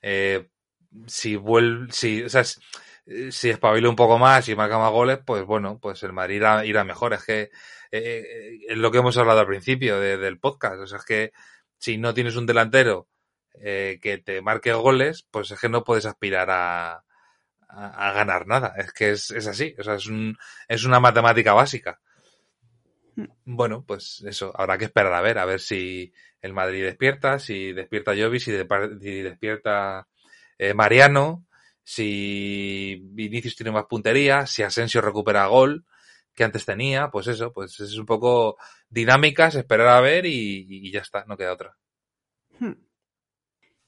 Eh, 0.00 0.46
si 1.08 1.34
vuelve, 1.34 1.90
si, 1.90 2.22
o 2.22 2.28
sea, 2.28 2.44
si 2.44 3.50
espabila 3.50 3.88
un 3.88 3.96
poco 3.96 4.18
más 4.18 4.48
y 4.48 4.54
marca 4.54 4.78
más 4.78 4.92
goles, 4.92 5.18
pues 5.26 5.44
bueno, 5.44 5.80
pues 5.82 6.00
el 6.04 6.12
Madrid 6.12 6.44
irá, 6.62 6.84
mejor. 6.84 7.12
Es 7.14 7.24
que 7.24 7.50
es 7.90 8.78
lo 8.78 8.92
que 8.92 8.98
hemos 8.98 9.16
hablado 9.16 9.40
al 9.40 9.46
principio 9.48 9.98
del 9.98 10.38
podcast. 10.38 10.78
O 10.78 10.86
sea, 10.86 10.98
es 10.98 11.04
que 11.04 11.32
si 11.78 11.98
no 11.98 12.14
tienes 12.14 12.36
un 12.36 12.46
delantero 12.46 13.08
eh, 13.54 13.98
que 14.02 14.18
te 14.18 14.40
marque 14.42 14.72
goles, 14.72 15.26
pues 15.30 15.50
es 15.50 15.60
que 15.60 15.68
no 15.68 15.84
puedes 15.84 16.06
aspirar 16.06 16.50
a, 16.50 17.04
a, 17.68 18.12
ganar 18.12 18.46
nada. 18.46 18.74
Es 18.76 18.92
que 18.92 19.10
es, 19.10 19.30
es, 19.30 19.46
así, 19.46 19.74
o 19.78 19.82
sea, 19.82 19.94
es, 19.94 20.06
un, 20.06 20.36
es 20.68 20.84
una 20.84 21.00
matemática 21.00 21.52
básica. 21.52 22.00
Mm. 23.16 23.24
Bueno, 23.44 23.84
pues 23.86 24.22
eso, 24.26 24.52
habrá 24.54 24.78
que 24.78 24.86
esperar 24.86 25.12
a 25.12 25.20
ver, 25.20 25.38
a 25.38 25.44
ver 25.44 25.60
si 25.60 26.12
el 26.40 26.52
Madrid 26.52 26.84
despierta, 26.84 27.38
si 27.38 27.72
despierta 27.72 28.14
Jovi, 28.16 28.40
si, 28.40 28.52
despierta 28.52 30.06
eh, 30.56 30.74
Mariano, 30.74 31.46
si 31.82 33.00
Vinicius 33.02 33.56
tiene 33.56 33.72
más 33.72 33.86
puntería, 33.86 34.46
si 34.46 34.62
Asensio 34.62 35.00
recupera 35.00 35.46
gol 35.46 35.84
que 36.38 36.44
antes 36.44 36.64
tenía, 36.64 37.10
pues 37.10 37.26
eso, 37.26 37.52
pues 37.52 37.80
es 37.80 37.98
un 37.98 38.06
poco 38.06 38.56
dinámicas, 38.88 39.56
esperar 39.56 39.88
a 39.88 40.00
ver 40.00 40.24
y, 40.24 40.88
ya 40.92 41.00
está, 41.00 41.24
no 41.26 41.36
queda 41.36 41.52
otra. 41.52 41.76
Hmm. 42.60 42.74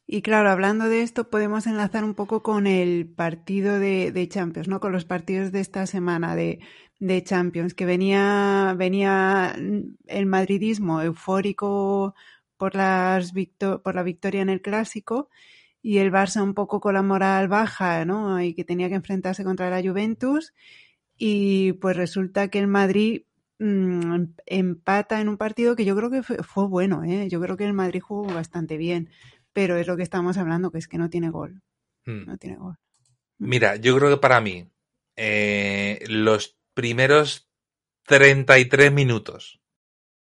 Y 0.04 0.22
claro, 0.22 0.50
hablando 0.50 0.86
de 0.86 1.02
esto, 1.02 1.30
podemos 1.30 1.68
enlazar 1.68 2.02
un 2.02 2.14
poco 2.14 2.42
con 2.42 2.66
el 2.66 3.06
partido 3.06 3.78
de, 3.78 4.28
Champions, 4.28 4.66
¿no? 4.66 4.80
Con 4.80 4.90
los 4.90 5.04
partidos 5.04 5.52
de 5.52 5.60
esta 5.60 5.86
semana 5.86 6.34
de, 6.34 6.58
de 6.98 7.22
Champions, 7.22 7.74
que 7.74 7.86
venía, 7.86 8.74
venía 8.76 9.54
el 10.08 10.26
madridismo 10.26 11.00
eufórico 11.02 12.16
por, 12.56 12.74
las 12.74 13.32
por 13.84 13.94
la 13.94 14.02
victoria 14.02 14.42
en 14.42 14.48
el 14.48 14.60
clásico 14.60 15.30
y 15.82 15.98
el 15.98 16.10
Barça 16.10 16.42
un 16.42 16.54
poco 16.54 16.80
con 16.80 16.94
la 16.94 17.02
moral 17.02 17.46
baja, 17.46 18.04
¿no? 18.04 18.42
Y 18.42 18.54
que 18.54 18.64
tenía 18.64 18.88
que 18.88 18.96
enfrentarse 18.96 19.44
contra 19.44 19.70
la 19.70 19.80
Juventus 19.80 20.52
y 21.22 21.74
pues 21.74 21.98
resulta 21.98 22.48
que 22.48 22.58
el 22.58 22.66
Madrid 22.66 23.24
mmm, 23.58 24.24
empata 24.46 25.20
en 25.20 25.28
un 25.28 25.36
partido 25.36 25.76
que 25.76 25.84
yo 25.84 25.94
creo 25.94 26.10
que 26.10 26.22
fue, 26.22 26.42
fue, 26.42 26.66
bueno, 26.66 27.04
¿eh? 27.04 27.28
Yo 27.28 27.42
creo 27.42 27.58
que 27.58 27.66
el 27.66 27.74
Madrid 27.74 28.00
jugó 28.00 28.24
bastante 28.24 28.78
bien, 28.78 29.10
pero 29.52 29.76
es 29.76 29.86
lo 29.86 29.98
que 29.98 30.02
estamos 30.02 30.38
hablando, 30.38 30.70
que 30.70 30.78
es 30.78 30.88
que 30.88 30.96
no 30.96 31.10
tiene 31.10 31.28
gol. 31.28 31.60
Hmm. 32.06 32.24
No 32.24 32.38
tiene 32.38 32.56
gol. 32.56 32.78
Mira, 33.36 33.76
yo 33.76 33.94
creo 33.98 34.08
que 34.08 34.16
para 34.16 34.40
mí 34.40 34.70
eh, 35.14 36.02
los 36.08 36.58
primeros 36.72 37.50
33 38.06 38.90
minutos 38.90 39.60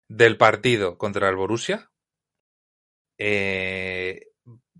del 0.08 0.36
partido 0.36 0.96
contra 0.96 1.28
el 1.28 1.34
Borussia 1.34 1.90
eh, 3.18 4.28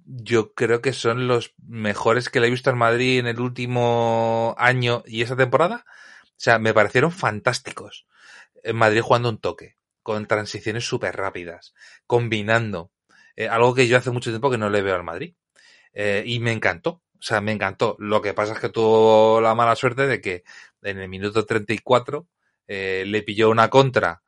yo 0.04 0.54
creo 0.54 0.80
que 0.80 0.92
son 0.92 1.28
los 1.28 1.54
mejores 1.66 2.28
que 2.28 2.40
le 2.40 2.48
he 2.48 2.50
visto 2.50 2.70
al 2.70 2.76
Madrid 2.76 3.18
en 3.18 3.26
el 3.26 3.40
último 3.40 4.54
año 4.58 5.02
y 5.06 5.22
esa 5.22 5.36
temporada. 5.36 5.84
O 5.86 6.36
sea, 6.36 6.58
me 6.58 6.74
parecieron 6.74 7.12
fantásticos. 7.12 8.06
En 8.62 8.76
Madrid 8.76 9.00
jugando 9.00 9.28
un 9.28 9.38
toque, 9.38 9.76
con 10.02 10.26
transiciones 10.26 10.84
súper 10.86 11.16
rápidas, 11.16 11.74
combinando. 12.06 12.92
Eh, 13.36 13.48
algo 13.48 13.74
que 13.74 13.88
yo 13.88 13.96
hace 13.96 14.10
mucho 14.10 14.30
tiempo 14.30 14.50
que 14.50 14.58
no 14.58 14.70
le 14.70 14.82
veo 14.82 14.94
al 14.94 15.04
Madrid. 15.04 15.34
Eh, 15.92 16.24
y 16.26 16.40
me 16.40 16.52
encantó. 16.52 17.02
O 17.18 17.22
sea, 17.22 17.40
me 17.40 17.52
encantó. 17.52 17.96
Lo 17.98 18.20
que 18.20 18.34
pasa 18.34 18.54
es 18.54 18.60
que 18.60 18.68
tuvo 18.68 19.40
la 19.40 19.54
mala 19.54 19.76
suerte 19.76 20.06
de 20.06 20.20
que 20.20 20.44
en 20.82 20.98
el 20.98 21.08
minuto 21.08 21.46
34 21.46 22.28
eh, 22.66 23.04
le 23.06 23.22
pilló 23.22 23.50
una 23.50 23.70
contra 23.70 24.23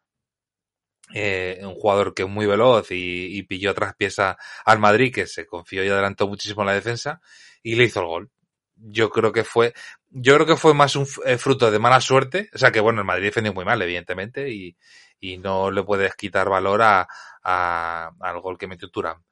eh, 1.15 1.61
un 1.63 1.75
jugador 1.75 2.15
que 2.15 2.23
es 2.25 2.29
muy 2.29 2.47
veloz 2.47 2.91
y, 2.91 3.37
y, 3.39 3.43
pilló 3.45 3.71
otras 3.71 3.95
piezas 3.95 4.37
al 4.65 4.79
Madrid, 4.79 5.13
que 5.15 5.27
se 5.27 5.47
confió 5.47 5.85
y 5.85 5.89
adelantó 5.89 6.29
muchísimo 6.29 6.63
en 6.63 6.67
la 6.69 6.75
defensa, 6.75 7.21
y 7.63 7.75
le 7.77 7.85
hizo 7.85 8.01
el 8.01 8.07
gol. 8.07 8.31
Yo 8.77 9.11
creo 9.11 9.33
que 9.33 9.45
fue, 9.45 9.73
yo 10.11 10.35
creo 10.35 10.47
que 10.47 10.57
fue 10.57 10.75
más 10.75 10.97
un 10.97 11.07
eh, 11.25 11.39
fruto 11.39 11.71
de 11.71 11.79
mala 11.79 12.01
suerte, 12.01 12.51
o 12.55 12.59
sea 12.59 12.71
que 12.73 12.81
bueno, 12.81 13.01
el 13.01 13.07
Madrid 13.07 13.27
defendió 13.27 13.55
muy 13.55 13.65
mal, 13.65 13.81
evidentemente, 13.81 14.51
y, 14.51 14.77
y 15.21 15.39
no 15.39 15.71
le 15.71 15.83
puedes 15.83 16.15
quitar 16.17 16.49
valor 16.49 16.83
a, 16.83 17.09
a, 17.43 18.11
al 18.21 18.41
gol 18.41 18.59
que 18.59 18.67
metió 18.67 18.91
Turán. 18.91 19.23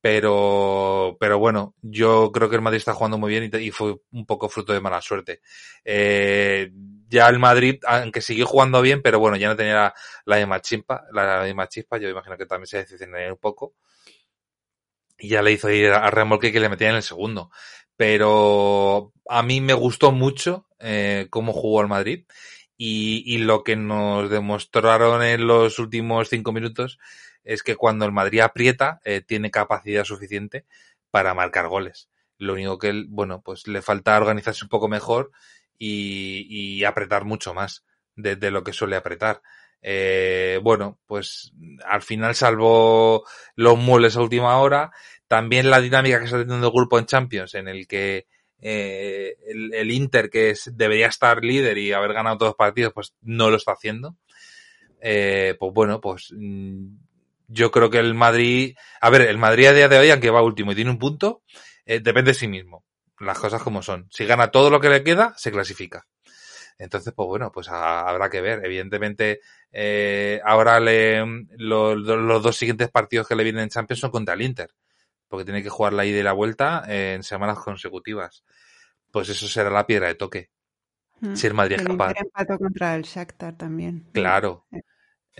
Pero, 0.00 1.16
pero 1.18 1.38
bueno, 1.40 1.74
yo 1.82 2.30
creo 2.32 2.48
que 2.48 2.56
el 2.56 2.62
Madrid 2.62 2.78
está 2.78 2.94
jugando 2.94 3.18
muy 3.18 3.30
bien 3.30 3.50
y, 3.52 3.56
y 3.66 3.70
fue 3.72 3.96
un 4.12 4.26
poco 4.26 4.48
fruto 4.48 4.72
de 4.72 4.80
mala 4.80 5.00
suerte. 5.02 5.40
Eh, 5.84 6.70
ya 7.08 7.28
el 7.28 7.38
Madrid, 7.38 7.80
aunque 7.86 8.20
siguió 8.20 8.46
jugando 8.46 8.82
bien, 8.82 9.02
pero 9.02 9.18
bueno, 9.18 9.36
ya 9.36 9.48
no 9.48 9.56
tenía 9.56 9.74
la, 9.74 9.94
la 10.24 10.36
misma 10.36 10.60
chispa, 10.60 11.04
la, 11.12 11.42
misma 11.44 11.68
chispa, 11.68 11.98
yo 11.98 12.08
imagino 12.08 12.36
que 12.36 12.46
también 12.46 12.66
se 12.66 12.78
decepcionaría 12.78 13.32
un 13.32 13.38
poco. 13.38 13.74
Y 15.18 15.28
ya 15.28 15.42
le 15.42 15.52
hizo 15.52 15.70
ir 15.70 15.90
a 15.90 16.10
remolque 16.10 16.52
que 16.52 16.60
le 16.60 16.68
metía 16.68 16.90
en 16.90 16.96
el 16.96 17.02
segundo. 17.02 17.50
Pero 17.96 19.12
a 19.28 19.42
mí 19.42 19.60
me 19.60 19.74
gustó 19.74 20.12
mucho 20.12 20.68
eh, 20.78 21.26
cómo 21.30 21.52
jugó 21.52 21.80
el 21.80 21.88
Madrid 21.88 22.24
y, 22.76 23.24
y 23.26 23.38
lo 23.38 23.64
que 23.64 23.74
nos 23.74 24.30
demostraron 24.30 25.22
en 25.24 25.46
los 25.48 25.80
últimos 25.80 26.28
cinco 26.28 26.52
minutos 26.52 26.98
es 27.48 27.62
que 27.62 27.76
cuando 27.76 28.04
el 28.04 28.12
Madrid 28.12 28.40
aprieta, 28.40 29.00
eh, 29.04 29.22
tiene 29.22 29.50
capacidad 29.50 30.04
suficiente 30.04 30.66
para 31.10 31.34
marcar 31.34 31.66
goles. 31.68 32.10
Lo 32.36 32.52
único 32.52 32.78
que, 32.78 33.06
bueno, 33.08 33.42
pues 33.42 33.66
le 33.66 33.82
falta 33.82 34.16
organizarse 34.16 34.64
un 34.64 34.68
poco 34.68 34.86
mejor 34.86 35.32
y, 35.78 36.84
apretar 36.84 37.24
mucho 37.24 37.54
más 37.54 37.84
de, 38.16 38.50
lo 38.50 38.64
que 38.64 38.72
suele 38.72 38.96
apretar. 38.96 39.42
Eh, 39.80 40.58
bueno, 40.62 40.98
pues 41.06 41.52
al 41.86 42.02
final 42.02 42.34
salvo 42.34 43.24
los 43.54 43.78
muebles 43.78 44.16
a 44.16 44.22
última 44.22 44.58
hora, 44.58 44.90
también 45.28 45.70
la 45.70 45.80
dinámica 45.80 46.18
que 46.18 46.24
está 46.24 46.38
teniendo 46.38 46.66
el 46.66 46.72
grupo 46.72 46.98
en 46.98 47.06
Champions, 47.06 47.54
en 47.54 47.68
el 47.68 47.86
que 47.86 48.26
eh, 48.60 49.36
el, 49.46 49.90
Inter, 49.92 50.30
que 50.30 50.54
debería 50.72 51.06
estar 51.06 51.44
líder 51.44 51.78
y 51.78 51.92
haber 51.92 52.12
ganado 52.12 52.38
todos 52.38 52.50
los 52.50 52.56
partidos, 52.56 52.92
pues 52.92 53.14
no 53.22 53.50
lo 53.50 53.56
está 53.56 53.72
haciendo. 53.72 54.16
Eh, 55.00 55.54
pues 55.60 55.72
bueno, 55.72 56.00
pues 56.00 56.32
mm, 56.36 56.86
yo 57.46 57.70
creo 57.70 57.88
que 57.88 57.98
el 57.98 58.14
Madrid, 58.14 58.76
a 59.00 59.10
ver, 59.10 59.22
el 59.22 59.38
Madrid 59.38 59.66
a 59.66 59.74
día 59.74 59.88
de 59.88 59.98
hoy, 59.98 60.10
aunque 60.10 60.30
va 60.30 60.42
último 60.42 60.72
y 60.72 60.74
tiene 60.74 60.90
un 60.90 60.98
punto, 60.98 61.42
depende 61.86 62.32
de 62.32 62.34
sí 62.34 62.48
mismo 62.48 62.84
las 63.20 63.38
cosas 63.38 63.62
como 63.62 63.82
son. 63.82 64.08
Si 64.10 64.24
gana 64.26 64.50
todo 64.50 64.70
lo 64.70 64.80
que 64.80 64.88
le 64.88 65.02
queda, 65.02 65.34
se 65.36 65.50
clasifica. 65.50 66.06
Entonces, 66.78 67.12
pues 67.14 67.26
bueno, 67.26 67.50
pues 67.50 67.68
a, 67.68 68.08
habrá 68.08 68.30
que 68.30 68.40
ver. 68.40 68.64
Evidentemente, 68.64 69.40
eh, 69.72 70.40
ahora 70.44 70.78
le, 70.78 71.24
lo, 71.56 71.94
lo, 71.96 72.16
los 72.16 72.42
dos 72.42 72.56
siguientes 72.56 72.90
partidos 72.90 73.26
que 73.26 73.34
le 73.34 73.44
vienen 73.44 73.64
en 73.64 73.68
Champions 73.68 74.00
son 74.00 74.10
contra 74.10 74.34
el 74.34 74.42
Inter, 74.42 74.70
porque 75.26 75.44
tiene 75.44 75.62
que 75.62 75.70
jugar 75.70 75.92
la 75.92 76.06
ida 76.06 76.18
y 76.18 76.22
la 76.22 76.32
vuelta 76.32 76.84
en 76.86 77.22
semanas 77.24 77.58
consecutivas. 77.58 78.44
Pues 79.10 79.28
eso 79.28 79.48
será 79.48 79.70
la 79.70 79.86
piedra 79.86 80.06
de 80.06 80.14
toque. 80.14 80.50
Mm. 81.20 81.34
Si 81.34 81.46
el 81.48 81.54
Madrid 81.54 81.76
es 81.80 81.84
capaz. 81.84 82.14
Contra 82.58 82.94
el 82.94 83.02
Shakhtar 83.02 83.56
también. 83.56 84.06
Claro. 84.12 84.66
Eh. 84.70 84.82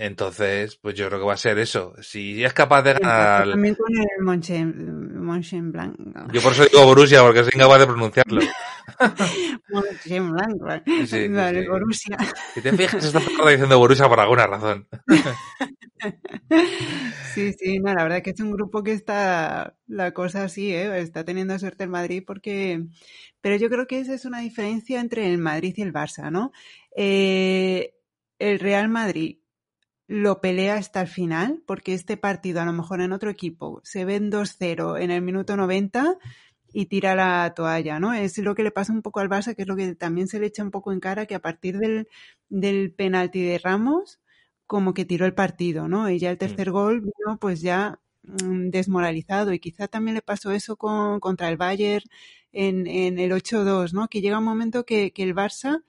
Entonces, 0.00 0.76
pues 0.76 0.94
yo 0.94 1.08
creo 1.08 1.18
que 1.18 1.26
va 1.26 1.32
a 1.34 1.36
ser 1.36 1.58
eso. 1.58 1.92
Si 2.00 2.44
es 2.44 2.52
capaz 2.52 2.82
de 2.82 2.92
ganar. 2.94 3.50
también 3.50 3.74
con 3.74 3.92
el 3.92 4.24
Monchen, 4.24 5.24
Monchengladbach. 5.24 6.32
Yo 6.32 6.40
por 6.40 6.52
eso 6.52 6.66
digo 6.66 6.84
Borussia, 6.84 7.20
porque 7.22 7.42
soy 7.42 7.50
incapaz 7.52 7.80
de 7.80 7.86
pronunciarlo. 7.86 8.40
Monchengladbach. 9.70 10.84
Sí, 10.86 11.06
sí, 11.08 11.28
Vale, 11.28 11.62
sí. 11.62 11.68
Borussia. 11.68 12.16
Si 12.54 12.60
te 12.60 12.76
fijas, 12.76 13.04
está 13.06 13.18
diciendo 13.50 13.76
Borussia 13.76 14.08
por 14.08 14.20
alguna 14.20 14.46
razón. 14.46 14.86
Sí, 17.34 17.52
sí, 17.52 17.80
no, 17.80 17.92
la 17.92 18.04
verdad 18.04 18.22
que 18.22 18.30
es 18.30 18.40
un 18.40 18.52
grupo 18.52 18.84
que 18.84 18.92
está 18.92 19.76
la 19.88 20.12
cosa 20.12 20.44
así, 20.44 20.72
¿eh? 20.72 21.00
Está 21.00 21.24
teniendo 21.24 21.58
suerte 21.58 21.84
el 21.84 21.90
Madrid 21.90 22.22
porque... 22.24 22.84
Pero 23.40 23.56
yo 23.56 23.68
creo 23.68 23.88
que 23.88 23.98
esa 23.98 24.14
es 24.14 24.24
una 24.24 24.38
diferencia 24.38 25.00
entre 25.00 25.28
el 25.28 25.38
Madrid 25.38 25.74
y 25.76 25.82
el 25.82 25.92
Barça, 25.92 26.30
¿no? 26.30 26.52
Eh, 26.96 27.94
el 28.38 28.60
Real 28.60 28.88
Madrid 28.88 29.38
lo 30.08 30.40
pelea 30.40 30.76
hasta 30.76 31.02
el 31.02 31.06
final, 31.08 31.62
porque 31.66 31.94
este 31.94 32.16
partido 32.16 32.60
a 32.62 32.64
lo 32.64 32.72
mejor 32.72 33.02
en 33.02 33.12
otro 33.12 33.30
equipo 33.30 33.80
se 33.84 34.06
ven 34.06 34.30
2-0 34.30 35.00
en 35.00 35.10
el 35.10 35.22
minuto 35.22 35.56
90 35.56 36.16
y 36.72 36.86
tira 36.86 37.14
la 37.14 37.52
toalla, 37.54 38.00
¿no? 38.00 38.14
Es 38.14 38.38
lo 38.38 38.54
que 38.54 38.62
le 38.62 38.70
pasa 38.70 38.92
un 38.92 39.02
poco 39.02 39.20
al 39.20 39.28
Barça, 39.28 39.54
que 39.54 39.62
es 39.62 39.68
lo 39.68 39.76
que 39.76 39.94
también 39.94 40.26
se 40.28 40.40
le 40.40 40.46
echa 40.46 40.62
un 40.62 40.70
poco 40.70 40.92
en 40.92 41.00
cara, 41.00 41.26
que 41.26 41.34
a 41.34 41.40
partir 41.40 41.78
del, 41.78 42.08
del 42.48 42.92
penalti 42.92 43.42
de 43.42 43.58
Ramos, 43.58 44.18
como 44.66 44.94
que 44.94 45.04
tiró 45.04 45.26
el 45.26 45.34
partido, 45.34 45.88
¿no? 45.88 46.10
Y 46.10 46.18
ya 46.18 46.30
el 46.30 46.38
tercer 46.38 46.70
gol 46.70 47.00
vino 47.00 47.38
pues 47.38 47.60
ya 47.60 48.00
mm, 48.22 48.70
desmoralizado 48.70 49.52
y 49.52 49.60
quizá 49.60 49.88
también 49.88 50.14
le 50.14 50.22
pasó 50.22 50.52
eso 50.52 50.76
con, 50.76 51.20
contra 51.20 51.48
el 51.50 51.56
Bayern 51.58 52.04
en, 52.52 52.86
en 52.86 53.18
el 53.18 53.32
8-2, 53.32 53.92
¿no? 53.92 54.08
Que 54.08 54.20
llega 54.22 54.38
un 54.38 54.44
momento 54.44 54.84
que, 54.86 55.12
que 55.12 55.22
el 55.22 55.34
Barça 55.34 55.82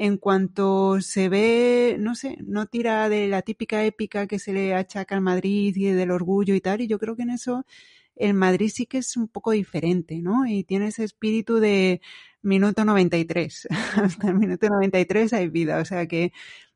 en 0.00 0.16
cuanto 0.16 1.02
se 1.02 1.28
ve, 1.28 1.96
no 2.00 2.14
sé, 2.14 2.38
no 2.40 2.64
tira 2.66 3.10
de 3.10 3.28
la 3.28 3.42
típica 3.42 3.84
épica 3.84 4.26
que 4.26 4.38
se 4.38 4.54
le 4.54 4.74
achaca 4.74 5.14
al 5.14 5.20
Madrid 5.20 5.76
y 5.76 5.90
del 5.90 6.10
orgullo 6.10 6.54
y 6.54 6.60
tal, 6.62 6.80
y 6.80 6.86
yo 6.88 6.98
creo 6.98 7.16
que 7.16 7.22
en 7.24 7.30
eso 7.30 7.66
el 8.16 8.32
Madrid 8.34 8.70
sí 8.74 8.86
que 8.86 8.96
es 8.98 9.16
un 9.18 9.28
poco 9.28 9.50
diferente, 9.52 10.22
¿no? 10.22 10.46
Y 10.46 10.64
tiene 10.64 10.86
ese 10.88 11.04
espíritu 11.04 11.56
de 11.60 12.00
minuto 12.40 12.84
93, 12.86 13.68
hasta 13.96 14.28
el 14.28 14.36
minuto 14.36 14.68
93 14.70 15.34
hay 15.34 15.48
vida, 15.48 15.78
o 15.80 15.84
sea 15.84 16.06
que 16.06 16.32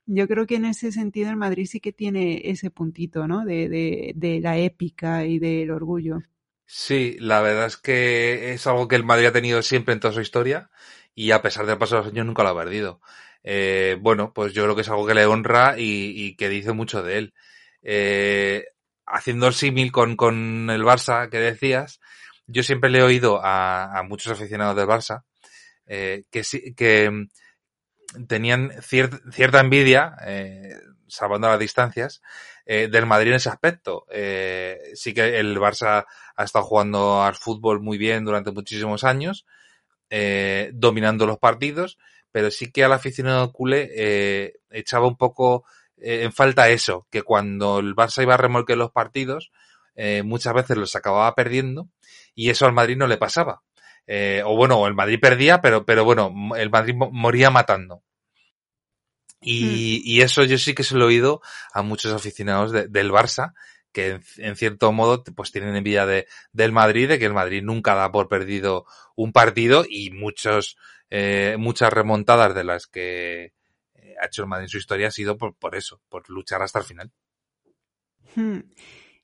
yo 0.06 0.28
creo 0.28 0.46
que 0.46 0.56
en 0.56 0.66
ese 0.66 0.92
sentido 0.92 1.30
el 1.30 1.36
Madrid 1.36 1.66
sí 1.66 1.80
que 1.80 1.92
tiene 1.92 2.42
ese 2.50 2.70
puntito, 2.70 3.26
¿no? 3.26 3.44
De, 3.46 3.70
de, 3.70 4.12
de 4.16 4.40
la 4.40 4.58
épica 4.58 5.24
y 5.26 5.38
del 5.38 5.70
orgullo. 5.70 6.20
Sí, 6.76 7.16
la 7.20 7.40
verdad 7.40 7.66
es 7.66 7.76
que 7.76 8.52
es 8.52 8.66
algo 8.66 8.88
que 8.88 8.96
el 8.96 9.04
Madrid 9.04 9.26
ha 9.26 9.32
tenido 9.32 9.62
siempre 9.62 9.94
en 9.94 10.00
toda 10.00 10.12
su 10.12 10.20
historia 10.20 10.70
y 11.14 11.30
a 11.30 11.40
pesar 11.40 11.66
del 11.66 11.78
paso 11.78 11.98
los 11.98 12.08
años 12.08 12.26
nunca 12.26 12.42
lo 12.42 12.48
ha 12.48 12.56
perdido. 12.58 13.00
Eh, 13.44 13.96
bueno, 14.00 14.32
pues 14.34 14.52
yo 14.54 14.64
creo 14.64 14.74
que 14.74 14.82
es 14.82 14.88
algo 14.88 15.06
que 15.06 15.14
le 15.14 15.24
honra 15.24 15.76
y, 15.78 16.34
que 16.36 16.48
dice 16.48 16.72
mucho 16.72 17.04
de 17.04 17.18
él. 17.18 17.34
Eh, 17.82 18.64
haciendo 19.06 19.46
el 19.46 19.54
símil 19.54 19.92
con, 19.92 20.16
con 20.16 20.68
el 20.68 20.82
Barça 20.82 21.30
que 21.30 21.38
decías, 21.38 22.00
yo 22.48 22.64
siempre 22.64 22.90
le 22.90 22.98
he 22.98 23.02
oído 23.04 23.40
a, 23.44 24.02
muchos 24.08 24.32
aficionados 24.32 24.74
del 24.76 24.88
Barça 24.88 25.22
eh, 25.86 26.24
que, 26.30 26.42
que 26.76 27.28
tenían 28.26 28.72
cier, 28.82 29.10
cierta 29.30 29.60
envidia, 29.60 30.16
eh, 30.26 30.76
salvando 31.08 31.48
las 31.48 31.58
distancias, 31.58 32.22
eh, 32.66 32.88
del 32.90 33.06
Madrid 33.06 33.30
en 33.30 33.36
ese 33.36 33.48
aspecto. 33.48 34.06
Eh, 34.10 34.78
sí 34.94 35.14
que 35.14 35.38
el 35.38 35.58
Barça 35.58 36.06
ha 36.36 36.44
estado 36.44 36.64
jugando 36.64 37.22
al 37.22 37.34
fútbol 37.34 37.80
muy 37.80 37.98
bien 37.98 38.24
durante 38.24 38.52
muchísimos 38.52 39.04
años, 39.04 39.46
eh, 40.10 40.70
dominando 40.74 41.26
los 41.26 41.38
partidos, 41.38 41.98
pero 42.30 42.50
sí 42.50 42.72
que 42.72 42.84
al 42.84 42.92
aficionado 42.92 43.52
culé 43.52 43.90
eh, 43.94 44.54
echaba 44.70 45.06
un 45.06 45.16
poco 45.16 45.64
eh, 45.96 46.24
en 46.24 46.32
falta 46.32 46.68
eso, 46.68 47.06
que 47.10 47.22
cuando 47.22 47.78
el 47.78 47.94
Barça 47.94 48.22
iba 48.22 48.34
a 48.34 48.36
remolque 48.36 48.76
los 48.76 48.90
partidos, 48.90 49.52
eh, 49.94 50.22
muchas 50.24 50.54
veces 50.54 50.76
los 50.76 50.96
acababa 50.96 51.34
perdiendo 51.34 51.88
y 52.34 52.50
eso 52.50 52.66
al 52.66 52.72
Madrid 52.72 52.96
no 52.96 53.06
le 53.06 53.18
pasaba. 53.18 53.62
O 54.44 54.56
bueno, 54.56 54.86
el 54.86 54.94
Madrid 54.94 55.18
perdía, 55.20 55.60
pero, 55.62 55.86
pero 55.86 56.04
bueno, 56.04 56.34
el 56.56 56.70
Madrid 56.70 56.94
moría 56.94 57.50
matando. 57.50 58.02
Y, 59.44 60.20
eso 60.22 60.44
yo 60.44 60.58
sí 60.58 60.74
que 60.74 60.84
se 60.84 60.94
lo 60.96 61.04
he 61.04 61.08
oído 61.08 61.42
a 61.72 61.82
muchos 61.82 62.12
aficionados 62.12 62.72
del 62.72 63.10
Barça, 63.10 63.52
que 63.92 64.20
en, 64.38 64.56
cierto 64.56 64.90
modo 64.92 65.22
pues 65.22 65.52
tienen 65.52 65.76
envidia 65.76 66.06
de, 66.06 66.26
del 66.52 66.72
Madrid, 66.72 67.08
de 67.08 67.18
que 67.18 67.26
el 67.26 67.34
Madrid 67.34 67.62
nunca 67.62 67.94
da 67.94 68.10
por 68.10 68.28
perdido 68.28 68.86
un 69.14 69.32
partido 69.32 69.84
y 69.88 70.10
muchos, 70.10 70.76
eh, 71.10 71.56
muchas 71.58 71.92
remontadas 71.92 72.54
de 72.54 72.64
las 72.64 72.86
que 72.86 73.52
eh, 73.94 74.14
ha 74.20 74.26
hecho 74.26 74.42
el 74.42 74.48
Madrid 74.48 74.64
en 74.64 74.68
su 74.70 74.78
historia 74.78 75.08
ha 75.08 75.12
sido 75.12 75.36
por, 75.36 75.54
por 75.54 75.76
eso, 75.76 76.00
por 76.08 76.28
luchar 76.28 76.62
hasta 76.62 76.80
el 76.80 76.84
final. 76.84 77.12
Hmm. 78.34 78.60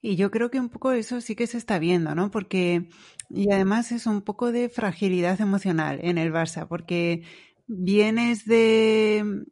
Y 0.03 0.16
yo 0.16 0.31
creo 0.31 0.51
que 0.51 0.61
un 0.61 0.71
poco 0.71 0.93
eso 0.93 1.21
sí 1.21 1.35
que 1.35 1.47
se 1.47 1.59
está 1.59 1.79
viendo, 1.79 2.14
¿no? 2.14 2.31
Porque, 2.31 2.89
y 3.29 3.53
además 3.53 3.93
es 3.93 4.07
un 4.07 4.23
poco 4.23 4.51
de 4.53 4.68
fragilidad 4.68 5.41
emocional 5.41 5.99
en 6.03 6.16
el 6.16 6.33
Barça, 6.33 6.66
porque 6.68 7.23
vienes 7.66 8.47
de, 8.47 9.45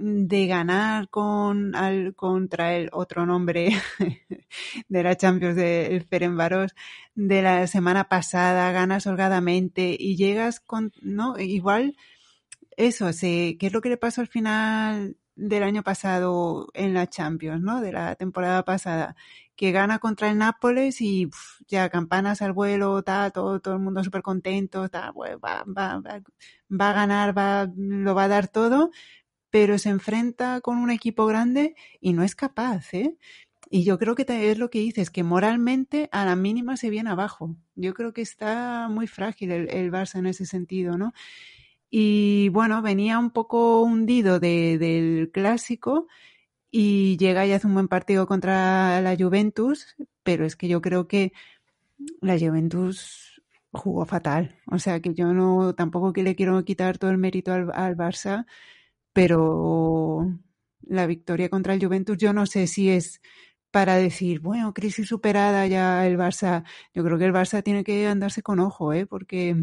de 0.00 0.46
ganar 0.46 1.08
con 1.10 1.74
al, 1.76 2.14
contra 2.14 2.74
el 2.74 2.88
otro 2.92 3.26
nombre 3.26 3.70
de 4.88 5.02
la 5.02 5.16
Champions 5.16 5.56
del 5.56 6.02
Ferenbaros 6.04 6.74
de 7.14 7.42
la 7.42 7.66
semana 7.66 8.08
pasada, 8.08 8.72
ganas 8.72 9.06
holgadamente 9.06 9.96
y 9.98 10.16
llegas 10.16 10.60
con, 10.60 10.92
no, 11.02 11.38
igual 11.38 11.96
eso, 12.76 13.12
sí, 13.12 13.56
¿qué 13.60 13.66
es 13.66 13.72
lo 13.72 13.82
que 13.82 13.90
le 13.90 13.98
pasó 13.98 14.22
al 14.22 14.28
final 14.28 15.16
del 15.36 15.62
año 15.62 15.82
pasado 15.82 16.68
en 16.74 16.94
la 16.94 17.08
Champions, 17.08 17.62
¿no? 17.62 17.80
De 17.80 17.92
la 17.92 18.14
temporada 18.16 18.64
pasada, 18.64 19.16
que 19.56 19.72
gana 19.72 19.98
contra 19.98 20.30
el 20.30 20.38
Nápoles 20.38 21.00
y 21.00 21.28
ya 21.68 21.88
campanas 21.90 22.42
al 22.42 22.52
vuelo, 22.52 23.00
está 23.00 23.30
todo, 23.30 23.60
todo 23.60 23.74
el 23.74 23.80
mundo 23.80 24.02
súper 24.02 24.22
contento, 24.22 24.88
pues, 25.14 25.36
va, 25.36 25.64
va, 25.66 26.00
va, 26.00 26.22
va, 26.70 26.90
a 26.90 26.92
ganar, 26.94 27.36
va, 27.36 27.68
lo 27.76 28.14
va 28.14 28.24
a 28.24 28.28
dar 28.28 28.48
todo, 28.48 28.90
pero 29.50 29.78
se 29.78 29.90
enfrenta 29.90 30.60
con 30.60 30.78
un 30.78 30.90
equipo 30.90 31.26
grande 31.26 31.74
y 32.00 32.12
no 32.12 32.22
es 32.22 32.34
capaz, 32.34 32.94
¿eh? 32.94 33.16
Y 33.72 33.84
yo 33.84 33.98
creo 33.98 34.16
que 34.16 34.24
es 34.28 34.58
lo 34.58 34.68
que 34.68 34.80
dices, 34.80 35.10
que 35.10 35.22
moralmente 35.22 36.08
a 36.10 36.24
la 36.24 36.34
mínima 36.34 36.76
se 36.76 36.90
viene 36.90 37.10
abajo. 37.10 37.54
Yo 37.76 37.94
creo 37.94 38.12
que 38.12 38.22
está 38.22 38.88
muy 38.90 39.06
frágil 39.06 39.52
el, 39.52 39.92
Barça 39.92 40.18
en 40.18 40.26
ese 40.26 40.44
sentido, 40.44 40.98
¿no? 40.98 41.12
Y 41.88 42.48
bueno, 42.50 42.82
venía 42.82 43.18
un 43.18 43.30
poco 43.30 43.82
hundido 43.82 44.40
de, 44.40 44.78
del 44.78 45.30
clásico 45.32 46.08
y 46.70 47.16
llega 47.18 47.46
y 47.46 47.52
hace 47.52 47.66
un 47.66 47.74
buen 47.74 47.88
partido 47.88 48.26
contra 48.26 49.00
la 49.02 49.16
Juventus, 49.16 49.96
pero 50.22 50.44
es 50.44 50.56
que 50.56 50.68
yo 50.68 50.80
creo 50.80 51.06
que 51.08 51.32
la 52.20 52.38
Juventus 52.38 53.42
jugó 53.72 54.04
fatal. 54.04 54.56
O 54.66 54.78
sea 54.78 55.00
que 55.00 55.14
yo 55.14 55.32
no 55.32 55.74
tampoco 55.74 56.12
que 56.12 56.22
le 56.22 56.34
quiero 56.34 56.64
quitar 56.64 56.98
todo 56.98 57.10
el 57.10 57.18
mérito 57.18 57.52
al, 57.52 57.70
al 57.72 57.96
Barça, 57.96 58.46
pero 59.12 60.28
la 60.82 61.06
victoria 61.06 61.48
contra 61.48 61.74
el 61.74 61.84
Juventus 61.84 62.16
yo 62.18 62.32
no 62.32 62.46
sé 62.46 62.66
si 62.66 62.90
es 62.90 63.20
para 63.70 63.96
decir, 63.96 64.40
bueno, 64.40 64.74
crisis 64.74 65.08
superada 65.08 65.66
ya 65.66 66.06
el 66.06 66.18
Barça. 66.18 66.64
Yo 66.94 67.04
creo 67.04 67.18
que 67.18 67.24
el 67.26 67.32
Barça 67.32 67.62
tiene 67.62 67.84
que 67.84 68.06
andarse 68.06 68.42
con 68.42 68.58
ojo, 68.60 68.92
¿eh? 68.92 69.06
porque 69.06 69.56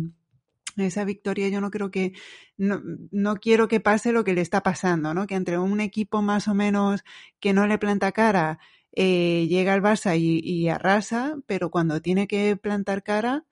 esa 0.77 1.03
victoria 1.05 1.49
yo 1.49 1.61
no 1.61 1.71
creo 1.71 1.91
que, 1.91 2.13
no, 2.57 2.81
no, 3.11 3.35
quiero 3.35 3.67
que 3.67 3.79
pase 3.79 4.11
lo 4.11 4.23
que 4.23 4.33
le 4.33 4.41
está 4.41 4.63
pasando, 4.63 5.13
¿no? 5.13 5.27
Que 5.27 5.35
entre 5.35 5.57
un 5.57 5.81
equipo 5.81 6.21
más 6.21 6.47
o 6.47 6.53
menos 6.53 7.03
que 7.39 7.53
no 7.53 7.67
le 7.67 7.77
planta 7.77 8.11
cara, 8.11 8.59
eh, 8.93 9.47
llega 9.49 9.73
al 9.73 9.81
Barça 9.81 10.17
y, 10.17 10.39
y, 10.39 10.69
arrasa, 10.69 11.35
pero 11.45 11.69
cuando 11.71 12.01
tiene 12.01 12.27
que 12.27 12.55
plantar 12.57 13.03
cara, 13.03 13.45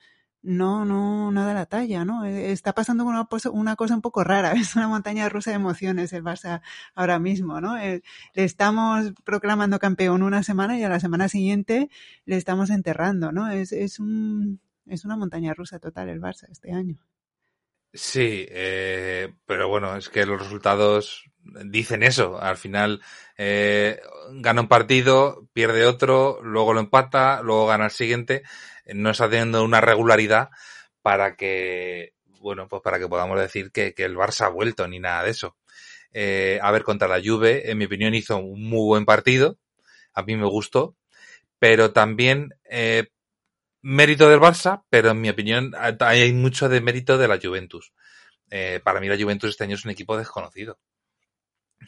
no, 0.45 0.85
no, 0.85 1.31
no 1.31 1.45
da 1.45 1.53
la 1.53 1.65
talla, 1.65 2.05
¿no? 2.05 2.23
Eh, 2.25 2.51
está 2.51 2.73
pasando 2.73 3.03
una, 3.05 3.27
una 3.51 3.75
cosa 3.75 3.95
un 3.95 4.01
poco 4.01 4.23
rara, 4.23 4.51
es 4.53 4.75
una 4.75 4.87
montaña 4.87 5.27
rusa 5.29 5.51
de 5.51 5.55
emociones 5.57 6.13
el 6.13 6.23
Barça 6.23 6.61
ahora 6.93 7.19
mismo, 7.19 7.59
¿no? 7.61 7.77
Eh, 7.77 8.03
le 8.33 8.43
estamos 8.43 9.13
proclamando 9.23 9.79
campeón 9.79 10.23
una 10.23 10.43
semana 10.43 10.77
y 10.77 10.83
a 10.83 10.89
la 10.89 10.99
semana 10.99 11.29
siguiente 11.29 11.89
le 12.25 12.37
estamos 12.37 12.69
enterrando, 12.69 13.31
¿no? 13.31 13.49
Es, 13.49 13.71
es, 13.71 13.99
un, 13.99 14.59
es 14.85 15.05
una 15.05 15.17
montaña 15.17 15.53
rusa 15.53 15.79
total 15.79 16.09
el 16.09 16.21
Barça 16.21 16.47
este 16.49 16.71
año. 16.71 16.99
Sí, 17.95 18.45
eh, 18.49 19.33
pero 19.45 19.69
bueno, 19.69 19.95
es 19.95 20.09
que 20.09 20.25
los 20.25 20.39
resultados 20.41 21.25
dicen 21.41 22.03
eso. 22.03 22.39
Al 22.41 22.57
final 22.57 23.01
eh, 23.37 24.01
gana 24.31 24.61
un 24.61 24.67
partido, 24.67 25.47
pierde 25.53 25.85
otro, 25.85 26.39
luego 26.43 26.73
lo 26.73 26.81
empata, 26.81 27.41
luego 27.41 27.67
gana 27.67 27.85
el 27.85 27.91
siguiente 27.91 28.43
no 28.93 29.09
está 29.11 29.29
teniendo 29.29 29.63
una 29.63 29.81
regularidad 29.81 30.49
para 31.01 31.35
que, 31.35 32.13
bueno, 32.39 32.67
pues 32.67 32.81
para 32.83 32.99
que 32.99 33.07
podamos 33.07 33.39
decir 33.39 33.71
que, 33.71 33.93
que 33.93 34.03
el 34.05 34.15
Barça 34.15 34.45
ha 34.45 34.49
vuelto 34.49 34.87
ni 34.87 34.99
nada 34.99 35.23
de 35.23 35.31
eso. 35.31 35.55
Eh, 36.13 36.59
a 36.61 36.71
ver, 36.71 36.83
contra 36.83 37.07
la 37.07 37.21
Juve, 37.23 37.69
en 37.71 37.77
mi 37.77 37.85
opinión, 37.85 38.13
hizo 38.13 38.37
un 38.37 38.63
muy 38.63 38.85
buen 38.85 39.05
partido. 39.05 39.57
A 40.13 40.23
mí 40.23 40.35
me 40.35 40.47
gustó. 40.47 40.95
Pero 41.59 41.93
también, 41.93 42.53
eh, 42.69 43.07
mérito 43.86 44.27
del 44.27 44.39
Barça, 44.39 44.83
pero 44.89 45.11
en 45.11 45.21
mi 45.21 45.29
opinión 45.29 45.73
hay 45.99 46.33
mucho 46.33 46.67
de 46.67 46.81
mérito 46.81 47.19
de 47.19 47.27
la 47.27 47.39
Juventus. 47.41 47.93
Eh, 48.49 48.81
para 48.83 48.99
mí 48.99 49.07
la 49.07 49.17
Juventus 49.17 49.51
este 49.51 49.63
año 49.63 49.75
es 49.75 49.86
un 49.86 49.91
equipo 49.91 50.17
desconocido. 50.17 50.79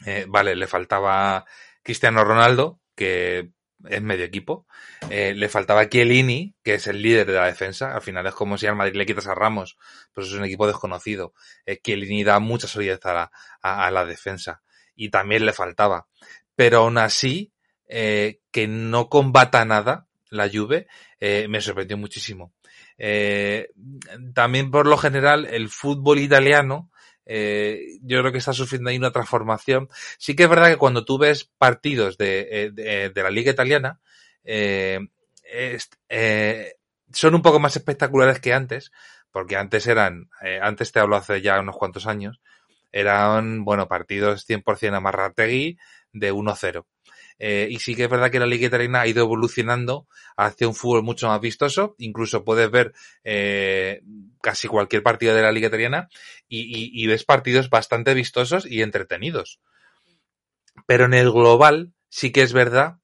Eh, 0.06 0.24
vale, 0.28 0.54
le 0.54 0.68
faltaba 0.68 1.44
Cristiano 1.82 2.22
Ronaldo, 2.22 2.80
que 2.94 3.50
es 3.88 4.00
medio 4.00 4.24
equipo. 4.24 4.68
Eh, 5.10 5.34
le 5.34 5.48
faltaba 5.48 5.88
Chiellini, 5.88 6.54
que 6.62 6.74
es 6.74 6.86
el 6.86 7.02
líder 7.02 7.26
de 7.26 7.32
la 7.32 7.46
defensa. 7.46 7.92
Al 7.92 8.02
final 8.02 8.24
es 8.28 8.34
como 8.34 8.56
si 8.56 8.68
al 8.68 8.76
Madrid 8.76 8.94
le 8.94 9.06
quitas 9.06 9.26
a 9.26 9.34
Ramos, 9.34 9.76
pues 10.12 10.28
es 10.28 10.34
un 10.34 10.44
equipo 10.44 10.68
desconocido. 10.68 11.34
Eh, 11.66 11.80
Chiellini 11.82 12.22
da 12.22 12.38
mucha 12.38 12.68
solidez 12.68 13.04
a 13.06 13.12
la, 13.12 13.32
a, 13.60 13.90
la, 13.90 14.04
defensa. 14.04 14.62
Y 14.94 15.08
también 15.08 15.44
le 15.44 15.52
faltaba. 15.52 16.06
Pero 16.54 16.78
aún 16.78 16.98
así, 16.98 17.52
que 17.88 18.66
no 18.68 19.08
combata 19.08 19.64
nada 19.64 20.08
la 20.30 20.48
Juve, 20.48 20.86
eh, 21.20 21.46
me 21.48 21.60
sorprendió 21.60 21.96
muchísimo. 21.96 22.52
Eh, 22.96 23.70
también 24.34 24.70
por 24.70 24.86
lo 24.86 24.96
general, 24.96 25.46
el 25.46 25.68
fútbol 25.68 26.18
italiano, 26.18 26.90
eh, 27.26 27.98
yo 28.02 28.20
creo 28.20 28.32
que 28.32 28.38
está 28.38 28.52
sufriendo 28.52 28.90
ahí 28.90 28.96
una 28.96 29.12
transformación. 29.12 29.88
Sí 30.18 30.34
que 30.34 30.44
es 30.44 30.48
verdad 30.48 30.68
que 30.70 30.76
cuando 30.76 31.04
tú 31.04 31.18
ves 31.18 31.50
partidos 31.58 32.16
de, 32.18 32.48
eh, 32.50 32.70
de, 32.72 33.10
de 33.10 33.22
la 33.22 33.30
liga 33.30 33.50
italiana, 33.50 34.00
eh, 34.44 35.00
eh, 36.08 36.74
son 37.12 37.34
un 37.34 37.42
poco 37.42 37.60
más 37.60 37.76
espectaculares 37.76 38.40
que 38.40 38.52
antes, 38.52 38.90
porque 39.30 39.56
antes 39.56 39.86
eran, 39.86 40.30
eh, 40.42 40.58
antes 40.62 40.92
te 40.92 41.00
hablo 41.00 41.16
hace 41.16 41.40
ya 41.40 41.60
unos 41.60 41.76
cuantos 41.76 42.06
años, 42.06 42.40
eran, 42.92 43.64
bueno, 43.64 43.88
partidos 43.88 44.46
100% 44.46 44.94
amarrategui 44.96 45.78
de 46.12 46.32
1-0. 46.32 46.86
Eh, 47.38 47.68
y 47.70 47.78
sí 47.78 47.94
que 47.94 48.04
es 48.04 48.10
verdad 48.10 48.30
que 48.30 48.40
la 48.40 48.46
Liga 48.46 48.66
Italiana 48.66 49.02
ha 49.02 49.06
ido 49.06 49.22
evolucionando 49.22 50.08
hacia 50.36 50.68
un 50.68 50.74
fútbol 50.74 51.02
mucho 51.02 51.28
más 51.28 51.40
vistoso. 51.40 51.94
Incluso 51.98 52.44
puedes 52.44 52.70
ver 52.70 52.92
eh, 53.24 54.02
casi 54.42 54.68
cualquier 54.68 55.02
partido 55.02 55.34
de 55.34 55.42
la 55.42 55.52
Liga 55.52 55.68
Italiana 55.68 56.08
y, 56.48 56.60
y, 56.60 57.02
y, 57.02 57.06
ves 57.06 57.24
partidos 57.24 57.70
bastante 57.70 58.14
vistosos 58.14 58.66
y 58.66 58.82
entretenidos. 58.82 59.60
Pero 60.86 61.04
en 61.04 61.14
el 61.14 61.30
global 61.30 61.92
sí 62.08 62.32
que 62.32 62.42
es 62.42 62.52
verdad 62.52 62.98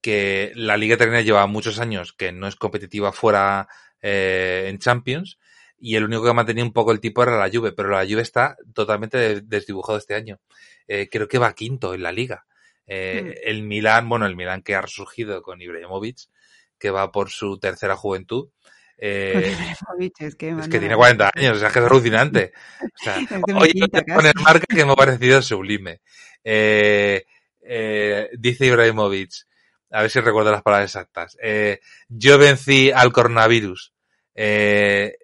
que 0.00 0.52
la 0.54 0.76
Liga 0.76 0.94
Italiana 0.94 1.22
lleva 1.22 1.46
muchos 1.46 1.80
años 1.80 2.12
que 2.12 2.32
no 2.32 2.46
es 2.46 2.56
competitiva 2.56 3.12
fuera 3.12 3.68
eh, 4.00 4.66
en 4.68 4.78
Champions 4.78 5.38
y 5.78 5.96
el 5.96 6.04
único 6.04 6.24
que 6.24 6.30
ha 6.30 6.34
mantenido 6.34 6.66
un 6.66 6.72
poco 6.72 6.92
el 6.92 7.00
tipo 7.00 7.22
era 7.22 7.38
la 7.38 7.50
Juve, 7.52 7.72
pero 7.72 7.90
la 7.90 8.04
Juve 8.04 8.22
está 8.22 8.56
totalmente 8.74 9.42
desdibujado 9.42 9.98
este 9.98 10.14
año. 10.14 10.40
Eh, 10.88 11.08
creo 11.10 11.28
que 11.28 11.38
va 11.38 11.54
quinto 11.54 11.94
en 11.94 12.02
la 12.02 12.12
liga. 12.12 12.46
Eh, 12.88 13.22
mm. 13.24 13.48
El 13.48 13.62
Milán, 13.62 14.08
bueno, 14.08 14.26
el 14.26 14.34
Milán 14.34 14.62
que 14.62 14.74
ha 14.74 14.80
resurgido 14.80 15.42
con 15.42 15.62
Ibrahimovic, 15.62 16.18
que 16.78 16.90
va 16.90 17.12
por 17.12 17.30
su 17.30 17.58
tercera 17.58 17.96
juventud. 17.96 18.48
Eh, 19.00 19.54
es, 20.18 20.34
que, 20.34 20.48
es 20.48 20.68
que 20.68 20.80
tiene 20.80 20.96
40 20.96 21.30
años, 21.34 21.56
o 21.56 21.60
sea, 21.60 21.70
que 21.70 21.78
es 21.78 21.84
alucinante. 21.84 22.52
O 22.82 23.04
sea, 23.04 23.16
hoy 23.54 23.72
voy 23.72 23.88
a 23.92 24.14
poner 24.14 24.34
marca 24.36 24.66
que 24.68 24.84
me 24.84 24.92
ha 24.92 24.96
parecido 24.96 25.40
sublime. 25.40 26.00
Eh, 26.42 27.24
eh, 27.62 28.30
dice 28.38 28.66
Ibrahimovic, 28.66 29.30
a 29.90 30.02
ver 30.02 30.10
si 30.10 30.20
recuerdo 30.20 30.50
las 30.50 30.62
palabras 30.62 30.90
exactas. 30.90 31.36
Eh, 31.42 31.80
yo 32.08 32.38
vencí 32.38 32.90
al 32.90 33.12
coronavirus. 33.12 33.92
Eh, 34.34 35.16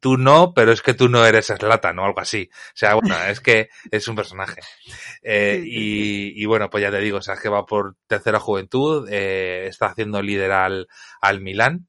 tú 0.00 0.16
no, 0.16 0.52
pero 0.54 0.72
es 0.72 0.82
que 0.82 0.94
tú 0.94 1.08
no 1.08 1.24
eres 1.24 1.46
Slatan 1.46 1.96
¿no? 1.96 2.04
algo 2.04 2.20
así. 2.20 2.50
O 2.52 2.76
sea, 2.76 2.94
bueno, 2.94 3.14
es 3.28 3.40
que 3.40 3.68
es 3.90 4.08
un 4.08 4.16
personaje. 4.16 4.60
Eh, 5.22 5.62
y, 5.64 6.40
y, 6.42 6.46
bueno, 6.46 6.70
pues 6.70 6.82
ya 6.82 6.90
te 6.90 6.98
digo, 7.00 7.18
o 7.18 7.22
sea, 7.22 7.36
que 7.36 7.48
va 7.48 7.66
por 7.66 7.96
tercera 8.06 8.40
juventud, 8.40 9.08
eh, 9.10 9.66
está 9.68 9.86
haciendo 9.86 10.22
líder 10.22 10.52
al, 10.52 10.88
al 11.20 11.40
Milán. 11.40 11.88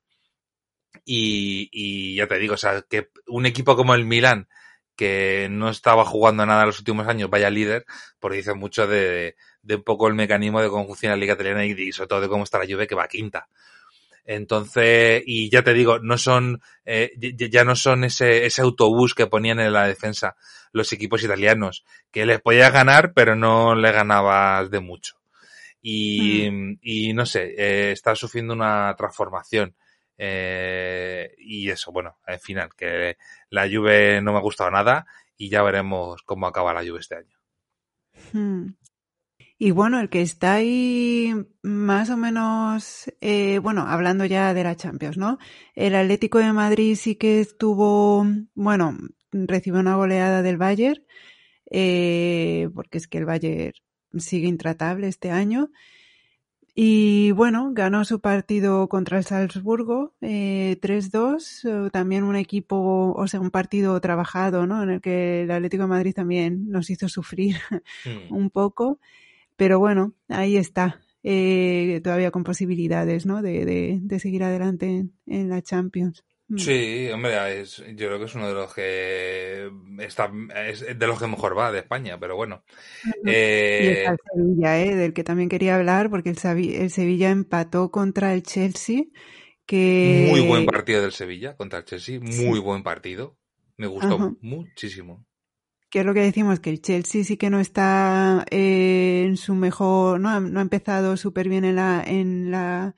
Y, 1.06 1.70
y 1.72 2.16
ya 2.16 2.28
te 2.28 2.38
digo, 2.38 2.54
o 2.56 2.58
sea, 2.58 2.84
que 2.88 3.10
un 3.28 3.46
equipo 3.46 3.76
como 3.76 3.96
el 3.96 4.06
Milán, 4.06 4.48
que 4.96 5.48
no 5.50 5.70
estaba 5.70 6.06
jugando 6.06 6.46
nada 6.46 6.62
en 6.64 6.68
los 6.68 6.80
últimos 6.80 7.08
años, 7.08 7.30
vaya 7.30 7.50
líder, 7.50 7.86
porque 8.20 8.38
dice 8.38 8.54
mucho 8.54 8.86
de, 8.86 9.36
de 9.62 9.76
un 9.76 9.84
poco 9.84 10.08
el 10.08 10.14
mecanismo 10.14 10.62
de 10.62 10.70
cómo 10.70 10.86
funciona 10.88 11.16
la 11.16 11.22
Liga 11.22 11.36
Italiana 11.36 11.66
y, 11.66 11.72
y 11.72 11.92
sobre 11.92 12.08
todo 12.10 12.22
de 12.22 12.28
cómo 12.28 12.44
está 12.44 12.60
la 12.60 12.66
Juve, 12.66 12.88
que 12.88 12.96
va 12.96 13.08
quinta. 13.08 13.48
Entonces, 14.32 15.24
y 15.26 15.50
ya 15.50 15.64
te 15.64 15.74
digo, 15.74 15.98
no 15.98 16.20
son, 16.20 16.62
eh, 16.86 17.12
ya 17.18 17.64
no 17.64 17.76
son 17.76 18.04
ese, 18.04 18.46
ese 18.46 18.62
autobús 18.62 19.16
que 19.16 19.26
ponían 19.26 19.60
en 19.60 19.74
la 19.74 19.88
defensa 19.88 20.36
los 20.72 20.94
equipos 20.94 21.24
italianos, 21.24 21.84
que 22.12 22.28
les 22.28 22.40
podías 22.40 22.72
ganar, 22.72 23.14
pero 23.16 23.36
no 23.36 23.74
le 23.74 23.92
ganabas 23.92 24.70
de 24.70 24.82
mucho. 24.82 25.16
Y, 25.82 26.48
mm. 26.48 26.78
y 26.84 27.14
no 27.14 27.26
sé, 27.26 27.56
eh, 27.58 27.92
está 27.92 28.14
sufriendo 28.14 28.54
una 28.54 28.94
transformación. 28.96 29.76
Eh, 30.16 31.34
y 31.40 31.72
eso, 31.72 31.92
bueno, 31.92 32.20
al 32.24 32.40
final, 32.40 32.70
que 32.78 33.18
la 33.50 33.68
Juve 33.68 34.22
no 34.22 34.34
me 34.34 34.38
ha 34.38 34.42
gustado 34.42 34.70
nada 34.70 35.08
y 35.38 35.50
ya 35.50 35.64
veremos 35.64 36.22
cómo 36.22 36.46
acaba 36.46 36.72
la 36.72 36.88
Juve 36.88 37.00
este 37.00 37.16
año. 37.16 37.36
Hmm. 38.32 38.76
Y 39.62 39.72
bueno, 39.72 40.00
el 40.00 40.10
que 40.10 40.22
está 40.22 40.54
ahí 40.54 41.34
más 41.64 42.10
o 42.10 42.16
menos, 42.16 43.12
eh, 43.20 43.60
bueno, 43.60 43.82
hablando 43.86 44.24
ya 44.24 44.54
de 44.54 44.64
la 44.64 44.78
Champions, 44.78 45.18
¿no? 45.18 45.38
El 45.76 45.96
Atlético 45.96 46.40
de 46.40 46.54
Madrid 46.54 46.96
sí 46.96 47.16
que 47.16 47.42
estuvo, 47.42 48.26
bueno, 48.56 48.98
recibió 49.34 49.82
una 49.82 49.96
goleada 49.98 50.42
del 50.44 50.56
Bayern, 50.56 51.04
eh, 51.70 52.70
porque 52.74 53.00
es 53.00 53.10
que 53.10 53.18
el 53.18 53.26
Bayern 53.26 53.74
sigue 54.18 54.48
intratable 54.48 55.10
este 55.10 55.30
año. 55.30 55.72
Y 56.74 57.32
bueno, 57.32 57.72
ganó 57.74 58.06
su 58.06 58.22
partido 58.22 58.88
contra 58.88 59.18
el 59.18 59.26
Salzburgo 59.26 60.16
eh, 60.22 60.78
3-2, 60.82 61.92
también 61.92 62.24
un 62.24 62.38
equipo, 62.38 63.14
o 63.14 63.28
sea, 63.28 63.42
un 63.42 63.52
partido 63.52 64.00
trabajado, 64.00 64.66
¿no? 64.66 64.82
En 64.84 64.90
el 64.90 65.02
que 65.02 65.42
el 65.42 65.52
Atlético 65.52 65.84
de 65.84 65.90
Madrid 65.90 66.14
también 66.16 66.70
nos 66.70 66.90
hizo 66.90 67.10
sufrir 67.10 67.58
hmm. 68.06 68.34
un 68.34 68.50
poco. 68.52 69.02
Pero 69.60 69.78
bueno, 69.78 70.14
ahí 70.30 70.56
está, 70.56 71.02
eh, 71.22 72.00
todavía 72.02 72.32
con 72.32 72.46
posibilidades, 72.46 73.26
¿no? 73.26 73.42
De, 73.42 73.66
de, 73.66 74.00
de 74.02 74.20
seguir 74.22 74.42
adelante 74.42 75.08
en, 75.26 75.50
la 75.50 75.62
Champions. 75.62 76.24
Mm. 76.48 76.58
Sí, 76.58 77.10
hombre, 77.14 77.60
es, 77.60 77.84
yo 77.86 78.08
creo 78.08 78.20
que 78.20 78.26
es 78.26 78.36
uno 78.36 78.48
de 78.48 78.54
los 78.54 78.74
que 78.74 79.70
está, 80.00 80.32
es 80.66 80.98
de 80.98 81.08
los 81.08 81.20
que 81.20 81.28
mejor 81.28 81.58
va 81.58 81.74
de 81.74 81.80
España, 81.80 82.18
pero 82.18 82.38
bueno. 82.38 82.64
Eh... 83.26 83.82
Y 83.84 83.88
está 83.88 84.12
el 84.12 84.18
Sevilla, 84.34 84.82
¿eh? 84.82 84.96
del 84.96 85.12
que 85.12 85.26
también 85.26 85.50
quería 85.50 85.76
hablar, 85.76 86.10
porque 86.10 86.30
el, 86.30 86.38
el 86.74 86.90
Sevilla 86.90 87.30
empató 87.30 87.92
contra 87.92 88.34
el 88.34 88.44
Chelsea. 88.44 89.04
Que... 89.66 90.28
Muy 90.30 90.40
buen 90.40 90.66
partido 90.66 91.02
del 91.02 91.12
Sevilla 91.12 91.58
contra 91.58 91.80
el 91.80 91.86
Chelsea, 91.86 92.22
muy 92.22 92.60
buen 92.60 92.82
partido. 92.82 93.38
Me 93.76 93.88
gustó 93.88 94.38
muchísimo 94.40 95.26
que 95.90 96.00
es 96.00 96.06
lo 96.06 96.14
que 96.14 96.22
decimos, 96.22 96.60
que 96.60 96.70
el 96.70 96.82
Chelsea 96.82 97.24
sí 97.24 97.38
que 97.38 97.50
no 97.50 97.60
está 97.60 98.46
eh, 98.52 99.24
en 99.26 99.38
su 99.38 99.56
mejor, 99.56 100.20
no 100.20 100.30
ha, 100.30 100.40
no 100.40 100.60
ha 100.60 100.62
empezado 100.62 101.18
súper 101.18 101.50
bien 101.50 101.66
en 101.66 101.76
la, 101.76 102.04
en 102.06 102.52
la, 102.52 102.96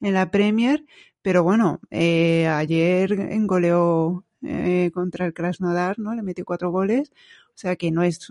en 0.00 0.14
la 0.14 0.30
Premier, 0.30 0.84
pero 1.22 1.42
bueno, 1.42 1.80
eh, 1.90 2.46
ayer 2.46 3.12
engoleó 3.12 4.24
eh, 4.42 4.90
contra 4.92 5.26
el 5.26 5.32
Krasnodar, 5.32 5.98
¿no? 5.98 6.14
Le 6.14 6.22
metió 6.22 6.44
cuatro 6.44 6.70
goles, 6.70 7.12
o 7.48 7.56
sea 7.56 7.76
que 7.76 7.90
no 7.90 8.02
es 8.02 8.28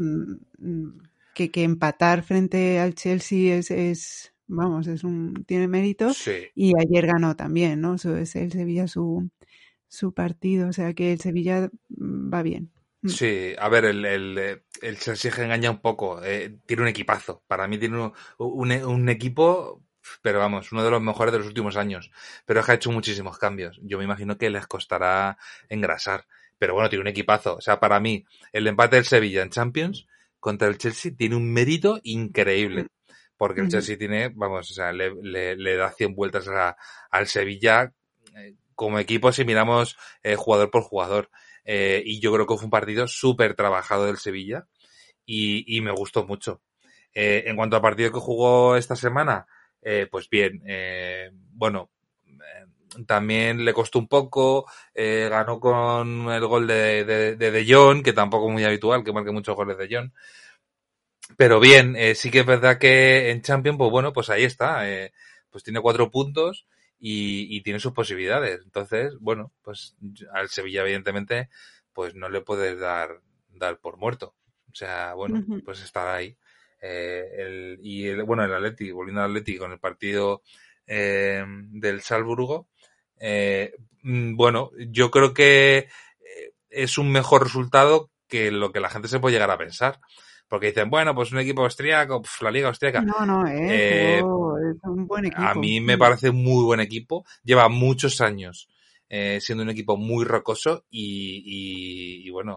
que, 1.33 1.49
que 1.51 1.63
empatar 1.63 2.23
frente 2.23 2.79
al 2.79 2.93
Chelsea 2.93 3.55
es, 3.55 3.71
es 3.71 4.33
vamos, 4.47 4.85
es 4.87 5.03
un, 5.03 5.43
tiene 5.47 5.67
mérito, 5.67 6.11
y 6.53 6.73
ayer 6.77 7.07
ganó 7.07 7.35
también, 7.35 7.81
¿no? 7.81 7.95
Es 7.95 8.35
el 8.35 8.51
Sevilla 8.51 8.87
su, 8.87 9.29
su 9.87 10.13
partido, 10.13 10.69
o 10.69 10.73
sea 10.73 10.93
que 10.93 11.13
el 11.13 11.19
Sevilla 11.19 11.71
va 11.89 12.43
bien. 12.43 12.72
Mm. 13.03 13.09
Sí, 13.09 13.53
a 13.59 13.67
ver, 13.67 13.85
el, 13.85 14.05
el, 14.05 14.63
el 14.81 14.97
Chelsea 14.97 15.31
engaña 15.43 15.69
un 15.69 15.81
poco. 15.81 16.23
Eh, 16.23 16.57
tiene 16.65 16.83
un 16.83 16.87
equipazo. 16.87 17.43
Para 17.47 17.67
mí 17.67 17.77
tiene 17.77 17.97
un, 18.01 18.13
un, 18.37 18.71
un, 18.71 19.09
equipo, 19.09 19.83
pero 20.21 20.39
vamos, 20.39 20.71
uno 20.71 20.83
de 20.85 20.89
los 20.89 21.01
mejores 21.01 21.33
de 21.33 21.39
los 21.39 21.47
últimos 21.47 21.75
años. 21.75 22.11
Pero 22.45 22.61
es 22.61 22.65
que 22.65 22.71
ha 22.71 22.75
hecho 22.75 22.91
muchísimos 22.91 23.37
cambios. 23.37 23.77
Yo 23.83 23.97
me 23.97 24.05
imagino 24.05 24.37
que 24.37 24.49
les 24.49 24.67
costará 24.67 25.37
engrasar. 25.67 26.25
Pero 26.57 26.75
bueno, 26.75 26.89
tiene 26.89 27.01
un 27.01 27.09
equipazo. 27.09 27.57
O 27.57 27.61
sea, 27.61 27.81
para 27.81 27.99
mí, 27.99 28.25
el 28.53 28.67
empate 28.67 28.95
del 28.95 29.05
Sevilla 29.05 29.43
en 29.43 29.49
Champions 29.49 30.07
contra 30.39 30.69
el 30.69 30.77
Chelsea 30.77 31.11
tiene 31.15 31.35
un 31.35 31.51
mérito 31.51 31.99
increíble. 32.03 32.87
Porque 33.35 33.59
el 33.59 33.67
Chelsea 33.67 33.97
tiene, 33.97 34.29
vamos, 34.29 34.71
o 34.71 34.73
sea, 34.73 34.93
le, 34.93 35.13
le, 35.21 35.57
le 35.57 35.75
da 35.75 35.91
100 35.91 36.15
vueltas 36.15 36.47
a, 36.47 36.77
al 37.09 37.27
Sevilla 37.27 37.91
eh, 38.37 38.53
como 38.75 38.99
equipo 38.99 39.33
si 39.33 39.43
miramos 39.43 39.97
eh, 40.23 40.35
jugador 40.35 40.71
por 40.71 40.83
jugador. 40.83 41.29
Eh, 41.65 42.01
y 42.05 42.19
yo 42.19 42.33
creo 42.33 42.45
que 42.45 42.55
fue 42.55 42.65
un 42.65 42.71
partido 42.71 43.07
súper 43.07 43.55
trabajado 43.55 44.05
del 44.05 44.17
Sevilla 44.17 44.67
y, 45.25 45.77
y 45.77 45.81
me 45.81 45.91
gustó 45.91 46.25
mucho. 46.25 46.61
Eh, 47.13 47.43
en 47.47 47.55
cuanto 47.55 47.75
al 47.75 47.81
partido 47.81 48.11
que 48.11 48.19
jugó 48.19 48.75
esta 48.75 48.95
semana, 48.95 49.45
eh, 49.81 50.07
pues 50.11 50.29
bien, 50.29 50.61
bueno, 51.51 51.89
también 53.07 53.63
le 53.63 53.73
costó 53.73 53.99
un 53.99 54.07
poco, 54.07 54.65
ganó 54.95 55.59
con 55.59 56.29
el 56.31 56.45
gol 56.45 56.67
de, 56.67 57.05
de, 57.05 57.35
de, 57.35 57.51
de 57.51 57.73
Jong, 57.73 58.03
que 58.03 58.13
tampoco 58.13 58.47
es 58.47 58.53
muy 58.53 58.63
habitual 58.63 59.03
que 59.03 59.13
marque 59.13 59.31
muchos 59.31 59.55
goles 59.55 59.77
de 59.77 59.87
John. 59.89 60.13
Pero 61.37 61.59
bien, 61.59 61.95
sí 62.15 62.29
que 62.29 62.39
es 62.39 62.45
verdad 62.45 62.77
que 62.77 63.31
en 63.31 63.41
Champions, 63.41 63.77
pues 63.77 63.91
bueno, 63.91 64.11
pues 64.11 64.29
ahí 64.29 64.43
está, 64.43 64.83
pues 65.49 65.63
tiene 65.63 65.81
cuatro 65.81 66.11
puntos 66.11 66.67
y, 67.05 67.57
y, 67.57 67.61
tiene 67.63 67.81
sus 67.81 67.91
posibilidades. 67.91 68.61
Entonces, 68.63 69.17
bueno, 69.19 69.51
pues 69.61 69.97
al 70.31 70.47
Sevilla, 70.47 70.83
evidentemente, 70.83 71.49
pues 71.91 72.15
no 72.15 72.29
le 72.29 72.39
puedes 72.39 72.79
dar, 72.79 73.19
dar 73.49 73.77
por 73.79 73.97
muerto. 73.97 74.35
O 74.71 74.73
sea, 74.73 75.13
bueno, 75.13 75.39
uh 75.39 75.41
-huh. 75.41 75.63
pues 75.65 75.83
estar 75.83 76.07
ahí. 76.07 76.37
Eh, 76.81 77.25
el, 77.39 77.79
y 77.83 78.07
el, 78.07 78.23
bueno, 78.23 78.45
el 78.45 78.53
Atleti, 78.53 78.91
volviendo 78.91 79.21
al 79.21 79.31
Atleti 79.31 79.57
con 79.57 79.73
el 79.73 79.79
partido 79.79 80.43
eh, 80.87 81.43
del 81.71 81.99
Salzburgo, 81.99 82.69
eh, 83.19 83.73
mm, 84.03 84.37
bueno, 84.37 84.71
yo 84.77 85.11
creo 85.11 85.33
que 85.33 85.77
eh, 85.79 86.53
es 86.69 86.97
un 86.97 87.11
mejor 87.11 87.43
resultado 87.43 88.11
que 88.29 88.49
lo 88.49 88.71
que 88.71 88.79
la 88.79 88.89
gente 88.89 89.09
se 89.09 89.19
puede 89.19 89.33
llegar 89.33 89.51
a 89.51 89.57
pensar 89.57 89.99
porque 90.47 90.67
dicen, 90.67 90.89
bueno, 90.89 91.15
pues 91.15 91.31
un 91.31 91.39
equipo 91.39 91.63
austríaco, 91.63 92.21
la 92.41 92.51
liga 92.51 92.67
austríaca. 92.67 93.01
No, 93.01 93.25
no, 93.25 93.47
eh, 93.47 94.17
eh 94.17 94.21
oh, 94.23 94.55
es 94.57 94.77
un 94.83 95.07
buen 95.07 95.25
equipo. 95.25 95.41
A 95.41 95.55
mí 95.55 95.79
me 95.79 95.97
parece 95.97 96.29
un 96.29 96.43
muy 96.43 96.63
buen 96.63 96.79
equipo. 96.79 97.25
Lleva 97.43 97.69
muchos 97.69 98.21
años 98.21 98.69
eh, 99.09 99.39
siendo 99.41 99.63
un 99.63 99.69
equipo 99.69 99.97
muy 99.97 100.25
rocoso 100.25 100.85
y, 100.89 101.43
y, 101.45 102.27
y 102.27 102.29
bueno, 102.29 102.53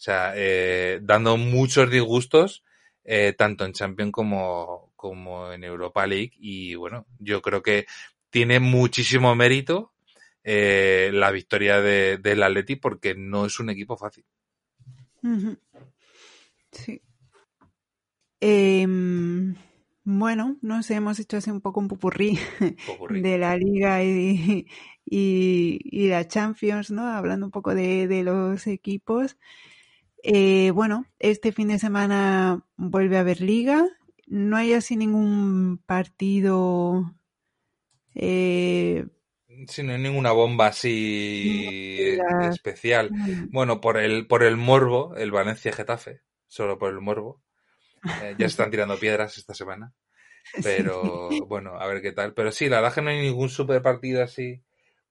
o 0.00 0.02
sea, 0.02 0.32
eh, 0.34 0.98
dando 1.02 1.36
muchos 1.36 1.90
disgustos, 1.90 2.64
eh, 3.04 3.34
tanto 3.36 3.66
en 3.66 3.74
Champions 3.74 4.12
como, 4.12 4.94
como 4.96 5.52
en 5.52 5.62
Europa 5.62 6.06
League. 6.06 6.32
Y 6.38 6.74
bueno, 6.74 7.04
yo 7.18 7.42
creo 7.42 7.62
que 7.62 7.84
tiene 8.30 8.60
muchísimo 8.60 9.34
mérito 9.34 9.92
eh, 10.42 11.10
la 11.12 11.30
victoria 11.30 11.82
de, 11.82 12.16
del 12.16 12.42
Atleti 12.42 12.76
porque 12.76 13.14
no 13.14 13.44
es 13.44 13.60
un 13.60 13.68
equipo 13.68 13.94
fácil. 13.98 14.24
Sí. 16.72 17.02
Eh, 18.40 18.86
bueno, 20.04 20.56
no 20.62 20.82
sé, 20.82 20.94
hemos 20.94 21.18
hecho 21.20 21.36
así 21.36 21.50
un 21.50 21.60
poco 21.60 21.80
un 21.80 21.88
pupurrí, 21.88 22.38
pupurrí. 22.86 23.22
de 23.22 23.38
la 23.38 23.56
liga 23.56 24.02
y, 24.02 24.66
y, 25.04 25.78
y, 25.84 26.08
la 26.08 26.26
Champions, 26.26 26.90
¿no? 26.90 27.06
Hablando 27.06 27.46
un 27.46 27.52
poco 27.52 27.74
de, 27.74 28.06
de 28.08 28.22
los 28.22 28.66
equipos. 28.66 29.36
Eh, 30.22 30.70
bueno, 30.72 31.06
este 31.18 31.52
fin 31.52 31.68
de 31.68 31.78
semana 31.78 32.64
vuelve 32.76 33.16
a 33.16 33.20
haber 33.20 33.40
liga. 33.40 33.86
No 34.26 34.56
hay 34.56 34.72
así 34.74 34.96
ningún 34.96 35.78
partido. 35.86 37.14
Eh, 38.14 39.06
Sí, 39.68 39.82
no 39.82 39.92
hay 39.92 39.98
ninguna 40.00 40.32
bomba 40.32 40.68
así 40.68 42.16
especial. 42.50 43.10
Bueno, 43.50 43.80
por 43.80 43.98
el, 43.98 44.26
por 44.26 44.42
el 44.42 44.56
morbo, 44.56 45.14
el 45.16 45.30
Valencia 45.30 45.72
Getafe, 45.72 46.22
solo 46.46 46.78
por 46.78 46.90
el 46.90 47.00
morbo. 47.00 47.42
Eh, 48.22 48.34
ya 48.38 48.46
están 48.46 48.70
tirando 48.70 48.98
piedras 48.98 49.36
esta 49.38 49.54
semana. 49.54 49.92
Pero 50.64 51.28
bueno, 51.46 51.78
a 51.78 51.86
ver 51.86 52.00
qué 52.02 52.12
tal. 52.12 52.34
Pero 52.34 52.52
sí, 52.52 52.68
la 52.68 52.76
verdad 52.76 52.90
es 52.90 52.94
que 52.94 53.02
no 53.02 53.10
hay 53.10 53.20
ningún 53.20 53.48
super 53.48 53.82
partido 53.82 54.22
así 54.22 54.62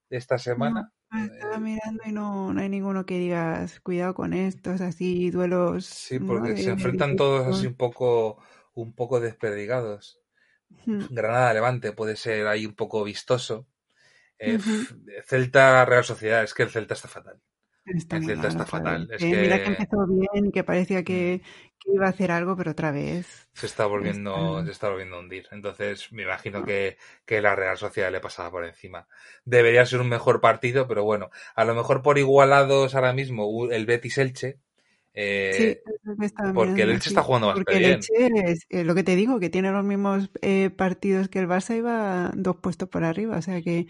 esta 0.09 0.37
semana. 0.37 0.91
No, 1.11 1.23
estaba 1.23 1.55
eh, 1.55 1.59
mirando 1.59 2.03
y 2.05 2.11
no, 2.11 2.53
no 2.53 2.61
hay 2.61 2.69
ninguno 2.69 3.05
que 3.05 3.19
digas 3.19 3.79
cuidado 3.81 4.13
con 4.13 4.33
estos, 4.33 4.81
así 4.81 5.29
duelos. 5.31 5.85
Sí, 5.85 6.19
porque 6.19 6.51
¿no? 6.51 6.57
se 6.57 6.69
enfrentan 6.69 7.15
todos 7.15 7.47
así 7.47 7.67
un 7.67 7.75
poco, 7.75 8.41
un 8.73 8.93
poco 8.93 9.19
desperdigados. 9.19 10.19
Hmm. 10.85 11.05
Granada 11.09 11.53
Levante 11.53 11.91
puede 11.93 12.15
ser 12.15 12.47
ahí 12.47 12.65
un 12.65 12.75
poco 12.75 13.03
vistoso. 13.03 13.67
Eh, 14.37 14.55
uh 14.55 14.59
-huh. 14.59 15.23
Celta 15.25 15.83
Real 15.85 16.03
Sociedad, 16.03 16.43
es 16.43 16.53
que 16.53 16.63
el 16.63 16.69
Celta 16.69 16.93
está 16.93 17.07
fatal. 17.07 17.41
Está 17.85 18.17
el 18.17 18.25
Celta 18.25 18.47
está 18.47 18.65
fatal. 18.65 19.09
Es 19.11 19.17
que... 19.17 19.25
Mira 19.25 19.63
que 19.63 19.69
empezó 19.69 20.05
bien 20.07 20.45
y 20.47 20.51
que 20.51 20.63
parecía 20.63 21.03
que, 21.03 21.41
que, 21.79 21.91
iba 21.93 22.05
a 22.05 22.09
hacer 22.09 22.31
algo, 22.31 22.55
pero 22.55 22.71
otra 22.71 22.91
vez. 22.91 23.49
Se 23.53 23.65
está 23.65 23.85
volviendo, 23.85 24.59
está... 24.59 24.65
se 24.65 24.71
está 24.71 24.89
volviendo 24.89 25.15
a 25.15 25.19
hundir. 25.19 25.47
Entonces, 25.51 26.11
me 26.11 26.23
imagino 26.23 26.63
que, 26.63 26.97
que 27.25 27.41
la 27.41 27.55
Real 27.55 27.77
Sociedad 27.77 28.11
le 28.11 28.19
pasaba 28.19 28.51
por 28.51 28.65
encima. 28.65 29.07
Debería 29.45 29.85
ser 29.85 30.01
un 30.01 30.09
mejor 30.09 30.41
partido, 30.41 30.87
pero 30.87 31.03
bueno, 31.03 31.29
a 31.55 31.65
lo 31.65 31.73
mejor 31.73 32.01
por 32.01 32.17
igualados 32.17 32.95
ahora 32.95 33.13
mismo, 33.13 33.69
el 33.71 33.85
Betis 33.85 34.17
Elche. 34.17 34.59
Eh, 35.13 35.81
sí, 35.83 35.91
porque 36.53 36.83
el 36.83 36.91
Elche 36.91 37.05
sí. 37.05 37.09
está 37.09 37.23
jugando 37.23 37.47
bastante 37.47 37.71
porque 37.73 37.85
el 37.85 37.91
Elche 37.93 38.51
es, 38.51 38.65
es, 38.69 38.85
lo 38.85 38.93
que 38.93 39.03
te 39.03 39.15
digo, 39.15 39.39
que 39.39 39.49
tiene 39.49 39.71
los 39.71 39.83
mismos 39.83 40.29
eh, 40.41 40.69
partidos 40.69 41.29
que 41.29 41.39
el 41.39 41.47
Barça 41.47 41.75
y 41.75 41.81
va 41.81 42.31
dos 42.35 42.57
puestos 42.57 42.87
por 42.89 43.03
arriba. 43.03 43.37
O 43.37 43.41
sea 43.41 43.61
que 43.61 43.87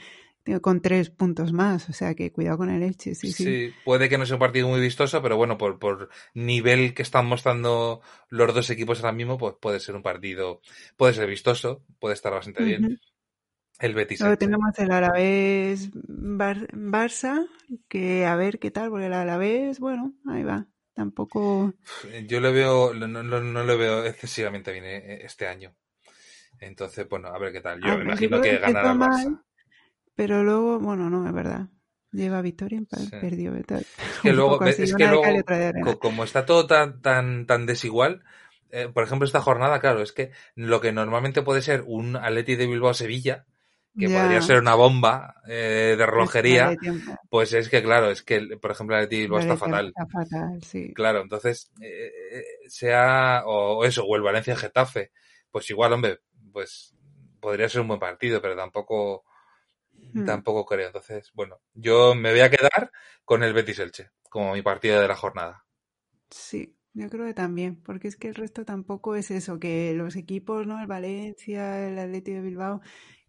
con 0.62 0.82
tres 0.82 1.10
puntos 1.10 1.54
más, 1.54 1.90
o 1.90 1.94
sea 1.94 2.16
que 2.16 2.32
cuidado 2.32 2.58
con 2.58 2.70
el 2.70 2.82
Elche, 2.82 3.14
sí, 3.16 3.32
sí. 3.32 3.44
Sí, 3.44 3.74
puede 3.86 4.10
que 4.10 4.18
no 4.18 4.26
sea 4.26 4.36
un 4.36 4.40
partido 4.40 4.68
muy 4.68 4.82
vistoso, 4.82 5.22
pero 5.22 5.38
bueno, 5.38 5.58
por, 5.58 5.80
por 5.80 6.10
nivel 6.34 6.94
que 6.94 7.04
están 7.04 7.28
mostrando 7.28 8.02
los 8.30 8.54
dos 8.54 8.70
equipos 8.70 9.00
ahora 9.00 9.14
mismo, 9.14 9.38
pues 9.38 9.56
puede 9.60 9.80
ser 9.80 9.96
un 9.96 10.02
partido, 10.02 10.62
puede 10.98 11.14
ser 11.14 11.28
vistoso, 11.28 11.84
puede 12.00 12.16
estar 12.16 12.34
bastante 12.34 12.64
bien. 12.64 13.00
El 13.80 13.94
Betis. 13.94 14.20
Luego 14.20 14.38
tenemos 14.38 14.78
el 14.78 14.92
Alavés 14.92 15.92
Barça, 15.94 17.48
que 17.88 18.26
a 18.26 18.36
ver 18.36 18.60
qué 18.60 18.72
tal, 18.72 18.90
porque 18.90 19.06
el 19.06 19.14
Alavés, 19.14 19.80
bueno, 19.80 20.14
ahí 20.28 20.44
va. 20.44 20.68
Tampoco. 20.94 21.74
Yo 22.28 22.42
le 22.42 22.52
veo, 22.52 22.94
no, 22.94 23.08
no, 23.08 23.24
no 23.24 23.64
le 23.64 23.78
veo 23.78 24.04
excesivamente 24.04 24.74
bien 24.74 24.84
eh, 24.84 25.20
este 25.24 25.48
año. 25.48 25.74
Entonces, 26.60 27.08
bueno, 27.08 27.30
a 27.30 27.40
ver 27.40 27.54
qué 27.54 27.62
tal. 27.62 27.80
Yo 27.82 27.98
me 27.98 28.04
imagino 28.04 28.42
que 28.42 28.58
ganará 28.58 28.92
el 28.92 28.98
Barça. 28.98 29.44
Pero 30.20 30.44
luego, 30.44 30.80
bueno, 30.82 31.10
no, 31.10 31.26
es 31.26 31.34
verdad. 31.34 31.70
Lleva 32.12 32.42
victoria, 32.42 32.82
perdió. 33.10 33.54
Es 33.56 34.20
que 34.22 34.34
luego, 34.34 34.62
es 34.66 34.94
que 34.94 35.08
luego 35.08 35.98
como 35.98 36.26
está 36.26 36.46
todo 36.46 36.68
tan, 36.68 37.02
tan, 37.02 37.46
tan 37.46 37.66
desigual, 37.66 38.26
eh, 38.70 38.90
por 38.94 39.06
ejemplo, 39.06 39.26
esta 39.26 39.40
jornada, 39.40 39.80
claro, 39.80 40.02
es 40.02 40.12
que 40.12 40.32
lo 40.56 40.82
que 40.82 40.92
normalmente 40.92 41.42
puede 41.42 41.62
ser 41.62 41.86
un 41.88 42.18
Atleti 42.18 42.58
de 42.58 42.68
Bilbao-Sevilla, 42.68 43.46
que 43.98 44.10
podría 44.10 44.42
ser 44.42 44.60
una 44.60 44.76
bomba 44.76 45.36
eh, 45.48 45.96
de 45.98 46.06
relojería, 46.06 46.76
pues 47.30 47.54
es 47.54 47.70
que, 47.70 47.82
claro, 47.82 48.12
es 48.12 48.22
que, 48.22 48.42
por 48.62 48.72
ejemplo, 48.72 48.98
el 48.98 49.04
Atleti 49.04 49.16
de 49.16 49.22
Bilbao 49.22 49.40
está 49.40 49.56
fatal. 49.56 49.88
Está 49.88 50.06
fatal, 50.06 50.62
sí. 50.64 50.94
Claro, 50.94 51.22
entonces, 51.22 51.72
eh, 51.82 52.44
sea, 52.68 53.44
o 53.46 53.86
eso, 53.86 54.04
o 54.04 54.18
el 54.18 54.22
Valencia-Getafe, 54.22 55.14
pues 55.50 55.70
igual, 55.70 55.94
hombre, 55.94 56.20
pues 56.52 56.94
podría 57.40 57.70
ser 57.70 57.80
un 57.80 57.88
buen 57.88 58.02
partido, 58.02 58.42
pero 58.42 58.58
tampoco 58.58 59.24
Hmm. 60.14 60.26
Tampoco 60.26 60.66
creo. 60.66 60.88
Entonces, 60.88 61.32
bueno, 61.34 61.60
yo 61.74 62.16
me 62.16 62.32
voy 62.32 62.42
a 62.42 62.50
quedar 62.50 62.92
con 63.26 63.44
el 63.44 63.54
Betis 63.54 63.80
Elche 63.80 64.12
como 64.30 64.54
mi 64.54 64.62
partido 64.62 65.02
de 65.02 65.08
la 65.08 65.16
jornada. 65.16 65.66
Sí, 66.30 66.76
yo 66.94 67.10
creo 67.10 67.26
que 67.26 67.34
también, 67.34 67.82
porque 67.82 68.08
es 68.08 68.16
que 68.16 68.30
el 68.30 68.36
resto 68.36 68.64
tampoco 68.66 69.16
es 69.16 69.32
eso, 69.32 69.60
que 69.60 69.94
los 69.94 70.16
equipos, 70.16 70.68
¿no? 70.68 70.80
El 70.80 70.88
Valencia, 70.88 71.88
el 71.88 71.98
Atlético 71.98 72.38
de 72.38 72.44
Bilbao, 72.44 72.82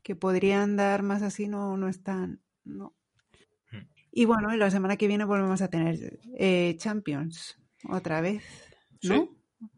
que 0.03 0.17
podrían 0.17 0.77
dar 0.77 1.03
más 1.03 1.23
así, 1.23 1.49
no, 1.49 1.77
no 1.77 1.89
están, 1.89 2.43
no. 2.65 2.95
Hmm. 3.71 3.89
Y 4.13 4.25
bueno, 4.27 4.55
la 4.55 4.71
semana 4.71 4.97
que 4.97 5.09
viene 5.09 5.25
volvemos 5.25 5.63
a 5.63 5.69
tener 5.69 6.21
eh, 6.37 6.77
Champions 6.79 7.59
otra 7.89 8.21
vez, 8.21 8.43
¿no? 9.03 9.29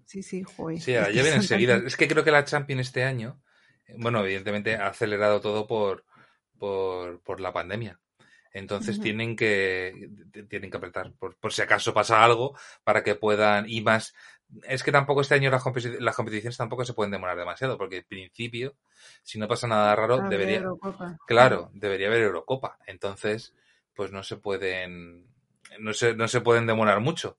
Sí, 0.06 0.22
sí, 0.22 0.44
sí 0.44 0.80
Sí, 0.80 0.92
ya 0.92 1.08
viene 1.08 1.34
enseguida. 1.34 1.76
Es 1.76 1.96
que 1.96 2.08
creo 2.08 2.24
que 2.24 2.30
la 2.30 2.44
Champions 2.44 2.82
este 2.88 3.04
año, 3.04 3.42
bueno, 3.96 4.24
evidentemente 4.24 4.76
ha 4.76 4.88
acelerado 4.88 5.40
todo 5.40 5.66
por, 5.66 6.04
por, 6.62 7.20
por 7.22 7.40
la 7.40 7.52
pandemia. 7.52 7.98
Entonces 8.52 9.00
tienen 9.00 9.34
que 9.34 10.10
tienen 10.48 10.70
que 10.70 10.76
apretar 10.76 11.12
por, 11.14 11.34
por, 11.34 11.52
si 11.52 11.60
acaso 11.60 11.92
pasa 11.92 12.22
algo 12.22 12.56
para 12.84 13.02
que 13.02 13.16
puedan 13.16 13.68
y 13.68 13.80
más 13.80 14.14
es 14.62 14.84
que 14.84 14.92
tampoco 14.92 15.22
este 15.22 15.34
año 15.34 15.50
las, 15.50 15.64
las 15.98 16.14
competiciones 16.14 16.56
tampoco 16.56 16.84
se 16.84 16.92
pueden 16.92 17.10
demorar 17.10 17.36
demasiado 17.36 17.76
porque 17.76 17.96
en 17.96 18.04
principio 18.04 18.76
si 19.24 19.40
no 19.40 19.48
pasa 19.48 19.66
nada 19.66 19.96
raro 19.96 20.20
debería 20.28 20.62
claro. 21.26 21.68
debería 21.74 22.06
haber 22.06 22.22
Eurocopa. 22.22 22.78
Entonces 22.86 23.56
pues 23.92 24.12
no 24.12 24.22
se 24.22 24.36
pueden 24.36 25.26
no 25.80 25.92
se, 25.92 26.14
no 26.14 26.28
se 26.28 26.42
pueden 26.42 26.68
demorar 26.68 27.00
mucho. 27.00 27.38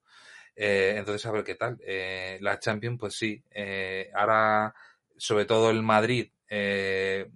Eh, 0.53 0.95
entonces 0.97 1.25
a 1.25 1.31
ver 1.31 1.45
qué 1.45 1.55
tal. 1.55 1.79
Eh, 1.85 2.39
la 2.41 2.59
Champions 2.59 2.99
pues 2.99 3.15
sí 3.15 3.41
eh, 3.51 4.11
ahora 4.13 4.75
sobre 5.15 5.45
todo 5.45 5.69
el 5.69 5.81
Madrid 5.81 6.29
eh, 6.55 7.31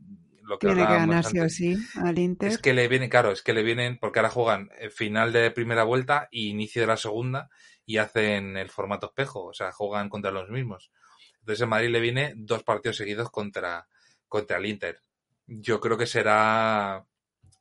tiene 0.59 0.87
que 0.87 0.93
ganar 0.93 1.23
sí 1.23 1.39
o 1.39 1.49
sí 1.49 1.77
al 1.95 2.17
Inter. 2.17 2.49
Es 2.49 2.57
que 2.57 2.73
le 2.73 2.87
viene, 2.87 3.09
claro, 3.09 3.31
es 3.31 3.41
que 3.41 3.53
le 3.53 3.63
vienen, 3.63 3.97
porque 3.99 4.19
ahora 4.19 4.29
juegan 4.29 4.69
final 4.91 5.33
de 5.33 5.51
primera 5.51 5.83
vuelta 5.83 6.27
y 6.31 6.49
inicio 6.49 6.81
de 6.81 6.87
la 6.87 6.97
segunda 6.97 7.49
y 7.85 7.97
hacen 7.97 8.57
el 8.57 8.69
formato 8.69 9.07
espejo, 9.07 9.45
o 9.45 9.53
sea, 9.53 9.71
juegan 9.71 10.09
contra 10.09 10.31
los 10.31 10.49
mismos. 10.49 10.91
Entonces 11.39 11.63
en 11.63 11.69
Madrid 11.69 11.89
le 11.89 11.99
viene 11.99 12.33
dos 12.35 12.63
partidos 12.63 12.97
seguidos 12.97 13.31
contra, 13.31 13.87
contra 14.27 14.57
el 14.57 14.65
Inter. 14.65 14.99
Yo 15.45 15.79
creo 15.79 15.97
que 15.97 16.05
será 16.05 17.05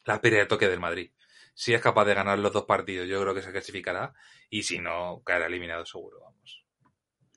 la 0.04 0.20
pérdida 0.20 0.40
de 0.40 0.46
toque 0.46 0.68
del 0.68 0.80
Madrid. 0.80 1.12
Si 1.54 1.72
es 1.72 1.80
capaz 1.80 2.04
de 2.04 2.14
ganar 2.14 2.38
los 2.38 2.52
dos 2.52 2.64
partidos, 2.64 3.08
yo 3.08 3.20
creo 3.22 3.34
que 3.34 3.42
se 3.42 3.52
clasificará. 3.52 4.12
Y 4.50 4.64
si 4.64 4.78
no, 4.78 5.22
caerá 5.24 5.46
eliminado 5.46 5.86
seguro, 5.86 6.20
vamos. 6.20 6.64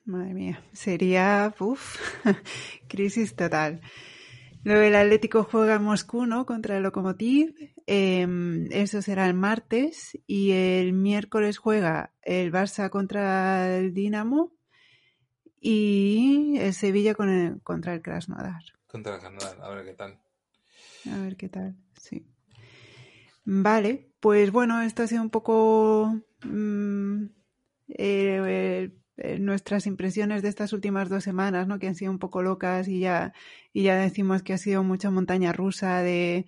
Madre 0.04 0.34
mía, 0.34 0.64
sería, 0.72 1.54
uff, 1.58 1.98
crisis 2.88 3.36
total. 3.36 3.80
Luego 4.62 4.82
el 4.82 4.94
Atlético 4.94 5.44
juega 5.44 5.76
en 5.76 5.84
Moscú, 5.84 6.26
¿no? 6.26 6.44
Contra 6.44 6.76
el 6.76 6.82
Lokomotiv. 6.82 7.54
Em, 7.86 8.66
eso 8.70 9.00
será 9.00 9.26
el 9.26 9.34
martes. 9.34 10.18
Y 10.26 10.52
el 10.52 10.92
miércoles 10.92 11.58
juega 11.58 12.12
el 12.22 12.52
Barça 12.52 12.90
contra 12.90 13.78
el 13.78 13.94
Dinamo. 13.94 14.52
Y 15.60 16.56
el 16.58 16.74
Sevilla 16.74 17.14
con 17.14 17.28
el, 17.28 17.62
contra 17.62 17.94
el 17.94 18.02
Krasnodar. 18.02 18.62
Contra 18.86 19.14
el 19.14 19.20
Krasnodar, 19.20 19.62
a 19.62 19.70
ver 19.70 19.84
qué 19.84 19.94
tal. 19.94 20.20
A 21.10 21.16
ver 21.18 21.36
qué 21.36 21.48
tal, 21.48 21.76
sí. 21.98 22.26
Vale, 23.44 24.10
pues 24.20 24.52
bueno, 24.52 24.82
esto 24.82 25.02
ha 25.02 25.06
sido 25.06 25.22
un 25.22 25.30
poco 25.30 26.14
mm, 26.44 27.24
eh, 27.88 28.90
eh, 29.20 29.38
nuestras 29.38 29.86
impresiones 29.86 30.42
de 30.42 30.48
estas 30.48 30.72
últimas 30.72 31.08
dos 31.08 31.24
semanas, 31.24 31.66
¿no? 31.68 31.78
Que 31.78 31.88
han 31.88 31.94
sido 31.94 32.10
un 32.10 32.18
poco 32.18 32.42
locas 32.42 32.88
y 32.88 33.00
ya, 33.00 33.32
y 33.72 33.82
ya 33.84 33.96
decimos 33.96 34.42
que 34.42 34.54
ha 34.54 34.58
sido 34.58 34.82
mucha 34.82 35.10
montaña 35.10 35.52
rusa 35.52 36.02
de, 36.02 36.46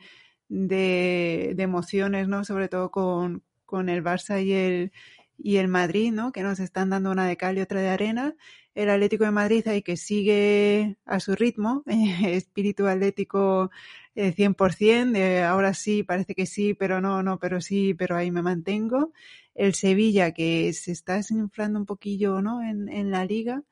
de, 0.49 1.55
emociones, 1.59 2.29
¿no? 2.29 2.45
Sobre 2.45 2.69
todo 2.69 2.91
con, 2.91 3.43
con 3.67 3.89
el 3.89 4.03
Barça 4.03 4.43
y 4.45 4.53
el, 4.53 4.93
y 5.39 5.57
el 5.57 5.69
Madrid, 5.69 6.13
¿no? 6.13 6.33
Que 6.33 6.43
nos 6.43 6.61
están 6.61 6.91
dando 6.91 7.11
una 7.11 7.27
de 7.27 7.37
cal 7.37 7.59
y 7.59 7.61
otra 7.61 7.81
de 7.81 7.89
arena. 7.89 8.35
El 8.75 8.91
Atlético 8.91 9.25
de 9.25 9.33
Madrid 9.33 9.67
hay 9.69 9.83
que 9.83 9.97
sigue 9.97 10.97
a 11.05 11.21
su 11.21 11.35
ritmo, 11.35 11.83
espíritu 12.27 12.87
atlético 12.87 13.71
100%, 14.15 15.17
eh, 15.17 15.19
de 15.19 15.43
ahora 15.43 15.75
sí, 15.75 16.03
parece 16.03 16.35
que 16.35 16.47
sí, 16.47 16.75
pero 16.75 17.01
no, 17.01 17.23
no, 17.23 17.39
pero 17.39 17.61
sí, 17.61 17.95
pero 17.95 18.17
ahí 18.17 18.31
me 18.31 18.43
mantengo 18.43 19.13
el 19.55 19.75
Sevilla 19.75 20.33
que 20.33 20.73
se 20.73 20.93
está 20.93 21.15
desinflando 21.15 21.79
un 21.79 21.87
poquillo 21.87 22.41
¿no? 22.41 22.63
en, 22.63 22.89
en 22.89 23.11
la 23.11 23.25
liga, 23.25 23.63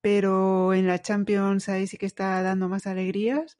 pero 0.00 0.74
en 0.74 0.86
la 0.86 1.00
Champions 1.00 1.68
ahí 1.68 1.86
sí 1.86 1.96
que 1.96 2.06
está 2.06 2.42
dando 2.42 2.68
más 2.68 2.86
alegrías. 2.86 3.58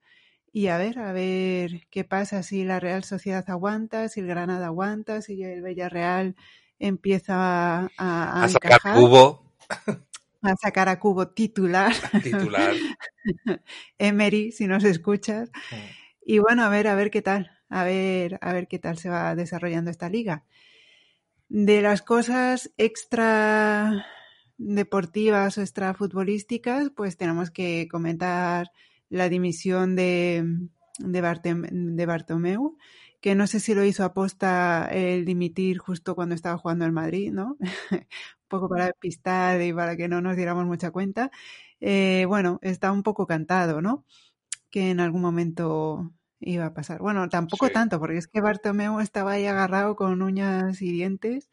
Y 0.50 0.68
a 0.68 0.78
ver, 0.78 0.98
a 0.98 1.12
ver 1.12 1.86
qué 1.90 2.04
pasa 2.04 2.42
si 2.42 2.64
la 2.64 2.80
Real 2.80 3.04
Sociedad 3.04 3.44
aguanta, 3.48 4.08
si 4.08 4.20
el 4.20 4.26
Granada 4.26 4.66
aguanta, 4.66 5.20
si 5.20 5.42
el 5.42 5.62
Villarreal 5.62 6.36
empieza 6.78 7.34
a, 7.82 7.90
a, 7.98 8.44
a 8.44 8.48
sacar 8.48 8.80
cubo. 8.94 9.52
A 10.42 10.54
sacar 10.56 10.88
a 10.88 10.98
cubo 10.98 11.28
titular. 11.28 11.92
Titular. 12.22 12.74
Emery, 13.98 14.52
si 14.52 14.66
nos 14.66 14.84
escuchas. 14.84 15.50
Y 16.24 16.38
bueno, 16.38 16.62
a 16.64 16.68
ver, 16.68 16.86
a 16.86 16.94
ver 16.94 17.10
qué 17.10 17.22
tal. 17.22 17.50
A 17.68 17.84
ver, 17.84 18.38
a 18.40 18.52
ver 18.52 18.68
qué 18.68 18.78
tal 18.78 18.98
se 18.98 19.08
va 19.08 19.34
desarrollando 19.34 19.90
esta 19.90 20.08
liga. 20.08 20.44
De 21.48 21.82
las 21.82 22.02
cosas 22.02 22.70
extra 22.76 24.06
deportivas 24.58 25.56
o 25.56 25.62
extra 25.62 25.94
futbolísticas, 25.94 26.90
pues 26.94 27.16
tenemos 27.16 27.50
que 27.50 27.88
comentar 27.90 28.70
la 29.08 29.28
dimisión 29.28 29.96
de, 29.96 30.44
de, 30.98 32.06
Bartomeu, 32.06 32.76
que 33.20 33.34
no 33.34 33.46
sé 33.46 33.60
si 33.60 33.74
lo 33.74 33.84
hizo 33.84 34.04
aposta 34.04 34.88
el 34.90 35.24
dimitir 35.24 35.78
justo 35.78 36.14
cuando 36.14 36.34
estaba 36.34 36.58
jugando 36.58 36.84
el 36.84 36.92
Madrid, 36.92 37.32
¿no? 37.32 37.56
poco 38.48 38.68
para 38.68 38.92
pistar 38.92 39.60
y 39.62 39.72
para 39.72 39.96
que 39.96 40.08
no 40.08 40.20
nos 40.20 40.36
diéramos 40.36 40.66
mucha 40.66 40.90
cuenta. 40.90 41.30
Eh, 41.80 42.24
bueno, 42.26 42.58
está 42.62 42.90
un 42.90 43.02
poco 43.02 43.26
cantado, 43.26 43.80
¿no? 43.80 44.04
Que 44.70 44.90
en 44.90 45.00
algún 45.00 45.22
momento 45.22 46.12
iba 46.40 46.66
a 46.66 46.74
pasar. 46.74 47.00
Bueno, 47.00 47.28
tampoco 47.28 47.70
tanto, 47.70 47.98
porque 47.98 48.18
es 48.18 48.26
que 48.26 48.40
Bartomeu 48.40 49.00
estaba 49.00 49.32
ahí 49.32 49.46
agarrado 49.46 49.96
con 49.96 50.22
uñas 50.22 50.82
y 50.82 50.90
dientes 50.92 51.50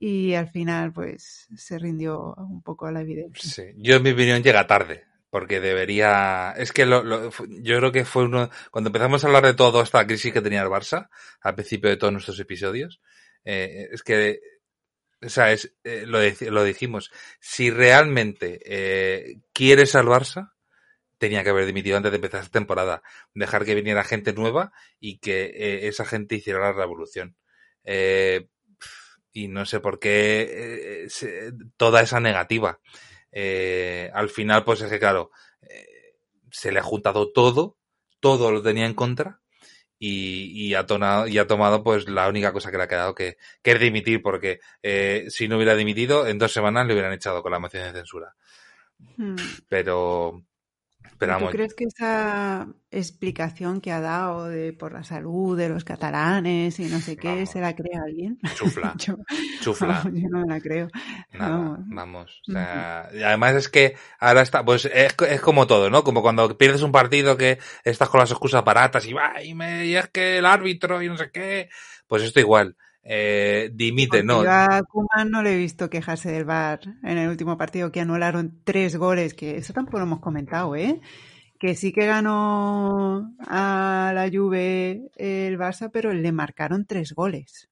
y 0.00 0.34
al 0.34 0.48
final 0.48 0.92
pues 0.92 1.48
se 1.56 1.78
rindió 1.78 2.34
un 2.34 2.62
poco 2.62 2.86
a 2.86 2.92
la 2.92 3.00
evidencia. 3.00 3.50
Sí, 3.50 3.62
yo 3.76 3.96
en 3.96 4.02
mi 4.02 4.10
opinión 4.10 4.42
llega 4.42 4.66
tarde, 4.66 5.04
porque 5.30 5.60
debería... 5.60 6.52
Es 6.56 6.72
que 6.72 6.86
lo, 6.86 7.02
yo 7.30 7.78
creo 7.78 7.92
que 7.92 8.04
fue 8.04 8.24
uno... 8.24 8.50
Cuando 8.70 8.88
empezamos 8.88 9.22
a 9.22 9.26
hablar 9.26 9.44
de 9.44 9.54
todo 9.54 9.82
esta 9.82 10.06
crisis 10.06 10.32
que 10.32 10.40
tenía 10.40 10.62
el 10.62 10.68
Barça, 10.68 11.08
al 11.40 11.54
principio 11.54 11.90
de 11.90 11.96
todos 11.96 12.12
nuestros 12.12 12.38
episodios, 12.40 13.00
eh, 13.44 13.88
es 13.92 14.02
que... 14.02 14.40
O 15.20 15.28
sea, 15.28 15.52
es, 15.52 15.74
eh, 15.82 16.04
lo, 16.06 16.20
lo, 16.50 16.64
dijimos, 16.64 17.10
si 17.40 17.70
realmente 17.70 18.60
eh, 18.64 19.40
Barça, 19.54 20.52
tenía 21.18 21.42
que 21.42 21.50
haber 21.50 21.66
dimitido 21.66 21.96
antes 21.96 22.12
de 22.12 22.16
empezar 22.16 22.40
esta 22.40 22.52
temporada. 22.52 23.02
Dejar 23.34 23.64
que 23.64 23.74
viniera 23.74 24.04
gente 24.04 24.32
nueva 24.32 24.72
y 25.00 25.18
que 25.18 25.46
eh, 25.46 25.88
esa 25.88 26.04
gente 26.04 26.36
hiciera 26.36 26.60
la 26.60 26.72
revolución. 26.72 27.36
Eh, 27.82 28.48
y 29.32 29.48
no 29.48 29.66
sé 29.66 29.80
por 29.80 29.98
qué 29.98 31.06
toda 31.76 32.00
esa 32.02 32.20
negativa. 32.20 32.80
al 34.12 34.30
final, 34.30 34.64
pues 34.64 34.80
es 34.82 34.90
que, 34.90 34.98
claro, 34.98 35.30
se 36.50 36.72
le 36.72 36.80
ha 36.80 36.82
juntado 36.82 37.30
todo, 37.32 37.76
todo 38.20 38.50
lo 38.50 38.62
tenía 38.62 38.86
en 38.86 38.94
contra 38.94 39.40
y, 39.98 40.74
ha, 40.74 40.86
tonado, 40.86 41.26
y 41.26 41.38
ha 41.38 41.46
tomado 41.46 41.82
pues 41.82 42.08
la 42.08 42.28
única 42.28 42.52
cosa 42.52 42.70
que 42.70 42.76
le 42.76 42.84
ha 42.84 42.88
quedado 42.88 43.14
que, 43.14 43.36
que 43.62 43.72
es 43.72 43.80
dimitir, 43.80 44.22
porque 44.22 44.60
eh, 44.82 45.26
si 45.28 45.48
no 45.48 45.56
hubiera 45.56 45.74
dimitido, 45.74 46.26
en 46.26 46.38
dos 46.38 46.52
semanas 46.52 46.86
le 46.86 46.94
hubieran 46.94 47.12
echado 47.12 47.42
con 47.42 47.52
la 47.52 47.58
moción 47.58 47.84
de 47.84 47.92
censura. 47.92 48.34
Hmm. 49.16 49.36
Pero, 49.68 50.42
¿Tú 51.18 51.46
crees 51.50 51.74
que 51.74 51.84
esa 51.84 52.68
explicación 52.90 53.80
que 53.80 53.90
ha 53.90 54.00
dado 54.00 54.48
de 54.48 54.72
por 54.72 54.92
la 54.92 55.02
salud 55.02 55.58
de 55.58 55.68
los 55.68 55.82
catalanes 55.82 56.78
y 56.78 56.84
no 56.84 57.00
sé 57.00 57.16
qué, 57.16 57.44
se 57.46 57.60
la 57.60 57.74
cree 57.74 57.96
alguien? 57.96 58.38
Chufla. 58.54 58.94
yo, 58.98 59.16
chufla. 59.60 60.04
yo 60.12 60.28
no 60.30 60.40
me 60.40 60.54
la 60.54 60.60
creo. 60.60 60.88
vamos. 61.32 62.40
O 62.48 62.52
sea, 62.52 63.08
además 63.24 63.54
es 63.56 63.68
que 63.68 63.96
ahora 64.20 64.42
está, 64.42 64.64
pues 64.64 64.84
es, 64.84 65.14
es, 65.28 65.40
como 65.40 65.66
todo, 65.66 65.90
¿no? 65.90 66.04
Como 66.04 66.22
cuando 66.22 66.56
pierdes 66.56 66.82
un 66.82 66.92
partido 66.92 67.36
que 67.36 67.58
estás 67.82 68.08
con 68.08 68.20
las 68.20 68.30
excusas 68.30 68.64
baratas 68.64 69.04
y 69.06 69.12
va, 69.12 69.42
y, 69.42 69.54
me, 69.54 69.86
y 69.86 69.96
es 69.96 70.08
que 70.08 70.38
el 70.38 70.46
árbitro 70.46 71.02
y 71.02 71.08
no 71.08 71.16
sé 71.16 71.30
qué. 71.32 71.68
Pues 72.06 72.22
esto 72.22 72.40
igual 72.40 72.76
eh, 73.10 73.70
dimite, 73.72 74.22
¿no? 74.22 74.44
Yo 74.44 74.50
a 74.50 74.82
Kuman 74.82 75.30
no 75.30 75.42
le 75.42 75.54
he 75.54 75.56
visto 75.56 75.88
quejarse 75.88 76.30
del 76.30 76.44
VAR 76.44 76.80
en 77.02 77.16
el 77.16 77.30
último 77.30 77.56
partido 77.56 77.90
que 77.90 78.02
anularon 78.02 78.60
tres 78.64 78.96
goles, 78.96 79.32
que 79.32 79.56
eso 79.56 79.72
tampoco 79.72 79.96
lo 79.96 80.04
hemos 80.04 80.20
comentado, 80.20 80.76
¿eh? 80.76 81.00
Que 81.58 81.74
sí 81.74 81.90
que 81.90 82.04
ganó 82.04 83.34
a 83.46 84.12
la 84.14 84.28
Juve 84.30 85.08
el 85.16 85.58
Barça, 85.58 85.90
pero 85.90 86.12
le 86.12 86.32
marcaron 86.32 86.84
tres 86.84 87.14
goles. 87.14 87.70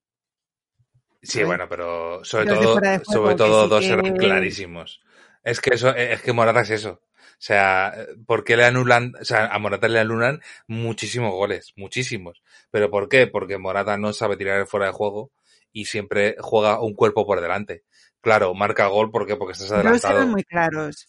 Sí, 1.22 1.45
bueno, 1.45 1.68
pero 1.68 2.24
sobre 2.24 2.47
todo, 2.47 2.80
sobre 3.05 3.34
todo 3.34 3.68
dos 3.68 3.84
eran 3.84 4.16
clarísimos. 4.16 5.03
Es 5.45 5.61
que 5.61 5.74
eso, 5.74 5.95
es 5.95 6.22
que 6.22 6.32
Morata 6.32 6.62
es 6.62 6.70
eso. 6.70 7.03
O 7.39 7.43
sea, 7.47 7.95
¿por 8.26 8.45
qué 8.45 8.57
le 8.57 8.64
anulan? 8.64 9.12
O 9.20 9.24
sea, 9.24 9.47
a 9.47 9.59
Morata 9.59 9.89
le 9.89 10.01
anulan 10.01 10.41
muchísimos 10.66 11.32
goles, 11.32 11.74
muchísimos. 11.76 12.43
¿Pero 12.70 12.91
por 12.91 13.11
qué? 13.11 13.26
Porque 13.26 13.59
Morata 13.59 13.99
no 13.99 14.14
sabe 14.14 14.39
tirar 14.39 14.66
fuera 14.66 14.87
de 14.87 14.93
juego 14.93 15.32
y 15.70 15.84
siempre 15.84 16.37
juega 16.41 16.80
un 16.80 16.95
cuerpo 16.95 17.26
por 17.26 17.43
delante. 17.43 17.84
Claro, 18.22 18.55
marca 18.55 18.87
gol 18.87 19.11
porque 19.11 19.37
porque 19.37 19.53
estás 19.53 19.70
adelantado. 19.70 20.14
No 20.14 20.20
eran 20.20 20.30
muy 20.30 20.45
claros, 20.45 21.09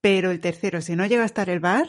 pero 0.00 0.30
el 0.30 0.40
tercero, 0.40 0.80
si 0.80 0.96
no 0.96 1.04
llega 1.04 1.22
a 1.22 1.26
estar 1.26 1.50
el 1.50 1.60
VAR, 1.60 1.86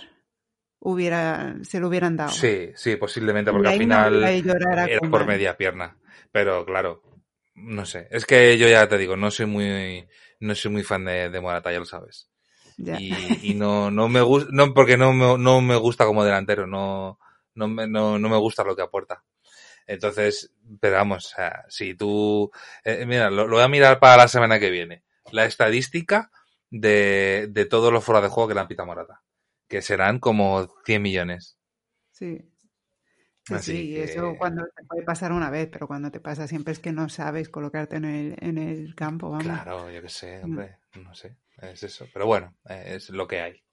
hubiera, 0.80 1.56
se 1.64 1.80
lo 1.80 1.88
hubieran 1.88 2.18
dado. 2.18 2.32
Sí, 2.32 2.72
sí, 2.76 2.98
posiblemente, 2.98 3.52
porque 3.52 3.70
al 3.70 3.78
final 3.78 4.24
era 4.24 5.00
por 5.10 5.26
media 5.26 5.56
pierna. 5.56 5.98
Pero 6.32 6.66
claro, 6.66 7.02
no 7.56 7.86
sé. 7.86 8.08
Es 8.12 8.26
que 8.26 8.58
yo 8.58 8.68
ya 8.68 8.88
te 8.88 8.98
digo, 8.98 9.16
no 9.16 9.32
soy 9.32 9.46
muy, 9.46 10.08
no 10.42 10.54
soy 10.56 10.72
muy 10.72 10.84
fan 10.84 11.06
de, 11.06 11.30
de 11.30 11.42
Morata, 11.42 11.72
ya 11.72 11.80
lo 11.80 11.86
sabes. 11.86 12.30
Y, 12.78 13.52
y, 13.52 13.54
no, 13.56 13.90
no 13.90 14.08
me 14.08 14.22
gusta, 14.22 14.50
no, 14.52 14.74
porque 14.74 14.98
no 14.98 15.12
me, 15.12 15.38
no 15.38 15.62
me 15.62 15.76
gusta 15.76 16.06
como 16.06 16.24
delantero, 16.24 16.68
no, 16.68 17.20
no 17.56 17.68
me, 17.68 17.88
no, 17.88 18.20
no 18.20 18.30
me 18.30 18.38
gusta 18.38 18.64
lo 18.64 18.76
que 18.76 18.84
aporta. 18.84 19.24
Entonces, 19.88 20.54
pero 20.80 20.98
vamos, 20.98 21.26
o 21.26 21.30
sea, 21.36 21.66
si 21.70 21.96
tú, 21.96 22.52
eh, 22.84 23.06
mira, 23.08 23.30
lo, 23.30 23.48
voy 23.48 23.64
a 23.64 23.68
mirar 23.68 24.00
para 24.00 24.18
la 24.18 24.28
semana 24.28 24.60
que 24.60 24.70
viene. 24.70 25.04
La 25.32 25.46
estadística 25.46 26.30
de, 26.70 27.48
de 27.50 27.66
todos 27.66 27.92
los 27.92 28.04
foros 28.04 28.22
de 28.22 28.30
juego 28.30 28.50
que 28.50 28.54
le 28.54 28.60
han 28.60 28.68
pitado 28.68 28.88
Morata. 28.88 29.24
Que 29.68 29.82
serán 29.82 30.20
como 30.20 30.68
100 30.86 31.02
millones. 31.02 31.58
Sí. 32.12 32.52
Sí, 33.62 33.98
eso 33.98 34.36
cuando 34.38 34.66
te 34.76 34.84
puede 34.84 35.04
pasar 35.04 35.32
una 35.32 35.50
vez, 35.50 35.70
pero 35.72 35.88
cuando 35.88 36.12
te 36.12 36.20
pasa 36.20 36.48
siempre 36.48 36.74
es 36.74 36.80
que 36.80 36.92
no 36.92 37.08
sabes 37.08 37.48
colocarte 37.48 37.96
en 37.96 38.06
el, 38.06 38.36
en 38.42 38.58
el 38.58 38.94
campo, 38.94 39.30
vamos. 39.30 39.46
Claro, 39.46 39.90
yo 39.90 40.02
qué 40.02 40.10
sé, 40.10 40.40
mm. 40.40 40.44
hombre, 40.44 40.78
no 41.04 41.16
sé 41.16 41.38
es 41.62 41.84
eso. 41.84 42.08
Pero 42.14 42.26
bueno, 42.26 42.56
es 42.70 43.10
lo 43.10 43.28
que 43.28 43.42
hay. 43.42 43.64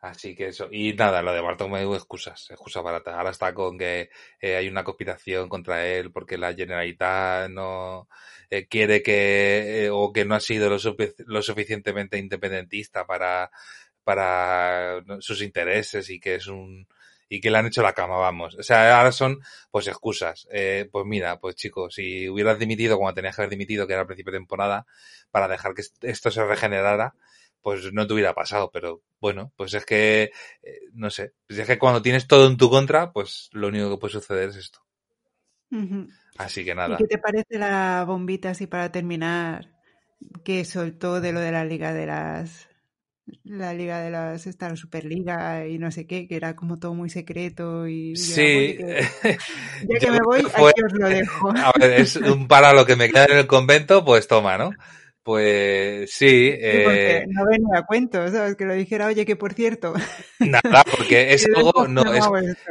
Así 0.00 0.34
que 0.34 0.48
eso. 0.48 0.68
Y 0.72 0.94
nada, 0.94 1.22
lo 1.22 1.32
de 1.32 1.42
Bartomeu, 1.42 1.94
excusas, 1.94 2.50
excusa 2.50 2.80
barata. 2.80 3.16
Ahora 3.16 3.30
está 3.30 3.52
con 3.52 3.76
que 3.78 4.08
eh, 4.40 4.56
hay 4.56 4.68
una 4.68 4.82
conspiración 4.84 5.48
contra 5.48 5.86
él 5.86 6.10
porque 6.10 6.38
la 6.38 6.54
Generalitat 6.54 7.50
no 7.50 8.08
eh, 8.48 8.66
quiere 8.66 9.02
que, 9.02 9.84
eh, 9.86 9.90
o 9.90 10.12
que 10.12 10.24
no 10.24 10.34
ha 10.34 10.40
sido 10.40 10.70
lo, 10.70 10.78
lo, 11.26 11.42
suficientemente 11.42 12.18
independentista 12.18 13.06
para, 13.06 13.50
para 14.02 15.02
sus 15.20 15.42
intereses 15.42 16.08
y 16.08 16.18
que 16.18 16.36
es 16.36 16.46
un, 16.46 16.86
y 17.30 17.40
que 17.40 17.50
le 17.50 17.56
han 17.56 17.66
hecho 17.66 17.82
la 17.82 17.94
cama, 17.94 18.18
vamos. 18.18 18.56
O 18.56 18.62
sea, 18.62 18.98
ahora 18.98 19.12
son, 19.12 19.40
pues, 19.70 19.86
excusas. 19.86 20.46
pues 20.92 21.06
mira, 21.06 21.40
pues 21.40 21.54
chicos, 21.54 21.94
si 21.94 22.28
hubieras 22.28 22.58
dimitido 22.58 22.98
cuando 22.98 23.14
tenías 23.14 23.34
que 23.34 23.42
haber 23.42 23.50
dimitido, 23.50 23.86
que 23.86 23.94
era 23.94 24.02
al 24.02 24.06
principio 24.06 24.32
de 24.32 24.38
temporada, 24.38 24.84
para 25.30 25.48
dejar 25.48 25.72
que 25.72 25.82
esto 26.02 26.30
se 26.30 26.44
regenerara, 26.44 27.14
pues 27.62 27.92
no 27.92 28.06
te 28.06 28.14
hubiera 28.14 28.34
pasado, 28.34 28.70
pero 28.72 29.02
bueno, 29.20 29.52
pues 29.56 29.74
es 29.74 29.84
que, 29.84 30.32
eh, 30.62 30.80
no 30.92 31.10
sé, 31.10 31.34
pues 31.46 31.58
es 31.58 31.66
que 31.66 31.78
cuando 31.78 32.02
tienes 32.02 32.26
todo 32.26 32.46
en 32.46 32.56
tu 32.56 32.70
contra, 32.70 33.12
pues 33.12 33.50
lo 33.52 33.68
único 33.68 33.90
que 33.90 33.98
puede 33.98 34.14
suceder 34.14 34.48
es 34.48 34.56
esto. 34.56 34.80
Así 36.36 36.64
que 36.64 36.74
nada. 36.74 36.94
¿Y 36.94 36.98
qué 36.98 37.06
te 37.06 37.18
parece 37.18 37.58
la 37.58 38.04
bombita 38.06 38.50
así 38.50 38.66
para 38.66 38.90
terminar 38.90 39.70
que 40.44 40.64
soltó 40.64 41.20
de 41.20 41.32
lo 41.32 41.40
de 41.40 41.52
la 41.52 41.64
Liga 41.64 41.92
de 41.92 42.06
las 42.06 42.68
la 43.44 43.74
liga 43.74 44.00
de 44.00 44.10
las 44.10 44.46
esta 44.46 44.68
la 44.68 44.76
superliga 44.76 45.66
y 45.66 45.78
no 45.78 45.90
sé 45.90 46.06
qué 46.06 46.26
que 46.28 46.36
era 46.36 46.56
como 46.56 46.78
todo 46.78 46.94
muy 46.94 47.10
secreto 47.10 47.86
y 47.86 48.16
sí 48.16 48.76
ya, 49.88 49.98
que, 49.98 50.10
me 50.10 50.18
voy 50.24 50.40
aquí 50.40 50.82
os 50.84 50.92
lo 50.92 51.08
dejo 51.08 51.50
a 51.56 51.72
ver 51.78 52.00
es 52.00 52.16
un 52.16 52.48
para 52.48 52.72
lo 52.72 52.86
que 52.86 52.96
me 52.96 53.10
queda 53.10 53.26
en 53.26 53.38
el 53.38 53.46
convento 53.46 54.04
pues 54.04 54.28
toma 54.28 54.58
no 54.58 54.70
pues 55.22 56.10
sí. 56.12 56.50
Eh... 56.50 57.24
no 57.28 57.44
venía 57.44 57.78
a 57.78 57.86
cuento, 57.86 58.26
¿sabes? 58.30 58.56
Que 58.56 58.64
lo 58.64 58.74
dijera, 58.74 59.06
oye, 59.06 59.26
que 59.26 59.36
por 59.36 59.52
cierto. 59.52 59.92
Nada, 60.38 60.82
porque 60.90 61.34
es 61.34 61.46
algo. 61.54 61.86
No, 61.86 62.12
es, 62.12 62.26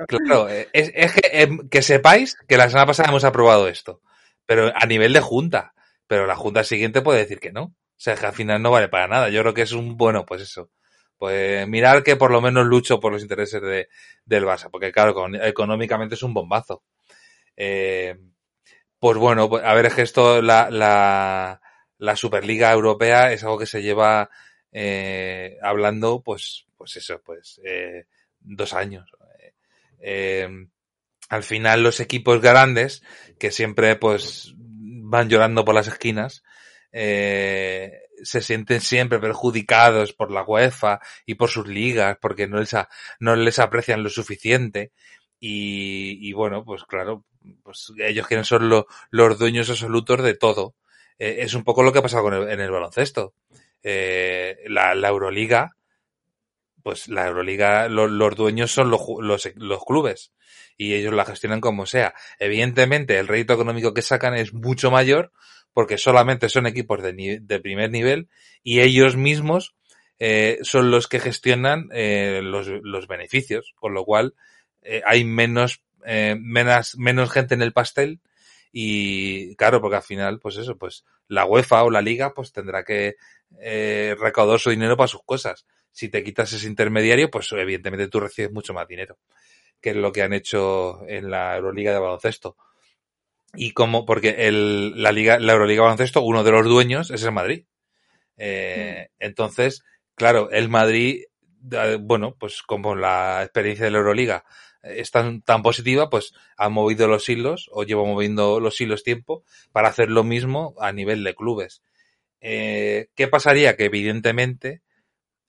claro, 0.07 0.49
es, 0.49 0.68
es 0.74 1.14
que, 1.14 1.22
em, 1.32 1.70
que 1.70 1.82
sepáis 1.82 2.36
que 2.47 2.57
la 2.57 2.68
semana 2.68 2.88
pasada 2.88 3.10
hemos 3.10 3.24
aprobado 3.24 3.68
esto, 3.68 4.01
pero 4.45 4.74
a 4.76 4.86
nivel 4.88 5.14
de 5.14 5.22
junta. 5.22 5.74
Pero 6.07 6.26
la 6.26 6.36
junta 6.36 6.64
siguiente 6.64 7.03
puede 7.03 7.20
decir 7.20 7.39
que 7.39 7.51
no. 7.51 7.76
O 8.00 8.02
sea, 8.02 8.16
que 8.16 8.26
al 8.26 8.34
final 8.34 8.62
no 8.62 8.72
vale 8.72 8.88
para 8.88 9.10
nada. 9.10 9.28
Yo 9.28 9.41
creo 9.41 9.54
que 9.54 9.64
es 9.64 9.74
un 9.74 9.97
bueno, 9.97 10.26
pues 10.26 10.41
eso. 10.41 10.72
Pues 11.18 11.68
mirar 11.68 12.02
que 12.02 12.16
por 12.16 12.32
lo 12.32 12.39
menos 12.39 12.66
lucho 12.66 13.02
por 13.02 13.12
los 13.12 13.22
intereses 13.22 13.62
de, 13.62 13.89
del 14.24 14.45
Barça, 14.45 14.70
porque 14.72 14.93
claro, 14.93 15.28
económicamente 15.43 16.16
es 16.16 16.24
un 16.24 16.34
bombazo. 16.34 16.82
Eh, 17.58 18.18
pues 19.00 19.18
bueno, 19.18 19.50
pues, 19.50 19.66
a 19.66 19.74
ver, 19.74 19.88
es 19.88 19.95
que 19.95 20.02
esto, 20.04 20.41
la, 20.41 20.70
la, 21.97 22.16
Superliga 22.16 22.72
Europea 22.72 23.34
es 23.34 23.43
algo 23.43 23.60
que 23.60 23.66
se 23.66 23.82
lleva 23.82 24.30
eh, 24.72 25.58
hablando, 25.62 26.22
pues, 26.24 26.68
pues 26.78 26.95
eso, 26.95 27.22
pues 27.22 27.60
eh, 27.66 28.06
dos 28.39 28.74
años. 28.74 29.12
Eh, 30.00 30.47
al 31.28 31.43
final 31.43 31.84
los 31.84 32.00
equipos 32.00 32.41
grandes, 32.41 33.04
que 33.38 33.52
siempre 33.52 33.97
pues 33.97 34.54
van 34.56 35.28
llorando 35.28 35.66
por 35.66 35.76
las 35.76 35.88
esquinas, 35.88 36.43
eh, 36.92 38.02
se 38.24 38.42
sienten 38.42 38.82
siempre 38.82 39.20
perjudicados 39.20 40.14
por 40.14 40.32
la 40.32 40.44
UEFA 40.44 41.00
y 41.26 41.36
por 41.36 41.50
sus 41.50 41.68
ligas, 41.68 42.18
porque 42.22 42.48
no 42.48 42.60
les, 42.60 42.76
no 43.20 43.36
les 43.36 43.60
aprecian 43.60 44.04
lo 44.04 44.10
suficiente. 44.10 44.92
Y, 45.40 46.34
bueno, 46.34 46.66
pues 46.66 46.84
claro, 46.84 47.24
pues 47.64 47.94
ellos 47.98 48.28
quieren 48.28 48.44
ser 48.44 48.62
los 48.62 49.40
dueños 49.40 49.70
absolutos 49.70 50.22
de 50.22 50.34
todo. 50.34 50.76
Eh, 51.18 51.38
es 51.40 51.54
un 51.54 51.64
poco 51.64 51.84
lo 51.84 51.94
que 51.94 52.00
ha 52.00 52.04
pasado 52.04 52.24
con 52.24 52.34
el, 52.34 52.50
en 52.50 52.60
el 52.60 52.72
baloncesto. 52.72 53.34
Eh, 53.82 54.58
la, 54.68 54.96
la, 54.96 55.08
Euroliga, 55.08 55.78
pues 56.84 57.08
la 57.08 57.28
Euroliga, 57.28 57.88
los 57.88 58.36
dueños 58.36 58.72
son 58.72 58.90
los, 58.90 59.02
los, 59.22 59.50
los, 59.56 59.86
clubes 59.86 60.34
y 60.76 60.94
ellos 60.94 61.14
la 61.14 61.26
gestionan 61.26 61.62
como 61.62 61.86
sea. 61.86 62.14
Evidentemente, 62.40 63.18
el 63.18 63.28
rédito 63.28 63.54
económico 63.54 63.94
que 63.94 64.02
sacan 64.02 64.36
es 64.36 64.54
mucho 64.54 64.92
mayor 64.92 65.32
porque 65.74 65.97
solamente 65.97 66.49
son 66.49 66.65
equipos 66.67 67.01
de, 67.01 67.59
primer 67.61 67.91
nivel 67.91 68.30
y 68.63 68.82
ellos 68.82 69.15
mismos 69.15 69.76
eh, 70.20 70.59
son 70.63 70.91
los 70.91 71.07
que 71.07 71.20
gestionan 71.20 71.89
eh, 71.93 72.41
los, 72.43 73.07
beneficios, 73.07 73.74
con 73.76 73.93
lo 73.93 74.03
cual 74.03 74.34
eh, 74.82 75.01
hay 75.05 75.24
menos, 75.24 75.82
eh, 76.05 76.36
menos, 76.39 76.97
menos 76.97 77.32
gente 77.32 77.53
en 77.53 77.61
el 77.61 77.74
pastel 77.74 78.20
y 78.72 79.55
claro, 79.55 79.82
porque 79.82 79.97
al 79.97 80.03
final, 80.03 80.39
pues 80.39 80.57
eso, 80.57 80.78
pues 80.78 81.05
la 81.28 81.45
UEFA 81.45 81.84
o 81.84 81.89
la 81.89 82.01
liga, 82.01 82.34
pues 82.34 82.51
tendrá 82.51 82.84
que 82.84 83.15
eh, 83.59 84.15
recaudar 84.20 84.59
su 84.59 84.70
dinero 84.70 84.95
para 84.95 85.07
sus 85.07 85.24
cosas. 85.24 85.65
Si 85.91 86.09
te 86.09 86.24
quitas 86.24 86.53
ese 86.53 86.67
intermediario, 86.67 87.32
pues 87.32 87.51
evidentemente 87.51 88.07
tú 88.07 88.20
recibes 88.20 88.51
mucho 88.51 88.74
más 88.74 88.88
dinero, 88.88 89.17
que 89.82 89.93
lo 89.93 90.11
que 90.11 90.22
han 90.22 90.34
hecho 90.34 91.01
en 91.07 91.32
la 91.32 91.55
Euroliga 91.55 91.93
de 91.93 91.99
baloncesto. 91.99 92.57
Y 93.56 93.72
como, 93.72 94.06
porque 94.06 94.47
el, 94.47 95.02
la 95.02 95.12
liga, 95.12 95.39
la 95.39 95.54
Euroliga 95.54 95.84
baloncesto, 95.84 96.22
uno 96.22 96.43
de 96.43 96.52
los 96.52 96.66
dueños 96.66 97.12
es 97.12 97.24
el 97.24 97.32
Madrid. 97.32 97.66
Eh, 98.38 99.10
mm. 99.10 99.16
Entonces, 99.20 99.84
claro, 100.16 100.50
el 100.52 100.70
Madrid, 100.70 101.24
eh, 101.72 101.97
bueno, 102.00 102.36
pues 102.39 102.62
como 102.62 102.95
la 102.95 103.41
experiencia 103.43 103.86
de 103.86 103.91
la 103.91 103.97
Euroliga 103.97 104.45
es 104.84 105.12
tan, 105.12 105.41
tan 105.41 105.62
positiva, 105.62 106.10
pues 106.10 106.34
ha 106.58 106.70
movido 106.70 107.08
los 107.08 107.28
hilos 107.28 107.70
o 107.72 107.84
lleva 107.84 108.04
moviendo 108.04 108.60
los 108.60 108.80
hilos 108.80 109.04
tiempo 109.04 109.43
para 109.72 109.89
hacer 109.89 110.10
lo 110.10 110.24
mismo 110.24 110.76
a 110.80 110.91
nivel 110.91 111.24
de 111.24 111.36
clubes. 111.36 111.82
Eh, 112.41 113.10
¿Qué 113.16 113.28
pasaría? 113.28 113.76
Que 113.76 113.86
evidentemente, 113.86 114.82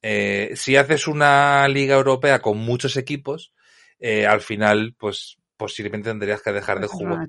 eh, 0.02 0.52
si 0.54 0.76
haces 0.76 1.06
una 1.06 1.68
liga 1.68 1.94
europea 1.94 2.40
con 2.40 2.58
muchos 2.58 2.96
equipos, 2.96 3.52
eh, 4.00 4.26
al 4.26 4.40
final, 4.40 4.94
pues 4.98 5.38
posiblemente 5.60 6.08
tendrías 6.08 6.40
que 6.40 6.52
dejar 6.52 6.80
de 6.80 6.88
Pues 6.88 6.98
jugar. 6.98 7.28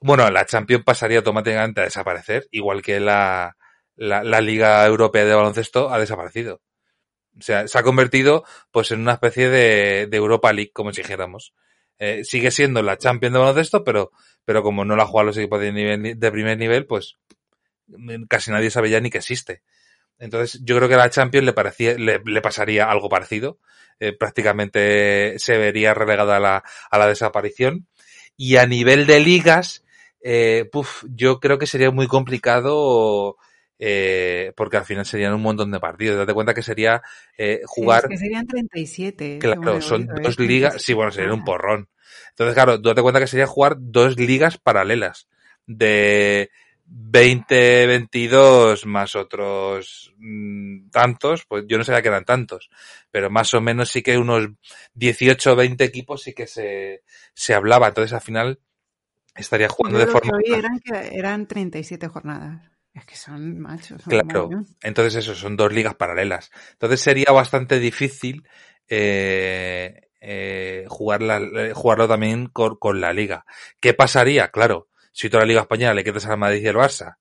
Bueno, 0.00 0.30
la 0.30 0.46
Champions 0.46 0.84
pasaría 0.84 1.18
automáticamente 1.18 1.80
a 1.80 1.84
desaparecer, 1.84 2.46
igual 2.52 2.80
que 2.80 3.00
la, 3.00 3.56
la, 3.96 4.22
la 4.22 4.40
Liga 4.40 4.86
Europea 4.86 5.24
de 5.24 5.34
Baloncesto 5.34 5.92
ha 5.92 5.98
desaparecido. 5.98 6.62
O 7.36 7.42
sea, 7.42 7.66
se 7.66 7.76
ha 7.76 7.82
convertido 7.82 8.44
pues 8.70 8.92
en 8.92 9.00
una 9.00 9.14
especie 9.14 9.48
de, 9.48 10.06
de 10.06 10.16
Europa 10.16 10.52
League, 10.52 10.70
como 10.72 10.92
si 10.92 11.02
dijéramos. 11.02 11.52
Eh, 11.98 12.22
sigue 12.24 12.52
siendo 12.52 12.80
la 12.82 12.96
Champions 12.96 13.32
de 13.32 13.40
baloncesto, 13.40 13.82
pero, 13.82 14.12
pero 14.44 14.62
como 14.62 14.84
no 14.84 14.94
la 14.94 15.06
juegan 15.06 15.26
los 15.26 15.36
equipos 15.36 15.60
de, 15.60 15.72
nivel, 15.72 16.18
de 16.18 16.30
primer 16.30 16.56
nivel, 16.56 16.86
pues 16.86 17.16
casi 18.28 18.52
nadie 18.52 18.70
sabe 18.70 18.90
ya 18.90 19.00
ni 19.00 19.10
que 19.10 19.18
existe. 19.18 19.62
Entonces, 20.18 20.60
yo 20.64 20.76
creo 20.76 20.88
que 20.88 20.94
a 20.94 20.98
la 20.98 21.10
Champions 21.10 21.46
le 21.46 21.52
parecía, 21.52 21.94
le, 21.94 22.20
le 22.24 22.40
pasaría 22.40 22.90
algo 22.90 23.08
parecido. 23.08 23.58
Eh, 24.00 24.12
prácticamente 24.12 25.38
se 25.38 25.58
vería 25.58 25.94
relegada 25.94 26.36
a 26.36 26.40
la, 26.40 26.64
a 26.90 26.98
la 26.98 27.06
desaparición. 27.06 27.86
Y 28.36 28.56
a 28.56 28.66
nivel 28.66 29.06
de 29.06 29.20
ligas, 29.20 29.84
eh, 30.22 30.68
puf, 30.70 31.04
yo 31.08 31.40
creo 31.40 31.58
que 31.58 31.66
sería 31.66 31.90
muy 31.90 32.06
complicado 32.06 33.36
eh, 33.78 34.52
porque 34.56 34.76
al 34.76 34.84
final 34.84 35.06
serían 35.06 35.34
un 35.34 35.42
montón 35.42 35.70
de 35.70 35.80
partidos. 35.80 36.18
Date 36.18 36.34
cuenta 36.34 36.54
que 36.54 36.62
sería 36.62 37.02
eh, 37.36 37.60
jugar. 37.64 38.02
Sí, 38.02 38.06
es 38.06 38.10
que 38.10 38.24
serían 38.24 38.46
37. 38.46 39.38
Claro, 39.40 39.80
son 39.80 40.02
oído, 40.02 40.16
¿eh? 40.16 40.20
dos 40.22 40.38
ligas. 40.38 40.82
Sí, 40.82 40.94
bueno, 40.94 41.12
sería 41.12 41.32
un 41.32 41.44
porrón. 41.44 41.88
Entonces, 42.30 42.54
claro, 42.54 42.78
date 42.78 43.02
cuenta 43.02 43.20
que 43.20 43.26
sería 43.26 43.46
jugar 43.46 43.76
dos 43.78 44.16
ligas 44.16 44.58
paralelas 44.58 45.28
de 45.66 46.50
20, 46.90 47.86
22 47.86 48.86
más 48.86 49.14
otros 49.14 50.14
mm, 50.16 50.88
tantos, 50.90 51.44
pues 51.46 51.64
yo 51.66 51.76
no 51.76 51.84
sabía 51.84 52.02
que 52.02 52.08
eran 52.08 52.24
tantos, 52.24 52.70
pero 53.10 53.30
más 53.30 53.52
o 53.54 53.60
menos 53.60 53.90
sí 53.90 54.02
que 54.02 54.16
unos 54.16 54.48
18 54.94 55.52
o 55.52 55.56
20 55.56 55.84
equipos 55.84 56.22
sí 56.22 56.32
que 56.32 56.46
se, 56.46 57.02
se 57.34 57.54
hablaba. 57.54 57.88
Entonces, 57.88 58.12
al 58.14 58.22
final 58.22 58.60
estaría 59.34 59.68
jugando 59.68 59.98
Yo 59.98 60.06
de 60.06 60.06
que 60.06 60.12
forma. 60.12 60.32
oí 60.36 60.54
eran 60.54 60.80
que 60.80 61.18
eran 61.18 61.46
37 61.46 62.08
jornadas. 62.08 62.62
Es 62.94 63.04
que 63.04 63.16
son 63.16 63.60
machos. 63.60 64.02
son 64.02 64.10
Claro, 64.10 64.50
entonces 64.82 65.14
eso, 65.16 65.34
son 65.34 65.56
dos 65.56 65.72
ligas 65.72 65.94
paralelas. 65.94 66.50
Entonces 66.72 67.00
sería 67.00 67.30
bastante 67.32 67.78
difícil 67.78 68.48
eh, 68.88 70.08
eh, 70.20 70.84
jugarla, 70.88 71.38
eh, 71.38 71.72
jugarlo 71.74 72.08
también 72.08 72.46
con, 72.46 72.76
con 72.76 73.00
la 73.00 73.12
liga. 73.12 73.44
¿Qué 73.78 73.94
pasaría? 73.94 74.48
Claro, 74.48 74.88
si 75.18 75.28
toda 75.28 75.42
la 75.42 75.48
liga 75.48 75.62
española 75.62 75.94
le 75.94 76.04
quitas 76.04 76.26
al 76.26 76.38
Madrid 76.38 76.62
y 76.62 76.68
al 76.68 76.76
Barça, 76.76 77.16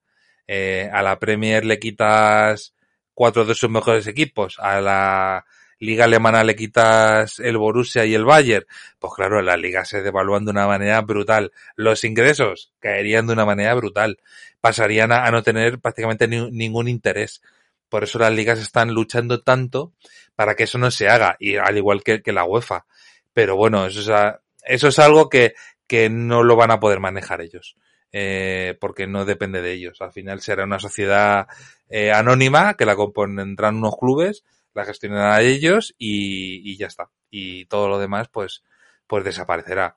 eh, 0.46 0.88
a 0.94 1.02
la 1.02 1.18
Premier 1.18 1.66
le 1.66 1.80
quitas 1.80 2.76
cuatro 3.16 3.44
de 3.44 3.56
sus 3.56 3.72
mejores 3.72 4.06
equipos, 4.06 4.60
a 4.60 4.80
la 4.82 5.46
liga 5.80 6.06
alemana 6.06 6.44
le 6.44 6.56
quitas 6.56 7.40
el 7.40 7.58
Borussia 7.58 8.06
y 8.06 8.14
el 8.14 8.24
Bayern, 8.24 8.68
pues 9.00 9.14
claro, 9.16 9.42
la 9.42 9.58
liga 9.58 9.84
se 9.84 10.04
devalúan 10.04 10.46
de 10.46 10.52
una 10.52 10.68
manera 10.68 11.02
brutal. 11.02 11.52
Los 11.76 12.04
ingresos 12.04 12.72
caerían 12.80 13.26
de 13.26 13.34
una 13.34 13.46
manera 13.46 13.74
brutal. 13.74 14.20
Pasarían 14.62 15.12
a, 15.12 15.32
no 15.32 15.42
tener 15.42 15.80
prácticamente 15.80 16.28
ni- 16.28 16.52
ningún 16.52 16.88
interés. 16.88 17.42
Por 17.90 18.04
eso 18.04 18.20
las 18.20 18.32
ligas 18.32 18.60
están 18.60 18.94
luchando 18.94 19.42
tanto 19.42 19.94
para 20.36 20.54
que 20.54 20.66
eso 20.66 20.78
no 20.78 20.92
se 20.92 21.10
haga, 21.10 21.36
y 21.40 21.56
al 21.56 21.78
igual 21.78 22.04
que, 22.04 22.22
la 22.32 22.44
UEFA. 22.44 22.86
Pero 23.34 23.56
bueno, 23.56 23.88
eso 23.88 24.02
es, 24.02 24.34
eso 24.66 24.88
es 24.90 25.00
algo 25.00 25.30
que, 25.30 25.56
que 25.88 26.12
no 26.12 26.44
lo 26.44 26.56
van 26.56 26.70
a 26.70 26.80
poder 26.80 27.00
manejar 27.00 27.42
ellos. 27.42 27.76
Eh, 28.12 28.78
porque 28.80 29.08
no 29.08 29.26
depende 29.26 29.62
de 29.62 29.74
ellos. 29.74 30.02
Al 30.02 30.12
final 30.12 30.42
será 30.42 30.64
una 30.64 30.80
sociedad 30.80 31.48
eh, 31.90 32.12
anónima 32.12 32.76
que 32.76 32.86
la 32.86 32.96
compondrán 32.96 33.78
unos 33.78 33.98
clubes, 33.98 34.44
la 34.74 34.86
gestionarán 34.86 35.42
ellos 35.42 35.96
y, 35.98 36.78
ya 36.78 36.88
está. 36.88 37.10
Y 37.30 37.66
todo 37.66 37.90
lo 37.90 38.00
demás, 38.00 38.30
pues, 38.30 38.64
pues 39.08 39.24
desaparecerá. 39.24 39.96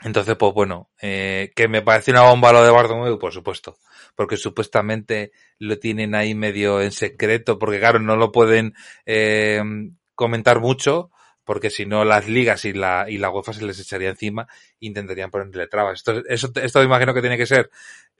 Entonces, 0.00 0.36
pues 0.36 0.52
bueno, 0.52 0.90
eh, 1.00 1.50
que 1.56 1.68
me 1.68 1.80
parece 1.80 2.10
una 2.10 2.22
bomba 2.22 2.52
lo 2.52 2.62
de 2.62 2.70
Bartomeu, 2.70 3.18
por 3.18 3.32
supuesto, 3.32 3.78
porque 4.14 4.36
supuestamente 4.36 5.32
lo 5.58 5.78
tienen 5.78 6.14
ahí 6.14 6.34
medio 6.34 6.82
en 6.82 6.92
secreto, 6.92 7.58
porque 7.58 7.78
claro, 7.78 8.00
no 8.00 8.16
lo 8.16 8.30
pueden 8.30 8.74
eh, 9.06 9.62
comentar 10.14 10.60
mucho, 10.60 11.10
porque 11.44 11.70
si 11.70 11.86
no 11.86 12.04
las 12.04 12.28
ligas 12.28 12.64
y 12.64 12.72
la, 12.72 13.06
y 13.08 13.18
la 13.18 13.30
UEFA 13.30 13.52
se 13.52 13.64
les 13.64 13.78
echaría 13.78 14.10
encima 14.10 14.48
intentarían 14.80 15.30
ponerle 15.30 15.66
trabas. 15.66 15.98
Esto, 15.98 16.22
eso, 16.26 16.50
esto 16.54 16.82
imagino 16.82 17.14
que 17.14 17.20
tiene 17.20 17.38
que 17.38 17.46
ser, 17.46 17.70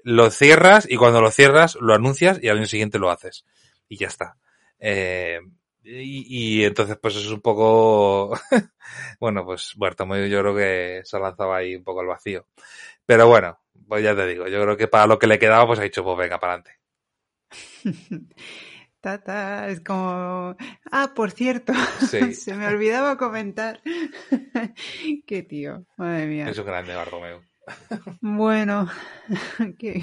lo 0.03 0.31
cierras 0.31 0.87
y 0.89 0.97
cuando 0.97 1.21
lo 1.21 1.31
cierras 1.31 1.77
lo 1.81 1.95
anuncias 1.95 2.39
y 2.43 2.49
al 2.49 2.59
año 2.59 2.67
siguiente 2.67 2.99
lo 2.99 3.11
haces. 3.11 3.45
Y 3.89 3.97
ya 3.97 4.09
está. 4.09 4.37
Eh, 4.79 5.41
y, 5.83 6.61
y 6.61 6.65
entonces 6.65 6.97
pues 7.01 7.17
es 7.17 7.27
un 7.27 7.41
poco, 7.41 8.39
bueno, 9.21 9.45
pues 9.45 9.73
Bartomeu 9.77 10.27
yo 10.27 10.41
creo 10.41 10.57
que 10.57 11.03
se 11.05 11.17
ha 11.17 11.21
lanzado 11.21 11.53
ahí 11.55 11.77
un 11.77 11.85
poco 11.85 12.01
al 12.01 12.07
vacío. 12.07 12.47
Pero 13.07 13.29
bueno, 13.29 13.59
pues 13.89 14.03
ya 14.03 14.15
te 14.15 14.27
digo, 14.27 14.49
yo 14.49 14.63
creo 14.63 14.77
que 14.77 14.89
para 14.89 15.07
lo 15.07 15.19
que 15.19 15.27
le 15.27 15.39
quedaba 15.39 15.67
pues 15.67 15.79
ha 15.79 15.83
dicho, 15.83 16.05
pues 16.05 16.17
venga, 16.17 16.39
para 16.39 16.55
adelante. 16.55 16.79
Tata, 19.05 19.69
es 19.69 19.81
como... 19.81 20.57
Ah, 20.91 21.13
por 21.15 21.31
cierto, 21.31 21.75
Sí. 22.09 22.33
se 22.35 22.55
me 22.55 22.67
olvidaba 22.67 23.19
comentar. 23.19 23.83
Qué 25.27 25.43
tío, 25.43 25.85
madre 25.99 26.27
mía. 26.27 26.49
Es 26.49 26.57
un 26.57 26.65
grande 26.65 26.95
Bartomeu. 26.95 27.43
Bueno, 28.23 28.89
qué, 29.79 30.03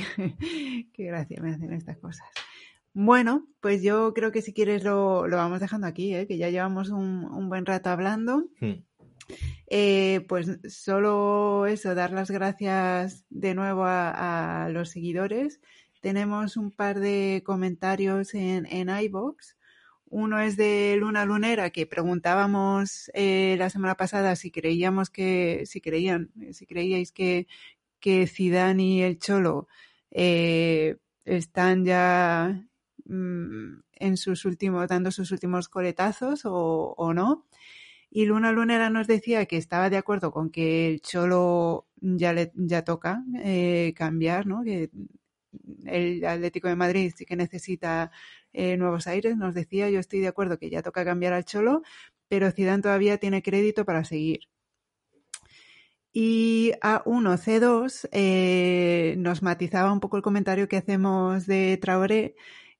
qué 0.94 1.04
gracia 1.04 1.42
me 1.42 1.50
hacen 1.52 1.74
estas 1.74 1.98
cosas. 1.98 2.28
Bueno, 2.94 3.48
pues 3.60 3.82
yo 3.82 4.14
creo 4.14 4.32
que 4.32 4.44
si 4.44 4.54
quieres 4.54 4.84
lo, 4.84 5.28
lo 5.28 5.38
vamos 5.38 5.62
dejando 5.62 5.88
aquí, 5.88 6.14
¿eh? 6.14 6.28
que 6.28 6.38
ya 6.38 6.52
llevamos 6.52 6.90
un, 6.90 7.26
un 7.26 7.50
buen 7.50 7.66
rato 7.66 7.90
hablando. 7.90 8.44
Hmm. 8.60 8.84
Eh, 9.66 10.26
pues 10.30 10.60
solo 10.70 11.66
eso, 11.66 11.96
dar 11.96 12.12
las 12.12 12.30
gracias 12.30 13.26
de 13.30 13.56
nuevo 13.56 13.84
a, 13.84 14.66
a 14.66 14.70
los 14.70 14.90
seguidores. 14.92 15.60
Tenemos 16.02 16.58
un 16.58 16.72
par 16.72 17.00
de 17.00 17.44
comentarios 17.46 18.34
en, 18.34 18.66
en 18.66 18.90
iVoox. 18.90 19.56
Uno 20.06 20.40
es 20.40 20.58
de 20.58 20.98
Luna 21.00 21.26
Lunera, 21.26 21.70
que 21.70 21.86
preguntábamos 21.86 23.12
eh, 23.14 23.56
la 23.60 23.70
semana 23.70 23.96
pasada 23.96 24.36
si 24.36 24.52
creíamos 24.52 25.10
que, 25.10 25.64
si 25.66 25.80
creían, 25.80 26.32
si 26.52 26.66
creíais 26.66 27.12
que, 27.12 27.48
que 28.00 28.28
Zidane 28.28 28.84
y 28.84 29.02
el 29.04 29.20
Cholo 29.20 29.68
eh, 30.10 30.98
están 31.24 31.86
ya 31.86 32.68
mm, 33.06 33.82
en 33.94 34.18
sus 34.18 34.44
últimos, 34.46 34.88
dando 34.90 35.12
sus 35.12 35.32
últimos 35.32 35.70
coletazos 35.70 36.46
o, 36.46 36.96
o 36.98 37.14
no. 37.14 37.46
Y 38.10 38.26
Luna 38.26 38.52
Lunera 38.52 38.90
nos 38.90 39.08
decía 39.08 39.46
que 39.46 39.58
estaba 39.58 39.90
de 39.90 39.98
acuerdo 39.98 40.32
con 40.32 40.50
que 40.50 40.88
el 40.90 41.02
Cholo 41.02 41.88
ya, 42.02 42.34
le, 42.34 42.52
ya 42.56 42.84
toca 42.84 43.24
eh, 43.36 43.94
cambiar, 43.96 44.48
¿no? 44.48 44.64
Que 44.64 44.90
el 45.86 46.26
Atlético 46.26 46.68
de 46.68 46.76
Madrid 46.76 47.14
sí 47.16 47.26
que 47.26 47.36
necesita 47.36 48.12
eh, 48.54 48.78
nuevos 48.78 49.08
aires, 49.08 49.38
nos 49.38 49.54
decía, 49.54 49.90
yo 49.90 50.00
estoy 50.00 50.20
de 50.20 50.28
acuerdo 50.28 50.58
que 50.58 50.70
ya 50.70 50.82
toca 50.82 51.06
cambiar 51.06 51.34
al 51.34 51.46
Cholo, 51.46 51.84
pero 52.28 52.52
Zidane 52.52 52.82
todavía 52.82 53.18
tiene 53.18 53.42
crédito 53.42 53.86
para 53.86 54.04
seguir. 54.04 54.42
Y 56.14 56.74
A1C2 56.82 58.10
eh, 58.12 59.16
nos 59.18 59.42
matizaba 59.42 59.94
un 59.94 60.02
poco 60.02 60.18
el 60.18 60.24
comentario 60.24 60.68
que 60.68 60.78
hacemos 60.78 61.46
de 61.48 61.78
Traoré, 61.78 62.36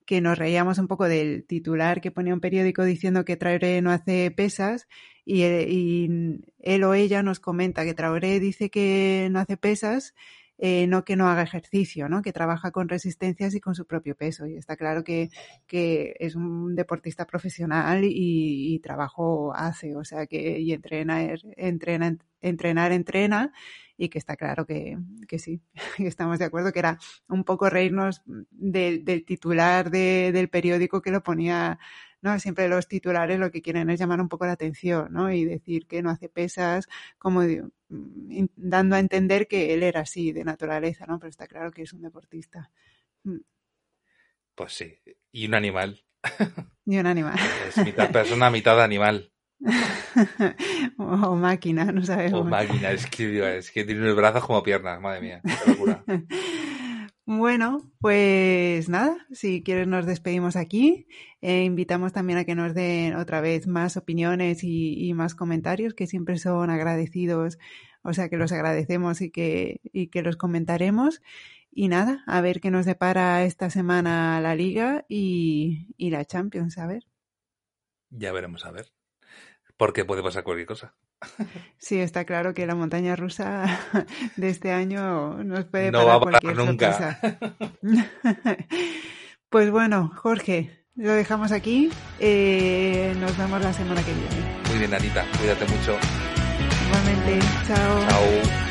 que 0.06 0.20
nos 0.20 0.38
reíamos 0.38 0.78
un 0.80 0.88
poco 0.88 1.06
del 1.08 1.46
titular 1.46 2.02
que 2.02 2.12
ponía 2.12 2.34
un 2.34 2.42
periódico 2.42 2.84
diciendo 2.84 3.24
que 3.24 3.38
Traoré 3.38 3.82
no 3.82 3.92
hace 3.92 4.32
pesas 4.32 4.88
y, 5.24 5.44
y 5.44 6.42
él 6.60 6.84
o 6.84 6.94
ella 6.94 7.24
nos 7.24 7.40
comenta 7.40 7.86
que 7.86 7.94
Traoré 7.94 8.40
dice 8.42 8.70
que 8.70 9.30
no 9.32 9.40
hace 9.40 9.56
pesas, 9.56 10.14
eh, 10.64 10.86
no 10.86 11.04
que 11.04 11.16
no 11.16 11.28
haga 11.28 11.42
ejercicio, 11.42 12.08
¿no? 12.08 12.22
que 12.22 12.32
trabaja 12.32 12.70
con 12.70 12.88
resistencias 12.88 13.56
y 13.56 13.60
con 13.60 13.74
su 13.74 13.88
propio 13.88 14.16
peso. 14.16 14.46
Y 14.46 14.58
está 14.58 14.78
claro 14.78 15.04
que, 15.04 15.32
que 15.66 16.14
es 16.20 16.36
un 16.36 16.76
deportista 16.76 17.26
profesional 17.26 18.04
y, 18.04 18.80
trabajo 18.84 19.54
hace, 19.56 19.96
o 19.96 20.04
sea 20.04 20.28
que 20.28 20.60
y 20.60 20.72
entrena, 20.72 21.24
entrena, 21.58 22.16
entrenar, 22.42 22.92
entrena 22.92 23.52
y 23.98 24.10
que 24.10 24.20
está 24.20 24.36
claro 24.36 24.68
que, 24.68 24.98
que 25.28 25.40
sí, 25.40 25.62
que 25.98 26.06
estamos 26.06 26.38
de 26.38 26.46
acuerdo 26.46 26.72
que 26.72 26.80
era 26.80 27.00
un 27.28 27.44
poco 27.44 27.68
reírnos 27.68 28.22
de, 28.52 29.00
del 29.00 29.26
titular 29.26 29.90
de, 29.90 30.32
del 30.32 30.50
periódico 30.50 31.02
que 31.02 31.10
lo 31.12 31.24
ponía 31.24 31.80
¿no? 32.22 32.40
Siempre 32.40 32.68
los 32.68 32.88
titulares 32.88 33.40
lo 33.40 33.52
que 33.52 33.62
quieren 33.62 33.90
es 33.90 34.00
llamar 34.00 34.22
un 34.22 34.30
poco 34.30 34.46
la 34.46 34.54
atención, 34.54 35.12
¿no? 35.12 35.32
Y 35.32 35.46
decir 35.46 35.88
que 35.88 36.02
no 36.02 36.10
hace 36.10 36.30
pesas, 36.30 36.88
como 37.18 37.42
dando 37.90 38.96
a 38.96 39.00
entender 39.00 39.48
que 39.48 39.74
él 39.74 39.84
era 39.84 40.02
así 40.02 40.32
de 40.32 40.44
naturaleza, 40.44 41.06
¿no? 41.08 41.20
Pero 41.20 41.30
está 41.30 41.48
claro 41.48 41.72
que 41.72 41.84
es 41.84 41.94
un 41.94 42.02
deportista. 42.02 42.72
Mm. 43.24 43.40
Pues 44.56 44.74
sí, 44.74 45.00
y 45.32 45.48
un 45.48 45.56
animal. 45.56 46.04
Y 46.84 46.98
un 46.98 47.06
animal. 47.06 47.38
Es 47.68 47.78
mitad 47.86 48.12
persona, 48.12 48.50
mitad 48.50 48.84
animal. 48.84 49.32
o, 50.98 51.04
o, 51.30 51.36
máquina, 51.36 51.86
no 51.86 52.04
sabemos. 52.04 52.42
O 52.42 52.44
máquina, 52.44 52.92
es 52.92 53.06
que, 53.06 53.58
es 53.58 53.72
que 53.72 53.86
tiene 53.86 54.02
unos 54.02 54.16
brazos 54.16 54.44
como 54.46 54.64
piernas, 54.64 55.00
madre 55.00 55.22
mía, 55.22 55.42
qué 55.44 55.72
locura. 55.72 56.04
Bueno, 57.34 57.90
pues 58.02 58.90
nada, 58.90 59.26
si 59.32 59.64
quieres 59.64 59.88
nos 59.88 60.06
despedimos 60.06 60.58
aquí. 60.58 61.08
Eh, 61.40 61.64
invitamos 61.64 62.12
también 62.12 62.38
a 62.38 62.44
que 62.44 62.56
nos 62.56 62.74
den 62.74 63.16
otra 63.16 63.40
vez 63.40 63.68
más 63.68 63.96
opiniones 63.96 64.66
y, 64.66 65.08
y, 65.08 65.14
más 65.14 65.34
comentarios, 65.34 65.94
que 65.94 66.08
siempre 66.08 66.38
son 66.38 66.70
agradecidos, 66.70 67.58
o 68.04 68.12
sea 68.14 68.28
que 68.28 68.36
los 68.36 68.52
agradecemos 68.52 69.22
y 69.22 69.32
que, 69.32 69.80
y 69.94 70.08
que 70.08 70.24
los 70.24 70.36
comentaremos. 70.36 71.22
Y 71.72 71.88
nada, 71.88 72.22
a 72.28 72.42
ver 72.42 72.60
qué 72.60 72.70
nos 72.70 72.86
depara 72.86 73.46
esta 73.46 73.70
semana 73.70 74.42
la 74.42 74.54
liga 74.54 75.06
y, 75.08 75.94
y 75.96 76.10
la 76.10 76.26
Champions, 76.26 76.78
a 76.78 76.86
ver. 76.86 77.06
Ya 78.10 78.34
veremos, 78.34 78.66
a 78.66 78.72
ver. 78.72 78.92
Porque 79.82 80.06
puede 80.06 80.22
pasar 80.22 80.44
cualquier 80.44 80.68
cosa. 80.68 80.94
Sí, 81.80 81.98
está 82.00 82.24
claro 82.24 82.54
que 82.54 82.68
la 82.68 82.76
montaña 82.76 83.16
rusa 83.16 83.80
de 84.36 84.48
este 84.48 84.72
año 84.72 85.44
nos 85.44 85.66
puede 85.66 85.90
no 85.90 86.06
parar 86.06 86.08
va 86.08 86.16
a 86.18 86.20
parar 86.20 86.42
cualquier 86.42 86.68
nunca. 86.68 87.18
sorpresa. 87.20 87.40
Pues 89.50 89.72
bueno, 89.72 90.12
Jorge, 90.16 90.86
lo 90.96 91.14
dejamos 91.14 91.52
aquí. 91.52 91.90
Eh, 92.20 93.16
nos 93.20 93.36
vemos 93.40 93.60
la 93.64 93.74
semana 93.74 94.04
que 94.04 94.14
viene. 94.14 94.62
Muy 94.70 94.78
bien, 94.78 94.94
Anita. 94.94 95.26
Cuídate 95.40 95.66
mucho. 95.66 95.98
Igualmente, 96.86 97.40
chao. 97.68 98.08
Chao. 98.08 98.71